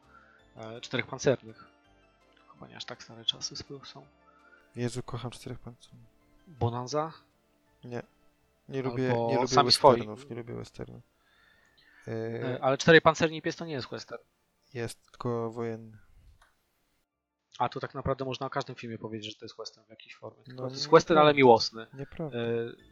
E, 0.59 0.81
czterech 0.81 1.07
pancernych. 1.07 1.65
Chyba 2.53 2.67
nie 2.67 2.75
aż 2.77 2.85
tak 2.85 3.03
stare 3.03 3.25
czasy 3.25 3.55
są. 3.83 4.05
Jezu, 4.75 5.03
kocham 5.03 5.31
czterech 5.31 5.59
pancernych. 5.59 6.07
Bonanza? 6.47 7.13
Nie. 7.83 8.03
Nie 8.69 8.81
lubię, 8.81 9.09
Albo 9.11 9.27
nie 9.29 9.35
lubię 9.35 9.47
sami 9.47 9.71
swoi. 9.71 9.91
westernów, 9.95 10.29
nie 10.29 10.35
lubię 10.35 10.53
westernów. 10.55 11.03
E, 12.07 12.11
Yy, 12.11 12.61
ale 12.61 12.77
czterej 12.77 13.01
pancerni 13.01 13.41
pies 13.41 13.55
to 13.55 13.65
nie 13.65 13.73
jest 13.73 13.89
western. 13.89 14.21
jest 14.73 15.11
tylko 15.11 15.51
wojenny. 15.51 15.97
A 17.59 17.69
tu 17.69 17.79
tak 17.79 17.93
naprawdę 17.95 18.25
można 18.25 18.45
o 18.45 18.49
każdym 18.49 18.75
filmie 18.75 18.97
powiedzieć, 18.97 19.33
że 19.33 19.39
to 19.39 19.45
jest 19.45 19.57
western 19.57 19.85
w 19.85 19.89
jakiejś 19.89 20.15
formie. 20.15 20.43
No, 20.47 20.63
to 20.63 20.69
jest 20.69 20.89
western, 20.89 21.19
ale 21.19 21.33
miłosny. 21.33 21.87
Nieprawda. 21.93 22.37
E, 22.37 22.43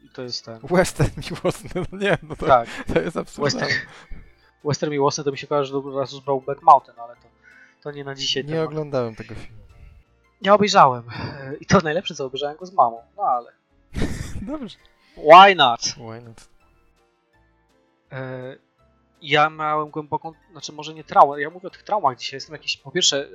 I 0.04 0.08
to 0.10 0.22
jest 0.22 0.44
ten. 0.44 0.58
Western 0.70 1.10
miłosny, 1.30 1.70
no 1.92 1.98
nie, 1.98 2.18
no 2.22 2.36
to, 2.36 2.46
Tak, 2.46 2.68
to 2.94 3.00
jest 3.00 3.16
absurdalne. 3.16 3.66
western. 3.66 3.88
Western 4.64 4.92
miłosny 4.92 5.24
to 5.24 5.30
mi 5.32 5.38
się 5.38 5.46
kojarzy 5.46 5.76
od 5.76 5.94
razu 5.94 6.16
z 6.20 6.24
Brokeback 6.24 6.62
Mountain, 6.62 6.98
ale 7.00 7.16
to, 7.16 7.22
to 7.82 7.90
nie 7.90 8.04
na 8.04 8.14
dzisiaj 8.14 8.44
Nie 8.44 8.50
temat. 8.50 8.66
oglądałem 8.66 9.14
tego 9.16 9.34
filmu. 9.34 9.58
Nie 10.42 10.54
obejrzałem. 10.54 11.02
E, 11.40 11.54
I 11.60 11.66
to 11.66 11.78
najlepsze, 11.80 12.14
co 12.14 12.24
obejrzałem 12.26 12.56
go 12.56 12.66
z 12.66 12.72
mamą. 12.72 13.02
No 13.16 13.22
ale. 13.22 13.52
Dobrze. 14.52 14.76
Why 15.16 15.54
not? 15.54 15.80
Why 15.80 16.20
not? 16.20 16.48
E, 18.12 18.56
ja 19.22 19.50
miałem 19.50 19.90
głęboką, 19.90 20.32
znaczy 20.52 20.72
może 20.72 20.94
nie 20.94 21.04
traumę, 21.04 21.40
ja 21.40 21.50
mówię 21.50 21.66
o 21.68 21.70
tych 21.70 21.82
traumach 21.82 22.18
dzisiaj, 22.18 22.36
jestem 22.36 22.52
jakiś, 22.52 22.76
po 22.76 22.90
pierwsze, 22.90 23.16
e, 23.24 23.28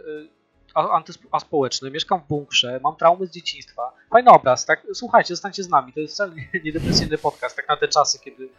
a- 0.74 1.00
antysp- 1.02 1.28
aspołeczny, 1.32 1.92
mieszkam 1.92 2.20
w 2.22 2.28
bunkrze, 2.28 2.80
mam 2.84 2.96
traumy 2.96 3.28
z 3.28 3.32
dzieciństwa. 3.32 3.92
Fajny 4.10 4.32
obraz, 4.32 4.66
tak? 4.66 4.88
Słuchajcie, 4.94 5.28
zostańcie 5.36 5.64
z 5.64 5.70
nami, 5.70 5.94
to 5.94 6.00
jest 6.00 6.14
wcale 6.14 6.36
nie- 6.36 6.62
nie 6.64 6.72
depresyjny 6.74 7.18
podcast, 7.18 7.56
tak 7.56 7.68
na 7.70 7.78
te 7.78 7.88
czasy, 7.88 8.20
kiedy 8.20 8.50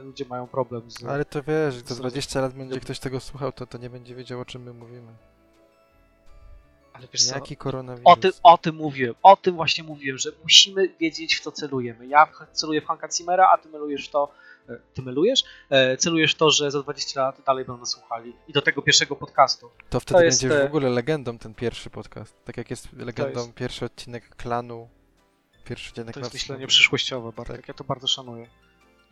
ludzie 0.00 0.24
mają 0.24 0.46
problem 0.46 0.90
z... 0.90 1.04
Ale 1.04 1.24
to 1.24 1.42
wiesz, 1.42 1.74
za 1.74 1.94
z- 1.94 1.98
20 1.98 2.40
lat 2.40 2.52
będzie 2.52 2.80
ktoś 2.80 2.98
tego 2.98 3.20
słuchał, 3.20 3.52
to, 3.52 3.66
to 3.66 3.78
nie 3.78 3.90
będzie 3.90 4.14
wiedział, 4.14 4.40
o 4.40 4.44
czym 4.44 4.62
my 4.62 4.72
mówimy. 4.72 5.12
Ale 6.92 7.08
wiesz 7.12 7.24
co, 7.24 7.34
Jaki 7.34 7.56
koronawirus? 7.56 8.06
o 8.12 8.16
tym, 8.16 8.32
o 8.42 8.58
tym 8.58 8.74
mówiłem, 8.76 9.14
o 9.22 9.36
tym 9.36 9.54
właśnie 9.56 9.84
mówiłem, 9.84 10.18
że 10.18 10.30
musimy 10.42 10.88
wiedzieć 11.00 11.36
w 11.36 11.40
co 11.40 11.52
celujemy. 11.52 12.06
Ja 12.06 12.28
celuję 12.52 12.80
w 12.80 12.86
Hanka 12.86 13.08
Zimmera, 13.10 13.50
a 13.54 13.58
ty 13.58 13.68
melujesz 13.68 14.08
w 14.08 14.10
to, 14.10 14.32
e, 14.68 14.76
ty 14.94 15.02
melujesz? 15.02 15.44
E, 15.70 15.96
celujesz 15.96 16.34
to, 16.34 16.50
że 16.50 16.70
za 16.70 16.82
20 16.82 17.22
lat 17.22 17.40
dalej 17.46 17.64
będą 17.64 17.80
nas 17.80 17.90
słuchali 17.90 18.32
i 18.48 18.52
do 18.52 18.62
tego 18.62 18.82
pierwszego 18.82 19.16
podcastu. 19.16 19.70
To 19.90 20.00
wtedy 20.00 20.18
to 20.18 20.24
jest, 20.24 20.42
będzie 20.42 20.54
już 20.54 20.64
e, 20.64 20.68
w 20.68 20.70
ogóle 20.70 20.90
legendą 20.90 21.38
ten 21.38 21.54
pierwszy 21.54 21.90
podcast. 21.90 22.36
Tak 22.44 22.56
jak 22.56 22.70
jest 22.70 22.92
legendą 22.92 23.40
jest- 23.40 23.54
pierwszy 23.54 23.84
odcinek 23.84 24.36
klanu. 24.36 24.88
Pierwszy 25.64 25.90
odcinek 25.90 26.14
To 26.14 26.20
jest 26.20 26.32
myślenie 26.32 26.66
przyszłościowe, 26.66 27.32
Bartek. 27.32 27.56
Tak. 27.56 27.68
Ja 27.68 27.74
to 27.74 27.84
bardzo 27.84 28.06
szanuję. 28.06 28.46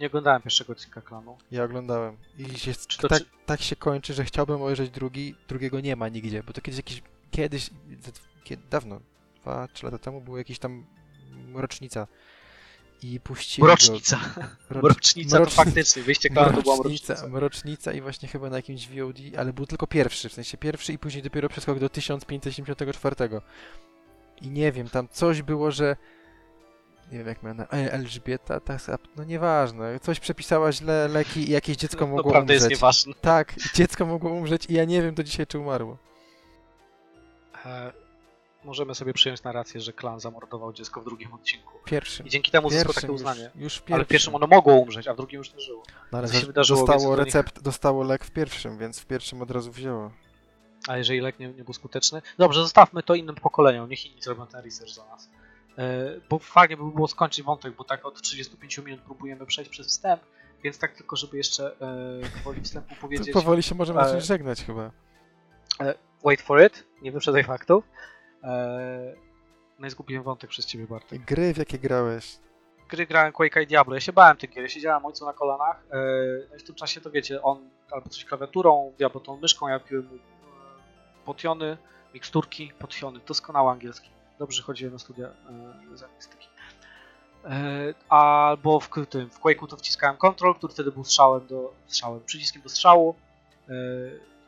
Nie 0.00 0.06
oglądałem 0.06 0.42
pierwszego 0.42 0.72
odcinka 0.72 1.00
klanu. 1.00 1.36
Ja 1.50 1.64
oglądałem. 1.64 2.16
I 2.38 2.58
się, 2.58 2.72
to- 3.00 3.08
tak, 3.08 3.18
czy- 3.18 3.26
tak 3.46 3.60
się 3.62 3.76
kończy, 3.76 4.14
że 4.14 4.24
chciałbym 4.24 4.62
obejrzeć 4.62 4.90
drugi, 4.90 5.34
drugiego 5.48 5.80
nie 5.80 5.96
ma 5.96 6.08
nigdzie, 6.08 6.42
bo 6.42 6.52
to 6.52 6.60
kiedyś 6.60 6.76
jakiś, 6.78 7.02
kiedyś, 7.30 7.70
kiedy, 8.44 8.62
dawno, 8.70 9.00
dwa, 9.42 9.68
trzy 9.68 9.84
lata 9.84 9.98
temu 9.98 10.20
było 10.20 10.38
jakiś 10.38 10.58
tam 10.58 10.86
rocznica 11.54 12.06
i 13.02 13.20
puścili 13.20 13.64
Mrocznica. 13.64 14.20
go. 14.70 14.80
Mrocznica 14.80 15.38
to 15.38 15.46
faktycznie. 15.50 16.02
Wyjście 16.02 16.28
klanu 16.30 16.56
to 16.56 16.62
była 16.62 16.76
mrocznica, 16.76 17.12
mrocznica. 17.14 17.28
mrocznica 17.38 17.92
i 17.92 18.00
właśnie 18.00 18.28
chyba 18.28 18.50
na 18.50 18.56
jakimś 18.56 18.88
VOD, 18.88 19.18
ale 19.38 19.52
był 19.52 19.66
tylko 19.66 19.86
pierwszy, 19.86 20.28
w 20.28 20.32
sensie 20.32 20.56
pierwszy 20.58 20.92
i 20.92 20.98
później 20.98 21.22
dopiero 21.22 21.48
przeskok 21.48 21.78
do 21.78 21.88
1574. 21.88 23.16
I 24.42 24.50
nie 24.50 24.72
wiem, 24.72 24.88
tam 24.88 25.08
coś 25.08 25.42
było, 25.42 25.70
że 25.70 25.96
nie 27.14 27.18
wiem 27.18 27.28
jak 27.28 27.42
miała 27.42 27.54
na 27.54 27.64
e, 27.64 27.92
Elżbieta, 27.92 28.60
tak, 28.60 28.80
no 29.16 29.24
nieważne, 29.24 30.00
coś 30.00 30.20
przepisała 30.20 30.72
źle 30.72 31.08
leki 31.08 31.40
i 31.48 31.50
jakieś 31.50 31.76
dziecko 31.76 32.06
mogło 32.06 32.32
Naprawdę 32.32 32.54
umrzeć. 32.54 32.70
jest 32.70 32.82
nieważne. 32.82 33.14
Tak, 33.20 33.54
dziecko 33.74 34.06
mogło 34.06 34.30
umrzeć 34.30 34.66
i 34.70 34.74
ja 34.74 34.84
nie 34.84 35.02
wiem 35.02 35.14
do 35.14 35.24
dzisiaj 35.24 35.46
czy 35.46 35.58
umarło. 35.58 35.98
E, 37.64 37.92
możemy 38.64 38.94
sobie 38.94 39.12
przyjąć 39.12 39.42
narrację, 39.42 39.80
że 39.80 39.92
klan 39.92 40.20
zamordował 40.20 40.72
dziecko 40.72 41.00
w 41.00 41.04
drugim 41.04 41.32
odcinku. 41.32 41.72
Pierwszym. 41.84 42.26
I 42.26 42.30
dzięki 42.30 42.50
temu 42.50 42.70
zyskał 42.70 42.92
takie 42.92 43.06
Pierwszym 43.06 43.14
uznanie. 43.14 43.50
Już, 43.54 43.76
już 43.76 43.82
Ale 43.92 44.04
w 44.04 44.08
pierwszym 44.08 44.34
ono 44.34 44.46
mogło 44.46 44.74
umrzeć, 44.74 45.08
a 45.08 45.14
w 45.14 45.16
drugim 45.16 45.38
już 45.38 45.54
nie 45.54 45.60
żyło. 45.60 45.82
No, 46.12 46.18
ale 46.18 46.28
się 46.28 46.46
wydarzyło, 46.46 46.86
dostało 46.86 47.16
do 47.16 47.22
nich- 47.24 47.34
recept, 47.34 47.62
dostało 47.62 48.04
lek 48.04 48.24
w 48.24 48.30
pierwszym, 48.30 48.78
więc 48.78 49.00
w 49.00 49.06
pierwszym 49.06 49.42
od 49.42 49.50
razu 49.50 49.72
wzięło. 49.72 50.10
A 50.88 50.96
jeżeli 50.96 51.20
lek 51.20 51.38
nie, 51.38 51.48
nie 51.48 51.64
był 51.64 51.74
skuteczny? 51.74 52.22
Dobrze, 52.38 52.60
zostawmy 52.60 53.02
to 53.02 53.14
innym 53.14 53.34
pokoleniom, 53.34 53.88
niech 53.88 54.06
inni 54.06 54.22
zrobią 54.22 54.46
ten 54.46 54.64
research 54.64 54.94
za 54.94 55.06
nas. 55.06 55.28
E, 55.78 56.20
bo 56.30 56.38
fajnie 56.38 56.76
by 56.76 56.90
było 56.90 57.08
skończyć 57.08 57.44
wątek, 57.44 57.74
bo 57.76 57.84
tak 57.84 58.06
od 58.06 58.22
35 58.22 58.78
minut 58.78 59.00
próbujemy 59.00 59.46
przejść 59.46 59.70
przez 59.70 59.86
wstęp, 59.86 60.22
więc 60.64 60.78
tak 60.78 60.92
tylko, 60.92 61.16
żeby 61.16 61.36
jeszcze 61.36 61.80
e, 61.80 62.40
gwoli 62.40 62.60
wstępu 62.60 62.94
powiedzieć 63.00 63.32
powoli 63.42 63.62
się 63.62 63.74
możemy 63.74 64.00
e, 64.00 64.04
zacząć 64.04 64.24
żegnać 64.24 64.64
chyba. 64.64 64.90
wait 66.24 66.42
for 66.42 66.66
it, 66.66 66.86
nie 67.02 67.12
wyprzedzaj 67.12 67.44
faktów. 67.44 67.84
No 69.78 69.86
i 69.86 69.90
zgubiłem 69.90 70.22
wątek 70.22 70.50
przez 70.50 70.66
ciebie, 70.66 70.86
Bartek. 70.86 71.24
Gry, 71.24 71.54
w 71.54 71.56
jakie 71.56 71.78
grałeś? 71.78 72.38
Gry 72.88 73.06
grałem 73.06 73.32
Quake'a 73.32 73.62
i 73.62 73.66
Diablo, 73.66 73.94
ja 73.94 74.00
się 74.00 74.12
bałem 74.12 74.36
tych 74.36 74.50
gier, 74.50 74.62
ja 74.62 74.68
siedziałem 74.68 75.06
ojcu 75.06 75.24
na 75.24 75.32
kolanach, 75.32 75.84
no 76.50 76.56
i 76.56 76.58
w 76.58 76.64
tym 76.64 76.74
czasie 76.74 77.00
to 77.00 77.10
wiecie, 77.10 77.42
on 77.42 77.70
albo 77.90 78.08
coś 78.08 78.24
klawiaturą, 78.24 78.92
Diablo 78.98 79.20
tą 79.20 79.36
myszką, 79.36 79.68
ja 79.68 79.80
piłem 79.80 80.04
mu 80.06 80.18
potiony, 81.24 81.76
miksturki, 82.14 82.72
potiony, 82.78 83.20
doskonały 83.26 83.70
angielski. 83.70 84.13
Dobrze 84.38 84.62
chodziłem 84.62 84.92
na 84.92 84.98
studia 84.98 85.26
e, 85.26 85.96
z. 85.96 86.04
E, 87.44 87.94
albo 88.08 88.80
w 88.80 88.90
tym, 89.08 89.30
w 89.30 89.40
Quake'u 89.40 89.66
to 89.68 89.76
wciskałem 89.76 90.16
control, 90.16 90.54
który 90.54 90.72
wtedy 90.72 90.92
był 90.92 91.04
strzałem 91.04 91.46
do, 91.46 91.74
strzałem, 91.86 92.20
przyciskiem 92.24 92.62
do 92.62 92.68
strzału, 92.68 93.14
e, 93.68 93.72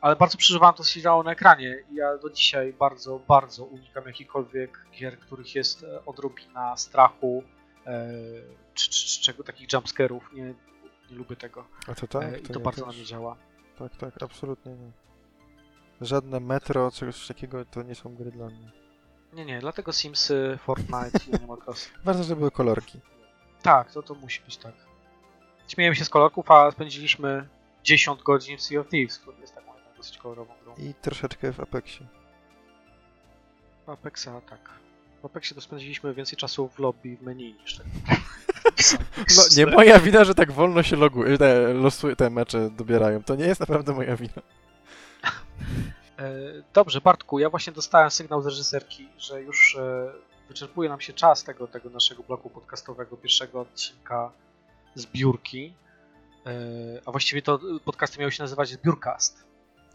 ale 0.01 0.15
bardzo 0.15 0.37
przeżywałem 0.37 0.75
to, 0.75 0.83
co 0.83 0.89
się 0.89 1.01
działo 1.01 1.23
na 1.23 1.31
ekranie 1.31 1.83
ja 1.93 2.17
do 2.17 2.29
dzisiaj 2.29 2.73
bardzo, 2.73 3.19
bardzo 3.27 3.65
unikam 3.65 4.03
jakichkolwiek 4.05 4.85
gier, 4.91 5.19
których 5.19 5.55
jest 5.55 5.83
e, 5.83 6.05
odrobina 6.05 6.77
strachu, 6.77 7.43
e, 7.85 8.09
czy, 8.73 8.89
czy, 8.89 9.07
czy 9.07 9.21
czego 9.21 9.43
takich 9.43 9.73
jumpscarów, 9.73 10.33
nie, 10.33 10.53
nie 11.11 11.17
lubię 11.17 11.35
tego 11.35 11.67
A 11.87 11.95
to 11.95 12.07
tak? 12.07 12.23
e, 12.23 12.39
i 12.39 12.43
to 12.43 12.59
bardzo 12.59 12.85
też. 12.85 12.91
na 12.91 12.97
mnie 12.97 13.05
działa. 13.05 13.37
Tak, 13.79 13.95
tak, 13.95 14.23
absolutnie 14.23 14.71
nie. 14.71 14.91
Żadne 16.01 16.39
metro, 16.39 16.91
czegoś 16.91 17.27
takiego 17.27 17.65
to 17.65 17.83
nie 17.83 17.95
są 17.95 18.15
gry 18.15 18.31
dla 18.31 18.45
mnie. 18.45 18.86
Nie, 19.33 19.45
nie, 19.45 19.59
dlatego 19.59 19.93
Simsy, 19.93 20.57
Fortnite 20.63 21.19
i 21.27 21.35
Animal 21.35 21.57
Crossing. 21.57 21.99
Ważne, 22.05 22.23
żeby 22.23 22.39
były 22.39 22.51
kolorki. 22.51 22.99
Tak, 23.61 23.91
to, 23.91 24.03
to 24.03 24.13
musi 24.13 24.41
być 24.41 24.57
tak. 24.57 24.73
Śmiejemy 25.67 25.95
się 25.95 26.05
z 26.05 26.09
kolorków, 26.09 26.51
a 26.51 26.71
spędziliśmy 26.71 27.47
10 27.83 28.23
godzin 28.23 28.57
w 28.57 28.61
Sea 28.61 28.79
of 28.79 28.89
Thieves, 28.89 29.19
który 29.19 29.37
jest 29.41 29.55
taką 29.55 29.71
dosyć 29.97 30.17
kolorową 30.17 30.53
grą. 30.63 30.75
I 30.77 30.93
troszeczkę 30.93 31.53
w 31.53 31.59
Apexie. 31.59 32.05
W 33.85 33.89
Apexa 33.89 34.29
tak. 34.49 34.69
W 35.21 35.25
Apexie 35.25 35.55
to 35.55 35.61
spędziliśmy 35.61 36.13
więcej 36.13 36.37
czasu 36.37 36.69
w 36.69 36.79
lobby 36.79 37.17
w 37.17 37.21
menu 37.21 37.53
niż 37.53 37.77
tak. 37.77 37.85
No, 39.37 39.43
nie 39.57 39.65
moja 39.65 39.99
wina, 39.99 40.23
że 40.23 40.35
tak 40.35 40.51
wolno 40.51 40.83
się 40.83 40.95
loguje, 40.95 41.37
te, 41.37 41.73
losuje, 41.73 42.15
te 42.15 42.29
mecze 42.29 42.69
dobierają. 42.69 43.23
To 43.23 43.35
nie 43.35 43.45
jest 43.45 43.59
naprawdę 43.59 43.93
moja 43.93 44.15
wina. 44.15 44.41
E, 46.19 46.23
Dobrze, 46.73 47.01
Bartku, 47.01 47.39
ja 47.39 47.49
właśnie 47.49 47.73
dostałem 47.73 48.11
sygnał 48.11 48.41
z 48.41 48.45
reżyserki, 48.45 49.09
że 49.17 49.41
już 49.41 49.75
e, 49.75 50.11
wyczerpuje 50.47 50.89
nam 50.89 51.01
się 51.01 51.13
czas 51.13 51.43
tego, 51.43 51.67
tego 51.67 51.89
naszego 51.89 52.23
bloku 52.23 52.49
podcastowego, 52.49 53.17
pierwszego 53.17 53.61
odcinka 53.61 54.31
zbiórki. 54.95 55.73
E, 56.45 56.49
A 57.05 57.11
właściwie 57.11 57.41
to 57.41 57.59
podcasty 57.85 58.19
miały 58.19 58.31
się 58.31 58.43
nazywać 58.43 58.69
Zbiórcast. 58.69 59.47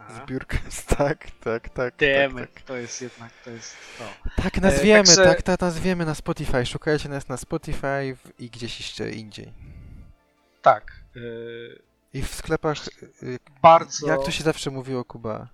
Zbiórka, 0.08 0.58
tak, 0.98 1.30
tak, 1.30 1.68
tak. 1.68 1.94
Damn 1.96 2.34
tak, 2.38 2.60
it, 2.60 2.64
to 2.66 2.76
jest 2.76 3.02
jednak, 3.02 3.32
to 3.44 3.50
jest 3.50 3.76
to. 3.98 4.04
tak. 4.36 4.44
tak 4.44 4.62
nazwiemy, 4.62 5.04
także- 5.04 5.24
tak, 5.24 5.42
tak 5.42 5.60
nazwiemy 5.60 6.04
na 6.04 6.14
Spotify. 6.14 6.66
Szukajcie 6.66 7.08
nas 7.08 7.28
na 7.28 7.36
Spotify 7.36 8.16
i 8.38 8.50
gdzieś 8.50 8.78
jeszcze 8.80 9.10
indziej. 9.10 9.52
Tak. 10.62 10.92
e, 11.16 11.20
I 12.12 12.22
w 12.22 12.34
sklepach, 12.34 12.76
y, 13.22 13.38
Bardzo. 13.62 14.06
jak 14.08 14.24
to 14.24 14.30
się 14.30 14.44
zawsze 14.44 14.70
mówiło, 14.70 15.04
Kuba? 15.04 15.48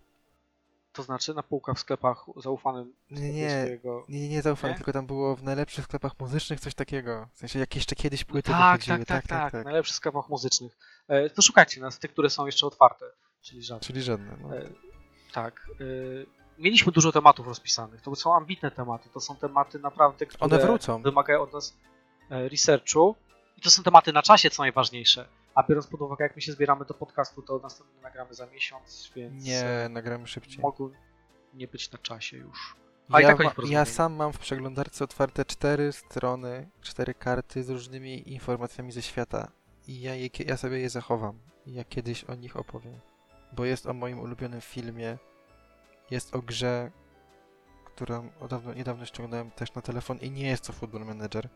To 0.98 1.02
znaczy 1.02 1.34
na 1.34 1.42
półkach 1.42 1.76
w 1.76 1.80
sklepach 1.80 2.24
zaufanym 2.36 2.92
Nie, 3.10 3.32
nie, 3.32 3.50
swojego... 3.50 4.04
nie, 4.08 4.28
nie, 4.28 4.42
Nie? 4.64 4.74
tylko 4.74 4.92
tam 4.92 5.06
było 5.06 5.36
w 5.36 5.42
najlepszych 5.42 5.84
sklepach 5.84 6.12
muzycznych 6.20 6.60
coś 6.60 6.74
takiego. 6.74 7.28
W 7.34 7.38
sensie, 7.38 7.58
jak 7.58 7.74
jeszcze 7.74 7.96
kiedyś 7.96 8.24
płyty 8.24 8.50
tak, 8.50 8.80
wychodziły. 8.80 9.06
tak, 9.06 9.26
tak, 9.26 9.52
tak, 9.52 9.64
najlepszych 9.64 9.96
sklepach 9.96 10.28
muzycznych. 10.28 10.76
E, 11.08 11.30
To 11.30 11.42
szukajcie 11.42 11.80
nas, 11.80 11.98
tych, 11.98 12.12
które 12.12 12.30
są 12.30 12.46
jeszcze 12.46 12.66
otwarte, 12.66 13.04
czyli 13.42 13.62
żadne. 13.62 13.80
Czyli 13.86 14.02
żadne. 14.02 14.36
No. 14.42 14.56
E, 14.56 14.68
Tak. 15.32 15.66
e, 15.80 15.84
Mieliśmy 16.58 16.92
dużo 16.92 17.12
tematów 17.12 17.46
rozpisanych. 17.46 18.02
To 18.02 18.16
są 18.16 18.34
ambitne 18.34 18.70
tematy. 18.70 19.08
To 19.14 19.20
są 19.20 19.36
tematy 19.36 19.78
naprawdę, 19.78 20.26
które 20.26 20.44
One 20.44 20.58
wrócą. 20.58 21.02
wymagają 21.02 21.42
od 21.42 21.52
nas 21.52 21.76
e, 22.30 22.48
researchu. 22.48 23.14
I 23.56 23.60
to 23.60 23.70
są 23.70 23.82
tematy 23.82 24.12
na 24.12 24.22
czasie, 24.22 24.50
co 24.50 24.62
najważniejsze. 24.62 25.28
A 25.58 25.62
biorąc 25.62 25.86
pod 25.86 26.00
uwagę, 26.00 26.24
jak 26.24 26.36
my 26.36 26.42
się 26.42 26.52
zbieramy 26.52 26.84
do 26.84 26.94
podcastu, 26.94 27.42
to 27.42 27.58
następnie 27.58 28.00
nagramy 28.02 28.34
za 28.34 28.46
miesiąc, 28.46 29.12
więc 29.16 29.44
Nie, 29.44 29.88
nagramy 29.90 30.26
szybciej. 30.26 30.60
mogą 30.62 30.90
nie 31.54 31.68
być 31.68 31.92
na 31.92 31.98
czasie 31.98 32.36
już. 32.36 32.76
A 33.10 33.20
Ja, 33.20 33.36
tak 33.36 33.56
ja 33.68 33.84
sam 33.84 34.14
mam 34.14 34.32
w 34.32 34.38
przeglądarce 34.38 35.04
otwarte 35.04 35.44
cztery 35.44 35.92
strony, 35.92 36.68
cztery 36.80 37.14
karty 37.14 37.64
z 37.64 37.70
różnymi 37.70 38.32
informacjami 38.32 38.92
ze 38.92 39.02
świata. 39.02 39.52
I 39.86 40.00
ja, 40.00 40.14
je, 40.14 40.28
ja 40.46 40.56
sobie 40.56 40.80
je 40.80 40.90
zachowam. 40.90 41.38
I 41.66 41.74
ja 41.74 41.84
kiedyś 41.84 42.24
o 42.24 42.34
nich 42.34 42.56
opowiem. 42.56 43.00
Bo 43.52 43.64
jest 43.64 43.86
o 43.86 43.92
moim 43.92 44.20
ulubionym 44.20 44.60
filmie. 44.60 45.18
Jest 46.10 46.34
o 46.34 46.42
grze, 46.42 46.90
którą 47.84 48.30
odawno, 48.40 48.74
niedawno 48.74 49.04
ściągnąłem 49.04 49.50
też 49.50 49.74
na 49.74 49.82
telefon 49.82 50.18
i 50.18 50.30
nie 50.30 50.48
jest 50.48 50.66
to 50.66 50.72
Football 50.72 51.04
Manager. 51.04 51.48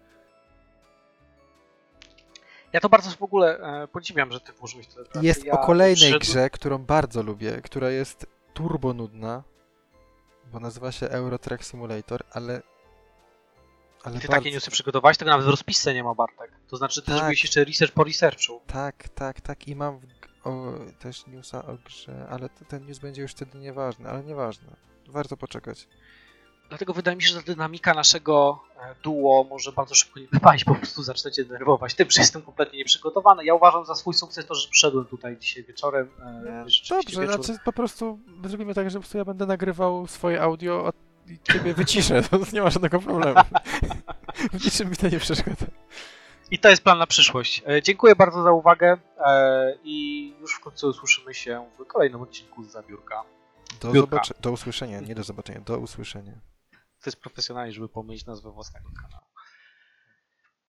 Ja 2.73 2.81
to 2.81 2.89
bardzo 2.89 3.11
w 3.11 3.23
ogóle 3.23 3.59
e, 3.83 3.89
podziwiam, 3.89 4.33
że 4.33 4.41
ty 4.41 4.53
włożyłeś 4.53 4.87
tyle 4.87 5.05
pracy. 5.05 5.27
Jest 5.27 5.45
ja 5.45 5.53
o 5.53 5.67
kolejnej 5.67 6.13
przyszedł- 6.13 6.21
grze, 6.21 6.51
którą 6.51 6.79
bardzo 6.79 7.23
lubię, 7.23 7.61
która 7.65 7.91
jest 7.91 8.27
turbo 8.55 8.95
nudna, 8.95 9.43
bo 10.53 10.61
nazywa 10.61 10.93
się 10.93 11.09
Euro 11.09 11.39
Truck 11.39 11.65
Simulator, 11.65 12.25
ale... 12.33 12.63
ale 14.05 14.21
Ty 14.21 14.29
bardzo... 14.29 14.29
takie 14.29 14.51
newsy 14.51 14.71
przygotowałeś, 14.71 15.17
tego 15.17 15.31
nawet 15.31 15.47
w 15.47 15.49
rozpisce 15.51 15.95
nie 15.95 16.05
ma, 16.05 16.15
Bartek. 16.15 16.51
To 16.69 16.77
znaczy, 16.77 17.01
ty 17.03 17.07
Tak. 17.07 17.17
zrobiłeś 17.17 17.43
jeszcze 17.43 17.65
research 17.65 17.93
po 17.95 18.05
researchu. 18.05 18.61
Tak, 18.67 19.09
tak, 19.09 19.41
tak. 19.41 19.69
I 19.69 19.77
mam 19.77 20.01
o, 20.45 20.73
też 20.99 21.27
newsa 21.27 21.67
o 21.67 21.77
grze, 21.85 22.27
ale 22.31 22.49
ten 22.49 22.87
news 22.87 22.99
będzie 22.99 23.23
już 23.23 23.31
wtedy 23.31 23.59
nieważny, 23.59 24.09
ale 24.11 24.25
nieważne. 24.25 24.77
Warto 25.09 25.37
poczekać. 25.37 25.89
Dlatego 26.73 26.93
wydaje 26.93 27.17
mi 27.17 27.23
się, 27.23 27.29
że 27.29 27.35
ta 27.35 27.47
dynamika 27.47 27.95
naszego 27.95 28.61
e, 28.81 28.95
duo 29.03 29.47
może 29.51 29.73
bardzo 29.73 29.95
szybko 29.95 30.21
nie 30.21 30.27
wypaść, 30.33 30.65
po 30.65 30.75
prostu 30.75 31.03
zacznecie 31.03 31.45
denerwować 31.45 31.95
tym, 31.95 32.11
że 32.11 32.21
jestem 32.21 32.43
kompletnie 32.43 32.79
nieprzygotowany. 32.79 33.45
Ja 33.45 33.55
uważam 33.55 33.85
za 33.85 33.95
swój 33.95 34.15
sukces 34.15 34.47
to, 34.47 34.55
że 34.55 34.69
przyszedłem 34.69 35.05
tutaj 35.05 35.37
dzisiaj 35.39 35.65
wieczorem. 35.65 36.09
e, 36.47 36.65
Dobrze, 36.89 36.97
wieczór. 37.21 37.45
znaczy 37.45 37.61
po 37.65 37.73
prostu 37.73 38.19
zrobimy 38.45 38.75
tak, 38.75 38.91
że 38.91 38.99
po 38.99 39.01
prostu 39.01 39.19
ja 39.19 39.25
będę 39.25 39.47
nagrywał 39.47 40.07
swoje 40.07 40.43
audio, 40.43 40.93
i 41.29 41.39
ciebie 41.53 41.75
wyciszę, 41.75 42.23
to 42.31 42.39
nie 42.53 42.63
ma 42.63 42.71
żadnego 42.71 42.99
problemu. 42.99 43.41
w 44.53 44.65
niczym 44.65 44.91
mi 44.91 44.97
to 44.97 45.09
nie 45.09 45.19
przeszkadza. 45.19 45.67
I 46.51 46.59
to 46.59 46.69
jest 46.69 46.83
plan 46.85 46.99
na 46.99 47.07
przyszłość. 47.07 47.63
E, 47.69 47.83
Dziękuję 47.83 48.17
bardzo 48.17 48.43
za 48.43 48.53
uwagę 48.53 48.99
i 49.85 50.29
już 50.41 50.55
wkrótce 50.55 50.87
usłyszymy 50.87 51.35
się 51.35 51.67
w 51.79 51.87
kolejnym 51.87 52.21
odcinku 52.23 52.65
z 52.65 52.71
Zabiórka. 52.71 53.23
Do, 53.81 53.89
zobacze- 53.93 54.41
do 54.41 54.53
usłyszenia, 54.53 55.01
nie 55.01 55.15
do 55.15 55.23
zobaczenia, 55.23 55.61
do 55.61 55.79
usłyszenia. 55.79 56.33
To 57.03 57.11
jest 57.11 57.21
profesjonalnie, 57.21 57.73
żeby 57.73 57.89
pomylić 57.89 58.27
nazwę 58.27 58.53
własnego 58.53 58.91
kanału. 58.91 59.32